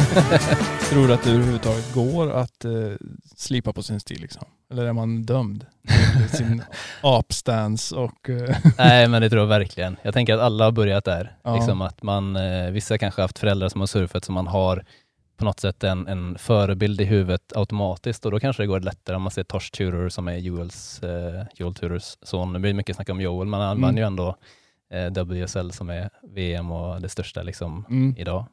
Tror 0.90 1.08
du 1.08 1.14
att 1.14 1.24
det 1.24 1.30
överhuvudtaget 1.30 1.94
går 1.94 2.30
att 2.30 2.64
eh, 2.64 2.72
slipa 3.37 3.72
på 3.72 3.82
sin 3.82 4.00
stil 4.00 4.20
liksom? 4.20 4.44
Eller 4.70 4.85
är 4.85 4.92
man 4.92 5.22
dömd 5.22 5.66
till 5.88 6.37
sin 6.37 6.62
apstance 7.02 7.96
och... 7.96 8.30
Eh, 8.30 8.56
Nej, 8.78 9.08
men 9.08 9.22
det 9.22 9.30
tror 9.30 9.40
jag 9.40 9.46
verkligen. 9.46 9.96
Jag 10.02 10.14
tänker 10.14 10.35
att 10.35 10.40
alla 10.40 10.64
har 10.64 10.72
börjat 10.72 11.04
där. 11.04 11.37
Ja. 11.42 11.54
Liksom 11.54 11.82
att 11.82 12.02
man, 12.02 12.37
eh, 12.37 12.70
vissa 12.70 12.98
kanske 12.98 13.20
har 13.20 13.24
haft 13.24 13.38
föräldrar 13.38 13.68
som 13.68 13.80
har 13.80 13.87
surfat 13.87 14.24
som 14.24 14.35
man 14.35 14.46
har 14.46 14.85
på 15.42 15.46
något 15.46 15.61
sätt 15.61 15.85
en, 15.85 16.09
en 16.09 16.38
förebild 16.38 17.00
i 17.00 17.05
huvudet 17.05 17.52
automatiskt 17.57 18.24
och 18.24 18.31
då 18.33 18.40
kanske 18.40 18.62
det 18.62 18.66
går 18.66 18.81
lättare 18.81 19.16
om 19.16 19.22
man 19.22 19.31
ser 19.31 19.44
Tosh 19.44 19.70
Tudor 19.72 20.09
som 20.09 20.28
är 20.28 20.37
Joels, 20.37 21.02
eh, 21.02 21.42
Joel 21.55 21.74
Tudors 21.74 22.16
son. 22.22 22.52
Det 22.52 22.59
blir 22.59 22.74
mycket 22.74 22.96
snack 22.96 23.09
om 23.09 23.20
Joel, 23.20 23.48
men 23.48 23.61
han 23.61 23.70
Mm. 23.76 23.83
vann 23.83 23.96
ju 23.96 24.02
ändå 24.02 24.37
eh, 24.92 25.24
WSL 25.24 25.70
som 25.72 25.90
är 25.90 26.11
VM 26.22 26.70
och 26.70 27.00
det 27.00 27.09
största 27.09 27.42
liksom 27.42 27.85
mm. 27.90 28.14
idag. 28.18 28.46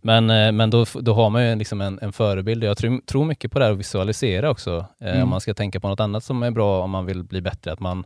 Men, 0.00 0.30
eh, 0.30 0.52
men 0.52 0.70
då, 0.70 0.84
då 1.00 1.14
har 1.14 1.30
man 1.30 1.48
ju 1.48 1.54
liksom 1.56 1.80
en, 1.80 1.98
en 2.02 2.12
förebild 2.12 2.62
och 2.64 2.68
jag 2.70 2.78
tror, 2.78 3.00
tror 3.06 3.24
mycket 3.24 3.52
på 3.52 3.58
det 3.58 3.64
här 3.64 3.72
att 3.72 3.78
visualisera 3.78 4.50
också. 4.50 4.86
Eh, 5.00 5.08
Mm. 5.10 5.22
Om 5.22 5.28
man 5.28 5.40
ska 5.40 5.54
tänka 5.54 5.80
på 5.80 5.88
något 5.88 6.00
annat 6.00 6.24
som 6.24 6.42
är 6.42 6.50
bra 6.50 6.82
om 6.84 6.90
man 6.90 7.06
vill 7.06 7.22
bli 7.24 7.40
bättre, 7.40 7.72
att 7.72 7.80
man, 7.80 8.04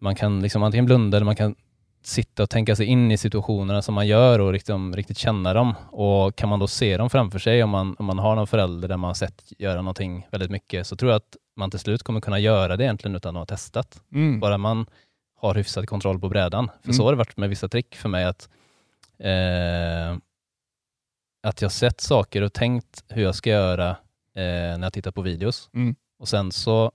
man 0.00 0.14
kan 0.14 0.40
liksom 0.42 0.62
antingen 0.62 0.86
blunda 0.86 1.16
eller 1.16 1.24
man 1.24 1.36
kan 1.36 1.54
sitta 2.02 2.42
och 2.42 2.50
tänka 2.50 2.76
sig 2.76 2.86
in 2.86 3.10
i 3.10 3.16
situationerna 3.18 3.82
som 3.82 3.94
man 3.94 4.06
gör 4.06 4.38
och 4.38 4.52
liksom 4.52 4.96
riktigt 4.96 5.18
känna 5.18 5.54
dem. 5.54 5.74
Och 5.90 6.36
kan 6.36 6.48
man 6.48 6.58
då 6.58 6.66
se 6.66 6.96
dem 6.96 7.10
framför 7.10 7.38
sig 7.38 7.62
om 7.62 7.70
man, 7.70 7.96
om 7.98 8.06
man 8.06 8.18
har 8.18 8.36
någon 8.36 8.46
förälder 8.46 8.88
där 8.88 8.96
man 8.96 9.08
har 9.08 9.14
sett 9.14 9.52
göra 9.58 9.76
någonting 9.82 10.26
väldigt 10.30 10.50
mycket 10.50 10.86
så 10.86 10.96
tror 10.96 11.10
jag 11.10 11.16
att 11.16 11.36
man 11.56 11.70
till 11.70 11.80
slut 11.80 12.02
kommer 12.02 12.20
kunna 12.20 12.38
göra 12.38 12.76
det 12.76 12.84
egentligen 12.84 13.16
utan 13.16 13.36
att 13.36 13.40
ha 13.50 13.56
testat. 13.56 14.02
Mm. 14.12 14.40
Bara 14.40 14.58
man 14.58 14.86
har 15.40 15.54
hyfsad 15.54 15.88
kontroll 15.88 16.18
på 16.20 16.28
brädan. 16.28 16.66
För 16.82 16.88
Mm. 16.88 16.94
så 16.94 17.04
har 17.04 17.12
det 17.12 17.16
varit 17.18 17.36
med 17.36 17.48
vissa 17.48 17.68
trick 17.68 17.96
för 17.96 18.08
mig 18.08 18.24
att 18.24 18.48
eh, 19.18 20.18
att 21.42 21.62
jag 21.62 21.72
sett 21.72 22.00
saker 22.00 22.42
och 22.42 22.52
tänkt 22.52 23.04
hur 23.08 23.22
jag 23.22 23.34
ska 23.34 23.50
göra 23.50 23.88
eh, 23.90 23.94
när 24.78 24.82
jag 24.82 24.92
tittar 24.92 25.10
på 25.10 25.22
videos. 25.22 25.70
Mm. 25.74 25.94
Och 26.18 26.28
sen 26.28 26.52
så 26.52 26.92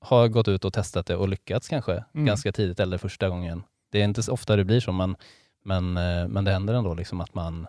har 0.00 0.20
jag 0.20 0.32
gått 0.32 0.48
ut 0.48 0.64
och 0.64 0.72
testat 0.72 1.06
det 1.06 1.16
och 1.16 1.28
lyckats 1.28 1.68
kanske 1.68 2.04
Mm. 2.14 2.26
ganska 2.26 2.52
tidigt 2.52 2.80
eller 2.80 2.98
första 2.98 3.28
gången. 3.28 3.62
Det 3.90 4.00
är 4.00 4.04
inte 4.04 4.22
så 4.22 4.32
ofta 4.32 4.56
det 4.56 4.64
blir 4.64 4.80
så, 4.80 4.92
men, 4.92 5.16
men, 5.64 5.96
eh, 5.96 6.28
men 6.28 6.44
det 6.44 6.52
händer 6.52 6.74
ändå 6.74 6.94
liksom 6.94 7.20
att 7.20 7.34
man 7.34 7.66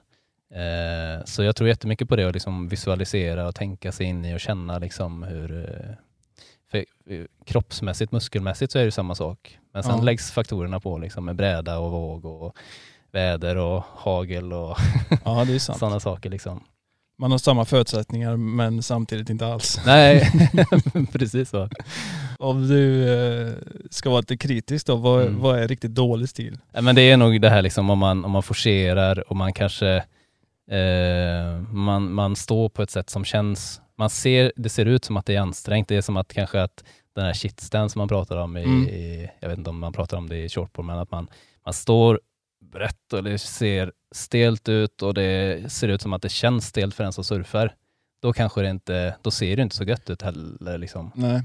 eh, 0.54 1.26
så 1.26 1.44
jag 1.44 1.56
tror 1.56 1.70
jättemycket 1.70 2.10
på 2.10 2.16
det 2.16 2.24
att 2.28 2.34
liksom 2.34 2.68
visualisera 2.68 3.48
och 3.48 3.56
tänka 3.56 3.92
sig 3.92 4.06
in 4.06 4.26
i 4.26 4.36
och 4.36 4.40
känna 4.40 4.80
liksom 4.80 5.24
hur 5.24 5.70
eh, 5.70 5.96
för, 6.72 6.86
eh, 7.06 7.26
kroppsmässigt, 7.46 8.12
muskelmässigt 8.12 8.72
så 8.72 8.80
är 8.80 8.86
det 8.86 8.92
samma 8.92 9.16
sak. 9.16 9.58
Men 9.74 9.84
sen 9.84 9.98
Ja. 9.98 10.04
läggs 10.04 10.32
faktorerna 10.32 10.80
på 10.80 10.98
liksom 10.98 11.26
med 11.26 11.36
bräda 11.36 11.78
och 11.80 11.92
våg 11.92 12.26
och 12.26 12.56
väder 13.12 13.58
och 13.58 13.84
hagel 13.88 14.54
och 14.54 14.78
Ja 15.26 15.46
sådana 15.60 16.00
saker. 16.00 16.30
Liksom. 16.30 16.64
Man 17.22 17.32
har 17.32 17.38
samma 17.38 17.66
förutsättningar 17.66 18.38
men 18.38 18.84
samtidigt 18.84 19.30
inte 19.30 19.46
alls. 19.48 19.80
Nej, 19.86 20.32
precis 21.12 21.50
så. 21.50 21.70
Om 22.40 22.68
du 22.68 23.14
eh, 23.14 23.54
ska 23.92 24.10
vara 24.10 24.20
lite 24.20 24.38
kritisk 24.38 24.88
då, 24.88 24.96
vad, 24.96 25.22
Mm. 25.22 25.40
vad 25.40 25.60
är 25.60 25.68
riktigt 25.68 25.96
dålig 25.96 26.30
stil? 26.30 26.58
Men 26.82 26.96
det 26.96 27.02
är 27.02 27.18
nog 27.18 27.42
det 27.42 27.50
här 27.50 27.62
liksom 27.62 27.90
om 27.90 28.00
man, 28.00 28.26
om 28.26 28.32
man 28.32 28.44
forcerar 28.44 29.30
och 29.30 29.36
man 29.36 29.54
kanske 29.54 30.04
Eh, 30.72 31.62
man, 31.74 32.12
man 32.14 32.36
står 32.36 32.70
på 32.70 32.82
ett 32.82 32.90
sätt 32.90 33.10
som 33.10 33.26
känns, 33.26 33.82
man 33.98 34.10
ser, 34.10 34.52
det 34.56 34.70
ser 34.70 34.86
ut 34.86 35.06
som 35.06 35.18
att 35.18 35.26
det 35.26 35.36
är 35.36 35.40
ansträngt. 35.40 35.88
Det 35.88 35.96
är 35.96 36.02
som 36.02 36.18
att 36.18 36.34
kanske 36.34 36.62
att 36.62 36.84
den 37.16 37.26
här 37.26 37.34
shitstand 37.34 37.92
som 37.92 38.00
man 38.00 38.08
pratar 38.08 38.38
om 38.38 38.58
i, 38.58 38.64
Mm. 38.64 38.88
i 38.88 39.30
jag 39.40 39.50
vet 39.50 39.58
inte 39.58 39.70
om 39.70 39.80
man 39.80 39.94
pratar 39.94 40.18
om 40.18 40.30
det 40.30 40.38
i 40.38 40.50
shortboard, 40.50 40.86
men 40.86 41.00
att 41.00 41.12
man, 41.12 41.28
man 41.66 41.74
står 41.74 42.20
brett 42.62 43.14
och 43.14 43.24
det 43.24 43.38
ser 43.38 43.92
stelt 44.12 44.70
ut 44.70 45.02
och 45.02 45.14
det 45.14 45.72
ser 45.72 45.88
ut 45.88 46.02
som 46.02 46.14
att 46.14 46.22
det 46.22 46.30
känns 46.30 46.66
stelt 46.68 46.96
för 46.96 47.04
den 47.04 47.14
som 47.14 47.24
surfar. 47.24 47.76
Då 48.22 48.34
kanske 48.34 48.62
det 48.62 48.70
inte, 48.70 49.16
då 49.22 49.32
ser 49.32 49.56
det 49.56 49.62
inte 49.62 49.76
så 49.76 49.84
gött 49.84 50.10
ut 50.10 50.22
heller. 50.22 50.78
Liksom. 50.78 51.12
Nej. 51.16 51.44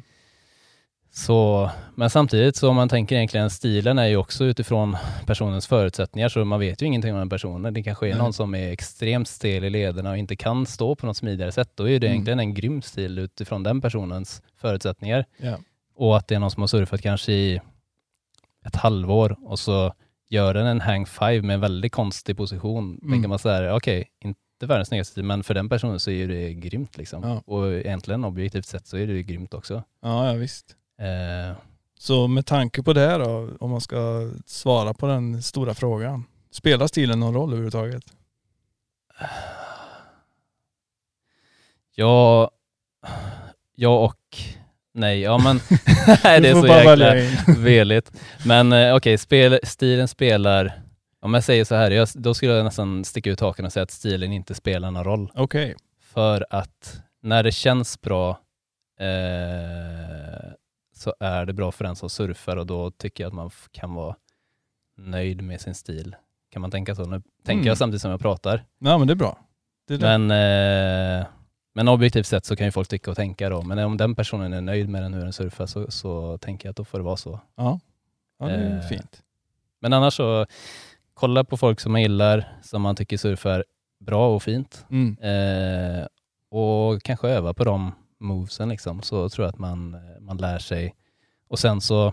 Så, 1.11 1.71
men 1.95 2.11
samtidigt 2.11 2.57
så 2.57 2.69
om 2.69 2.77
man 2.77 2.89
tänker 2.89 3.17
egentligen 3.17 3.51
stilen 3.51 3.99
är 3.99 4.07
ju 4.07 4.17
också 4.17 4.45
utifrån 4.45 4.97
personens 5.27 5.67
förutsättningar 5.67 6.29
så 6.29 6.45
man 6.45 6.61
vet 6.61 6.83
ju 6.83 6.87
ingenting 6.87 7.13
om 7.13 7.19
den 7.19 7.29
personen. 7.29 7.75
Det 7.75 7.83
kanske 7.83 8.07
är 8.07 8.11
Nej. 8.11 8.19
någon 8.19 8.33
som 8.33 8.55
är 8.55 8.73
extremt 8.73 9.29
stel 9.29 9.65
i 9.65 9.71
lederna 9.71 10.11
och 10.11 10.17
inte 10.19 10.37
kan 10.37 10.67
stå 10.67 10.95
på 10.97 11.07
något 11.07 11.17
smidigare 11.17 11.53
sätt. 11.53 11.71
Då 11.75 11.89
är 11.89 12.01
det 12.01 12.07
Mm. 12.07 12.13
egentligen 12.13 12.39
en 12.41 12.55
grym 12.55 12.83
stil 12.83 13.19
utifrån 13.19 13.63
den 13.63 13.81
personens 13.81 14.43
förutsättningar. 14.57 15.25
Ja. 15.37 15.59
Och 15.95 16.17
att 16.17 16.29
det 16.29 16.35
är 16.35 16.39
någon 16.39 16.51
som 16.51 16.63
har 16.63 16.67
surfat 16.69 17.03
kanske 17.03 17.33
i 17.33 17.61
ett 18.67 18.77
halvår 18.77 19.37
och 19.43 19.59
så 19.59 19.95
gör 20.29 20.55
den 20.55 20.67
en 20.67 20.81
hang 20.81 21.07
five 21.07 21.43
med 21.43 21.55
en 21.55 21.61
väldigt 21.61 21.93
konstig 21.93 22.37
position. 22.37 22.99
Mm. 23.03 23.13
Tänker 23.13 23.29
man 23.29 23.39
så 23.39 23.49
här, 23.49 23.73
okej, 23.73 24.09
inte 24.25 24.67
världens 24.67 24.89
snyggaste 24.89 25.13
stil, 25.13 25.25
men 25.25 25.45
för 25.45 25.55
den 25.55 25.69
personen 25.69 26.01
så 26.01 26.11
är 26.11 26.29
det 26.29 26.53
grymt 26.55 26.97
liksom. 26.97 27.23
Ja. 27.23 27.43
Och 27.47 27.73
egentligen 27.73 28.25
objektivt 28.25 28.67
sett 28.67 28.87
så 28.87 28.97
är 28.97 29.07
det 29.07 29.23
grymt 29.23 29.55
också. 29.55 29.83
ja, 30.03 30.27
ja 30.29 30.33
visst. 30.33 30.77
Eh, 30.99 31.57
Så 31.99 32.27
med 32.29 32.47
tanke 32.47 32.83
på 32.83 32.93
det 32.93 33.19
då, 33.19 33.51
om 33.61 33.71
man 33.71 33.81
ska 33.81 34.31
svara 34.47 34.95
på 34.95 35.07
den 35.07 35.43
stora 35.43 35.75
frågan. 35.75 36.25
Spelar 36.51 36.87
stilen 36.87 37.21
någon 37.21 37.35
roll 37.35 37.49
överhuvudtaget? 37.49 38.03
Ja, 41.95 42.51
ja 43.75 44.05
och 44.05 44.37
nej. 44.97 45.21
Ja 45.21 45.39
men 45.39 45.57
nej, 46.25 46.41
det 46.41 46.49
är 46.49 46.61
så 46.61 46.67
jäkla 46.67 47.15
veligt. 47.59 48.13
Men 48.47 48.73
eh, 48.73 48.95
okej, 48.97 49.19
spel, 49.19 49.59
stilen 49.63 50.09
spelar, 50.09 50.73
om 51.21 51.35
jag 51.35 51.45
säger 51.45 51.65
så 51.65 51.75
här, 51.75 51.91
jag, 51.91 52.09
då 52.15 52.35
skulle 52.35 52.53
jag 52.53 52.65
nästan 52.65 53.05
sticka 53.05 53.31
ut 53.31 53.41
hakan 53.41 53.67
och 53.67 53.73
säga 53.73 53.83
att 53.83 53.91
stilen 53.91 54.33
inte 54.33 54.55
spelar 54.55 54.91
någon 54.91 55.05
roll. 55.05 55.31
Okej. 55.35 55.77
För 56.01 56.47
att 56.51 57.01
när 57.23 57.43
det 57.43 57.53
känns 57.53 58.01
bra 58.01 58.31
eh, 59.01 60.51
så 60.95 61.15
är 61.21 61.47
det 61.47 61.53
bra 61.53 61.73
för 61.73 61.85
den 61.85 61.97
som 61.97 62.11
surfar 62.11 62.57
och 62.57 62.67
då 62.67 62.91
tycker 62.91 63.25
jag 63.25 63.29
att 63.29 63.35
man 63.35 63.51
kan 63.73 63.95
vara 63.95 64.17
nöjd 64.99 65.43
med 65.43 65.61
sin 65.61 65.75
stil. 65.75 66.17
Kan 66.53 66.63
man 66.63 66.71
tänka 66.71 66.95
så? 66.95 67.03
Nu 67.05 67.23
tänker 67.45 67.53
Mm. 67.61 67.67
jag 67.67 67.79
samtidigt 67.79 68.03
som 68.03 68.11
jag 68.11 68.21
pratar. 68.21 68.65
Ja 68.79 68.99
men 68.99 69.07
det 69.07 69.13
är 69.13 69.15
bra. 69.17 69.39
Det 69.89 69.95
är. 69.95 70.19
Men, 70.19 70.31
eh, 71.21 71.27
men 71.77 71.89
objektivt 71.89 72.27
sett 72.27 72.45
så 72.45 72.57
kan 72.57 72.67
ju 72.67 72.73
folk 72.73 72.89
tycka 72.89 73.11
och 73.11 73.17
tänka 73.17 73.49
då. 73.49 73.63
Men 73.63 73.79
om 73.79 73.97
den 73.97 74.15
personen 74.15 74.53
är 74.53 74.61
nöjd 74.61 74.89
med 74.89 75.03
den 75.03 75.15
hur 75.15 75.23
den 75.23 75.33
surfar 75.33 75.67
så, 75.67 75.91
så 75.91 76.39
tänker 76.39 76.69
jag 76.69 76.71
att 76.71 76.77
då 76.77 76.85
får 76.85 76.99
det 76.99 77.05
vara 77.05 77.17
så. 77.17 77.41
Ja. 77.57 77.81
ja, 78.39 78.47
det 78.47 78.53
är 78.53 78.77
Eh, 78.77 78.81
fint. 78.81 79.23
Men 79.81 79.93
annars 79.93 80.15
så, 80.15 80.47
kolla 81.15 81.45
på 81.45 81.57
folk 81.57 81.81
som 81.81 81.93
man 81.93 82.03
gillar, 82.03 82.59
som 82.63 82.83
man 82.83 82.97
tycker 82.97 83.17
surfar 83.17 83.65
bra 84.01 84.35
och 84.35 84.43
fint. 84.43 84.87
Mm. 84.91 85.17
Eh, 85.19 86.07
och 86.51 87.03
kanske 87.03 87.29
öva 87.29 87.55
på 87.55 87.65
de 87.65 87.93
movesen 88.21 88.69
liksom, 88.69 89.03
så 89.03 89.29
tror 89.29 89.45
jag 89.45 89.53
att 89.53 89.59
man, 89.59 89.95
eh, 89.95 90.21
man 90.21 90.37
lär 90.37 90.59
sig. 90.59 90.95
Och 91.49 91.59
sen 91.59 91.81
så, 91.81 92.13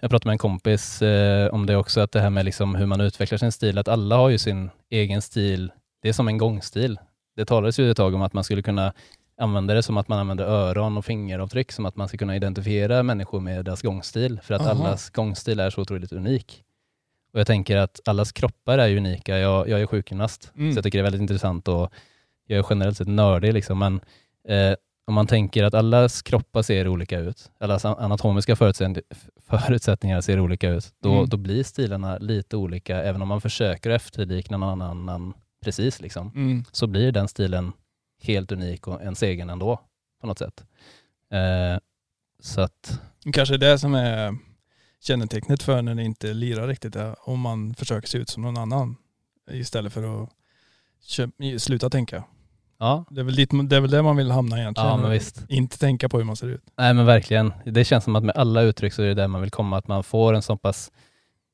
jag 0.00 0.10
pratade 0.10 0.28
med 0.28 0.32
en 0.32 0.38
kompis 0.38 1.02
eh, 1.02 1.54
om 1.54 1.66
det 1.66 1.76
också, 1.76 2.00
att 2.00 2.12
det 2.12 2.20
här 2.20 2.30
med 2.30 2.44
liksom 2.44 2.74
hur 2.74 2.86
man 2.86 3.00
utvecklar 3.00 3.38
sin 3.38 3.52
stil, 3.52 3.78
att 3.78 3.88
alla 3.88 4.16
har 4.16 4.28
ju 4.28 4.38
sin 4.38 4.70
egen 4.90 5.22
stil. 5.22 5.72
Det 6.02 6.08
är 6.08 6.12
som 6.12 6.28
en 6.28 6.38
gångstil. 6.38 6.98
Det 7.36 7.44
talades 7.44 7.78
ju 7.78 7.90
ett 7.90 7.96
tag 7.96 8.14
om 8.14 8.22
att 8.22 8.32
man 8.32 8.44
skulle 8.44 8.62
kunna 8.62 8.92
använda 9.40 9.74
det 9.74 9.82
som 9.82 9.96
att 9.96 10.08
man 10.08 10.18
använder 10.18 10.44
öron 10.44 10.96
och 10.96 11.04
fingeravtryck, 11.04 11.72
som 11.72 11.86
att 11.86 11.96
man 11.96 12.08
ska 12.08 12.16
kunna 12.18 12.36
identifiera 12.36 13.02
människor 13.02 13.40
med 13.40 13.64
deras 13.64 13.82
gångstil, 13.82 14.40
för 14.42 14.54
att 14.54 14.60
Aha. 14.60 14.70
allas 14.70 15.10
gångstil 15.10 15.60
är 15.60 15.70
så 15.70 15.80
otroligt 15.80 16.12
unik. 16.12 16.62
Och 17.32 17.40
jag 17.40 17.46
tänker 17.46 17.76
att 17.76 18.00
allas 18.08 18.32
kroppar 18.32 18.78
är 18.78 18.96
unika. 18.96 19.38
Jag, 19.38 19.68
jag 19.68 19.80
är 19.80 19.86
sjukgymnast, 19.86 20.52
Mm. 20.56 20.72
så 20.72 20.78
jag 20.78 20.84
tycker 20.84 20.98
det 20.98 21.00
är 21.00 21.10
väldigt 21.10 21.20
intressant 21.20 21.68
och 21.68 21.92
jag 22.46 22.58
är 22.58 22.66
generellt 22.70 22.96
sett 22.96 23.08
nördig 23.08 23.54
liksom, 23.54 23.78
men 23.78 24.00
eh, 24.48 24.76
om 25.06 25.14
man 25.14 25.26
tänker 25.26 25.64
att 25.64 25.74
allas 25.74 26.22
kroppar 26.22 26.62
ser 26.62 26.88
olika 26.88 27.18
ut, 27.18 27.50
allas 27.60 27.84
anatomiska 27.84 28.54
förutsätt- 28.56 29.00
förutsättningar 29.48 30.20
ser 30.20 30.40
olika 30.40 30.70
ut, 30.70 30.86
då, 31.02 31.12
Mm. 31.12 31.28
då 31.28 31.36
blir 31.36 31.62
stilarna 31.64 32.18
lite 32.18 32.56
olika, 32.56 33.02
även 33.02 33.22
om 33.22 33.28
man 33.28 33.40
försöker 33.40 33.90
efterlikna 33.90 34.56
någon 34.56 34.82
annan 34.82 35.34
precis, 35.64 36.00
liksom, 36.00 36.32
Mm. 36.34 36.64
så 36.72 36.86
blir 36.86 37.12
den 37.12 37.28
stilen 37.28 37.72
helt 38.22 38.52
unik 38.52 38.88
och 38.88 39.00
ens 39.02 39.22
egen 39.22 39.50
ändå, 39.50 39.80
på 40.20 40.26
något 40.26 40.38
sätt. 40.38 40.64
Eh, 41.30 41.78
så 42.40 42.60
att, 42.60 43.00
Kanske 43.32 43.56
det 43.56 43.78
som 43.78 43.94
är 43.94 44.36
kännetecknet 45.00 45.62
för 45.62 45.82
när 45.82 45.94
det 45.94 46.02
inte 46.02 46.34
lirar 46.34 46.68
riktigt, 46.68 46.96
är 46.96 47.28
om 47.28 47.40
man 47.40 47.74
försöker 47.74 48.08
se 48.08 48.18
ut 48.18 48.28
som 48.28 48.42
någon 48.42 48.56
annan 48.56 48.96
istället 49.50 49.92
för 49.92 50.22
att 50.22 50.30
sluta 51.62 51.90
tänka. 51.90 52.24
ja, 52.78 53.04
Det 53.10 53.20
är, 53.20 53.24
väl 53.24 53.34
dit, 53.34 53.50
det 53.70 53.76
är 53.76 53.80
väl 53.80 53.90
där 53.90 54.02
man 54.02 54.16
vill 54.16 54.30
hamna 54.30 54.58
egentligen. 54.60 54.90
ja 54.90 54.96
men 54.96 55.10
visst. 55.10 55.44
Inte 55.48 55.78
tänka 55.78 56.08
på 56.08 56.18
hur 56.18 56.24
man 56.24 56.36
ser 56.36 56.48
ut. 56.48 56.62
Nej 56.78 56.94
men 56.94 57.06
verkligen. 57.06 57.52
Det 57.64 57.84
känns 57.84 58.04
som 58.04 58.16
att 58.16 58.24
med 58.24 58.36
alla 58.36 58.62
uttryck 58.62 58.92
så 58.92 59.02
är 59.02 59.06
det 59.06 59.14
där 59.14 59.28
man 59.28 59.40
vill 59.40 59.50
komma, 59.50 59.76
att 59.78 59.88
man 59.88 60.04
får 60.04 60.34
en 60.34 60.42
så 60.42 60.56
pass, 60.56 60.92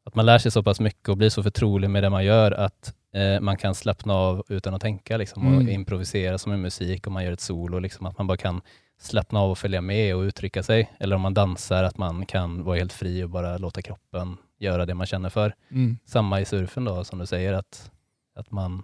att 0.04 0.14
man 0.14 0.26
lär 0.26 0.38
sig 0.38 0.50
så 0.50 0.62
pass 0.62 0.80
mycket 0.80 1.08
och 1.08 1.16
blir 1.16 1.30
så 1.30 1.42
förtrolig 1.42 1.90
med 1.90 2.02
det 2.02 2.10
man 2.10 2.24
gör 2.24 2.52
att 2.52 2.94
eh, 3.14 3.40
man 3.40 3.56
kan 3.56 3.74
slappna 3.74 4.14
av 4.14 4.44
utan 4.48 4.74
att 4.74 4.80
tänka 4.82 5.16
liksom, 5.16 5.46
och 5.46 5.52
Mm. 5.60 5.68
improvisera 5.68 6.38
som 6.38 6.52
i 6.52 6.56
musik 6.56 7.06
om 7.06 7.12
man 7.12 7.24
gör 7.24 7.32
ett 7.32 7.40
solo, 7.40 7.78
liksom, 7.78 8.06
att 8.06 8.18
man 8.18 8.26
bara 8.26 8.36
kan 8.36 8.60
slappna 9.00 9.40
av 9.40 9.50
och 9.50 9.58
följa 9.58 9.80
med 9.80 10.16
och 10.16 10.20
uttrycka 10.22 10.62
sig. 10.62 10.90
Eller 11.00 11.16
om 11.16 11.22
man 11.22 11.34
dansar, 11.34 11.84
att 11.84 11.98
man 11.98 12.26
kan 12.26 12.64
vara 12.64 12.76
helt 12.78 12.92
fri 12.92 13.22
och 13.24 13.30
bara 13.30 13.58
låta 13.58 13.82
kroppen 13.82 14.36
göra 14.58 14.86
det 14.86 14.94
man 14.94 15.06
känner 15.06 15.28
för. 15.30 15.54
Mm. 15.70 15.98
Samma 16.04 16.40
i 16.40 16.44
surfen 16.44 16.84
då, 16.84 17.04
som 17.04 17.18
du 17.18 17.26
säger, 17.26 17.52
att, 17.52 17.90
att, 18.36 18.50
man, 18.50 18.82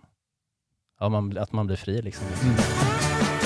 ja, 1.01 1.09
man, 1.09 1.39
att 1.39 1.53
man 1.53 1.67
blir 1.67 1.77
fri. 1.77 2.03
Liksom. 2.03 2.27
Mm. 2.43 2.57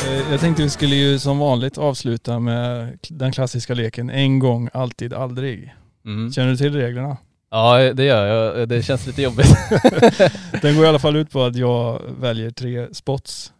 Eh, 0.06 0.30
Jag 0.30 0.40
tänkte 0.40 0.62
vi 0.62 0.70
skulle 0.70 0.96
ju 0.96 1.18
som 1.18 1.38
vanligt 1.38 1.78
avsluta 1.78 2.38
med 2.38 2.98
den 3.10 3.32
klassiska 3.32 3.74
leken 3.74 4.10
en 4.10 4.38
gång, 4.38 4.68
alltid, 4.72 5.14
aldrig. 5.14 5.74
Mm. 6.04 6.32
Känner 6.32 6.50
du 6.50 6.56
till 6.56 6.74
reglerna? 6.74 7.16
Ja, 7.50 7.92
det 7.94 8.04
gör 8.04 8.26
jag. 8.26 8.68
Det 8.68 8.82
känns 8.82 9.06
lite 9.06 9.22
jobbigt. 9.22 9.46
Den 10.62 10.76
går 10.76 10.84
i 10.84 10.88
alla 10.88 10.98
fall 10.98 11.16
ut 11.16 11.30
på 11.30 11.42
att 11.42 11.56
jag 11.56 12.02
väljer 12.20 12.50
tre 12.50 12.94
spots 12.94 13.52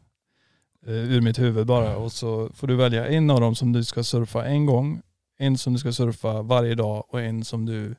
eh, 0.86 0.92
ur 0.92 1.20
mitt 1.20 1.38
huvud 1.38 1.66
bara 1.66 1.96
och 1.96 2.12
så 2.12 2.50
får 2.54 2.66
du 2.66 2.76
välja 2.76 3.06
en 3.06 3.30
av 3.30 3.40
dem 3.40 3.54
som 3.54 3.72
du 3.72 3.84
ska 3.84 4.04
surfa 4.04 4.44
en 4.44 4.66
gång, 4.66 5.02
en 5.38 5.58
som 5.58 5.72
du 5.72 5.78
ska 5.78 5.92
surfa 5.92 6.42
varje 6.42 6.74
dag 6.74 7.04
och 7.08 7.20
en 7.20 7.44
som 7.44 7.66
du 7.66 7.94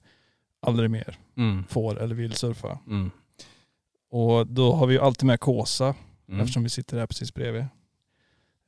aldrig 0.61 0.89
mer 0.91 1.17
Mm. 1.37 1.63
får 1.69 2.01
eller 2.01 2.15
vill 2.15 2.33
surfa. 2.33 2.79
Mm. 2.87 3.11
Och 4.11 4.47
då 4.47 4.73
har 4.73 4.87
vi 4.87 4.93
ju 4.93 4.99
alltid 5.01 5.27
med 5.27 5.39
Kåsa 5.39 5.95
Mm. 6.27 6.39
eftersom 6.41 6.63
vi 6.63 6.69
sitter 6.69 6.97
här 6.99 7.07
precis 7.07 7.33
bredvid. 7.33 7.65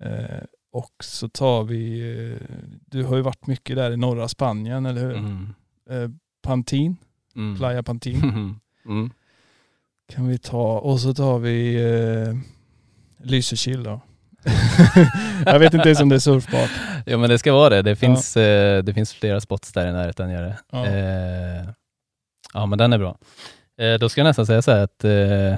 Eh, 0.03 0.39
och 0.71 0.91
så 1.03 1.29
tar 1.29 1.63
vi, 1.63 1.99
eh, 2.31 2.47
du 2.86 3.03
har 3.03 3.15
ju 3.15 3.21
varit 3.21 3.47
mycket 3.47 3.75
där 3.75 3.91
i 3.91 3.97
norra 3.97 4.27
Spanien, 4.27 4.86
eller 4.86 5.01
hur? 5.01 5.15
Mm. 5.17 5.53
Eh, 5.89 6.09
Pantin, 6.41 6.97
Mm. 7.36 7.58
Playa 7.58 7.84
Pantin 7.84 8.60
Mm. 8.86 9.10
kan 10.13 10.28
vi 10.28 10.38
ta. 10.38 10.80
Och 10.80 11.00
så 11.00 11.13
tar 11.13 11.39
vi 11.39 11.76
eh, 11.76 12.36
Lysekil 13.17 13.84
då. 13.84 14.02
jag 15.46 15.60
vet 15.60 15.74
inte 15.74 15.88
ens 15.89 16.02
om 16.02 16.10
det 16.10 16.15
är 16.15 16.19
surfbart. 16.19 16.69
Ja 17.06 17.17
men 17.17 17.30
det 17.30 17.39
ska 17.39 17.54
vara 17.54 17.69
det. 17.69 17.82
Det 17.82 17.96
finns, 17.96 18.38
eh, 18.38 18.84
det 18.84 18.93
finns 18.93 19.13
flera 19.13 19.41
spots 19.41 19.72
där 19.74 19.88
i 19.88 19.91
närheten. 19.91 20.30
Gör 20.30 20.41
det. 20.41 20.58
Ja. 20.72 20.86
Eh, 20.88 21.69
ja 22.54 22.65
men 22.65 22.78
den 22.78 22.93
är 22.93 22.98
bra. 22.98 23.17
Eh, 23.78 23.93
då 24.00 24.10
ska 24.10 24.22
jag 24.22 24.26
nästan 24.26 24.46
säga 24.46 24.62
så 24.62 24.72
här 24.72 24.84
att 24.84 25.04
eh, 25.04 25.58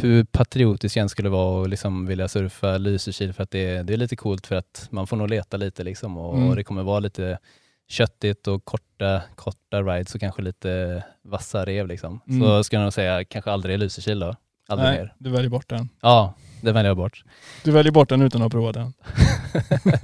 hur 0.00 0.24
patriotiskt 0.24 0.96
jag 0.96 1.10
skulle 1.10 1.28
vara 1.28 1.60
och 1.60 1.68
liksom 1.68 2.06
vilja 2.06 2.28
surfa 2.28 2.78
Lysekil 2.78 3.32
för 3.32 3.42
att 3.42 3.50
det, 3.50 3.82
det 3.82 3.92
är 3.92 3.96
lite 3.96 4.16
coolt 4.16 4.46
för 4.46 4.56
att 4.56 4.88
man 4.90 5.06
får 5.06 5.16
nog 5.16 5.28
leta 5.30 5.56
lite 5.56 5.84
liksom 5.84 6.16
och, 6.18 6.36
Mm. 6.36 6.48
och 6.48 6.56
det 6.56 6.64
kommer 6.64 6.82
vara 6.82 7.00
lite 7.00 7.38
köttigt 7.90 8.46
och 8.48 8.64
korta, 8.64 9.22
korta 9.34 9.82
rides 9.82 10.14
och 10.14 10.20
kanske 10.20 10.42
lite 10.42 11.04
vassa 11.22 11.64
rev 11.64 11.86
liksom. 11.86 12.20
Mm. 12.28 12.40
Så 12.42 12.64
ska 12.64 12.76
jag 12.76 12.82
nog 12.82 12.92
säga 12.92 13.24
kanske 13.24 13.50
aldrig 13.50 13.78
Lysekil 13.78 14.18
då. 14.18 14.34
Aldrig 14.68 14.88
Nej, 14.90 14.98
mer. 14.98 15.14
du 15.18 15.30
väljer 15.30 15.50
bort 15.50 15.68
den. 15.68 15.88
Ja, 16.00 16.34
det 16.62 16.72
väljer 16.72 16.90
jag 16.90 16.96
bort. 16.96 17.24
Du 17.64 17.70
väljer 17.70 17.92
bort 17.92 18.08
den 18.08 18.22
utan 18.22 18.40
att 18.42 18.44
ha 18.44 18.50
provat 18.50 18.74
den. 18.74 18.92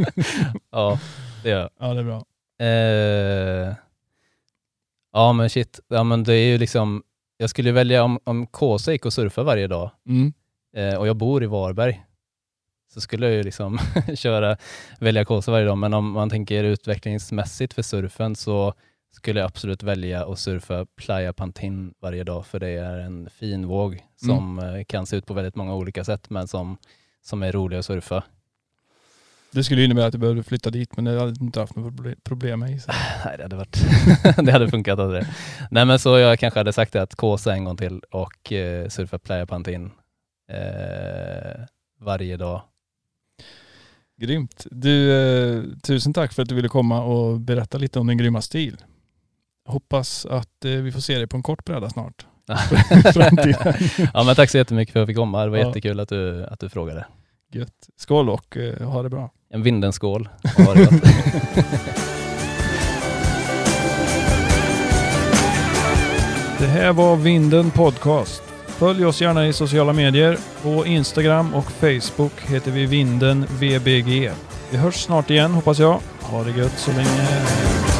ja, 0.70 0.99
det 1.43 1.49
gör 1.51 1.61
jag. 1.61 1.70
Ja 1.80 1.95
det 1.95 2.01
är 2.01 2.05
bra. 2.05 2.24
Eh, 2.61 3.74
ja 5.12 5.32
men 5.32 5.51
shit, 5.51 5.80
ja, 5.89 6.05
men 6.05 6.24
det 6.24 6.34
är 6.34 6.47
ju 6.47 6.59
liksom, 6.59 7.03
jag 7.37 7.51
skulle 7.51 7.72
välja 7.72 8.03
om, 8.05 8.18
om 8.24 8.47
Kåsa 8.47 8.93
gick 8.93 9.05
och 9.07 9.12
surfa 9.12 9.43
varje 9.43 9.66
dag 9.66 9.91
Mm. 10.09 10.32
eh, 10.76 10.95
och 10.99 11.09
jag 11.09 11.16
bor 11.16 11.43
i 11.43 11.47
Varberg 11.47 12.03
så 12.97 13.01
skulle 13.01 13.26
jag 13.26 13.34
ju 13.34 13.42
liksom 13.42 13.78
köra, 14.14 14.57
välja 14.99 15.24
Kåsa 15.24 15.53
varje 15.53 15.66
dag. 15.66 15.78
Men 15.78 15.94
om 15.94 16.12
man 16.12 16.30
tänker 16.30 16.64
utvecklingsmässigt 16.64 17.74
för 17.74 17.82
surfen 17.82 18.36
så 18.36 18.74
skulle 19.12 19.40
jag 19.40 19.47
absolut 19.47 19.82
välja 19.82 20.24
att 20.24 20.38
surfa 20.38 20.86
Playa 20.97 21.32
Pantin 21.32 21.94
varje 22.01 22.24
dag 22.24 22.47
för 22.47 22.61
det 22.61 22.68
är 22.68 22.99
en 22.99 23.30
fin 23.30 23.66
våg 23.66 24.03
som 24.16 24.59
mm. 24.59 24.84
kan 24.84 25.07
se 25.07 25.16
ut 25.16 25.26
på 25.26 25.34
väldigt 25.34 25.57
många 25.57 25.74
olika 25.74 26.05
sätt 26.05 26.30
men 26.30 26.49
som, 26.49 26.76
som 27.22 27.42
är 27.42 27.53
rolig 27.53 27.76
att 27.76 27.84
surfa. 27.84 28.24
Det 29.51 29.64
skulle 29.64 29.84
innebära 29.84 30.07
att 30.07 30.12
du 30.12 30.18
behövde 30.18 30.42
flytta 30.42 30.70
dit 30.70 30.97
men 30.97 31.05
det 31.05 31.20
hade 31.20 31.44
inte 31.44 31.61
haft 31.61 31.76
något 31.76 32.24
problem 32.24 32.61
med. 32.61 32.82
Så. 32.82 32.92
Nej, 33.24 33.36
det 33.36 33.42
hade, 33.42 33.57
varit 33.57 33.78
det 34.47 34.53
hade 34.53 34.70
funkat. 34.70 34.99
Hade 34.99 35.26
Nej 35.70 35.84
men 35.84 35.99
så 35.99 36.18
jag 36.18 36.38
kanske 36.38 36.61
hade 36.61 36.72
sagt 36.72 36.92
det 36.92 37.03
att 37.03 37.14
Kåsa 37.14 37.55
en 37.55 37.64
gång 37.64 37.76
till 37.76 38.01
och 38.11 38.53
eh, 38.53 38.88
surfa 38.88 39.18
Playa 39.18 39.47
Pantin 39.47 39.90
eh, 40.49 41.64
varje 42.01 42.36
dag. 42.36 42.62
Grymt. 44.21 44.67
Du, 44.71 45.12
eh, 45.12 45.62
tusen 45.83 46.12
tack 46.12 46.33
för 46.33 46.43
att 46.43 46.49
du 46.49 46.55
ville 46.55 46.69
komma 46.69 47.03
och 47.03 47.41
berätta 47.41 47.79
lite 47.79 47.99
om 47.99 48.07
din 48.07 48.19
grymma 48.19 48.43
stil. 48.43 48.77
Hoppas 49.69 50.27
att 50.27 50.64
eh, 50.64 50.71
vi 50.71 50.93
får 50.93 51.01
se 51.01 51.17
dig 51.17 51.27
på 51.27 51.37
en 51.37 51.43
kort 51.43 51.64
bräda 51.64 51.91
snart. 51.91 52.27
ja 54.14 54.23
men 54.25 54.35
tack 54.35 54.51
så 54.51 54.59
jättemycket 54.59 54.93
för 54.93 55.01
att 55.01 55.03
jag 55.03 55.09
fick 55.09 55.17
komma. 55.17 55.45
Det 55.45 55.51
var 55.51 55.59
ja. 55.59 55.67
jättekul 55.67 56.01
att 56.01 56.09
du, 56.09 56.45
att 56.45 56.61
du 56.61 56.69
frågade. 56.69 57.07
Gött. 57.53 57.89
Skål 57.97 58.31
och 58.31 58.57
eh, 58.57 58.89
ha 58.89 59.03
det 59.03 59.09
bra. 59.09 59.31
En 59.51 59.62
vindenskål. 59.62 60.29
Ha 60.57 60.75
det 60.75 60.91
Det 66.59 66.67
här 66.67 66.93
var 66.93 67.17
Vinden 67.17 67.71
Podcast. 67.71 68.45
Följ 68.79 69.05
oss 69.05 69.20
gärna 69.20 69.47
i 69.47 69.53
sociala 69.53 69.93
medier. 69.93 70.39
På 70.62 70.87
Instagram 70.87 71.55
och 71.55 71.72
Facebook 71.72 72.33
heter 72.41 72.70
vi 72.70 72.87
Vinden 72.87 73.47
VBG. 73.51 74.31
Vi 74.70 74.77
hörs 74.77 74.95
snart 74.95 75.31
igen 75.31 75.53
hoppas 75.53 75.79
jag. 75.79 76.01
Ha 76.20 76.45
det 76.45 76.51
gött 76.51 76.79
så 76.79 76.91
länge. 76.91 77.95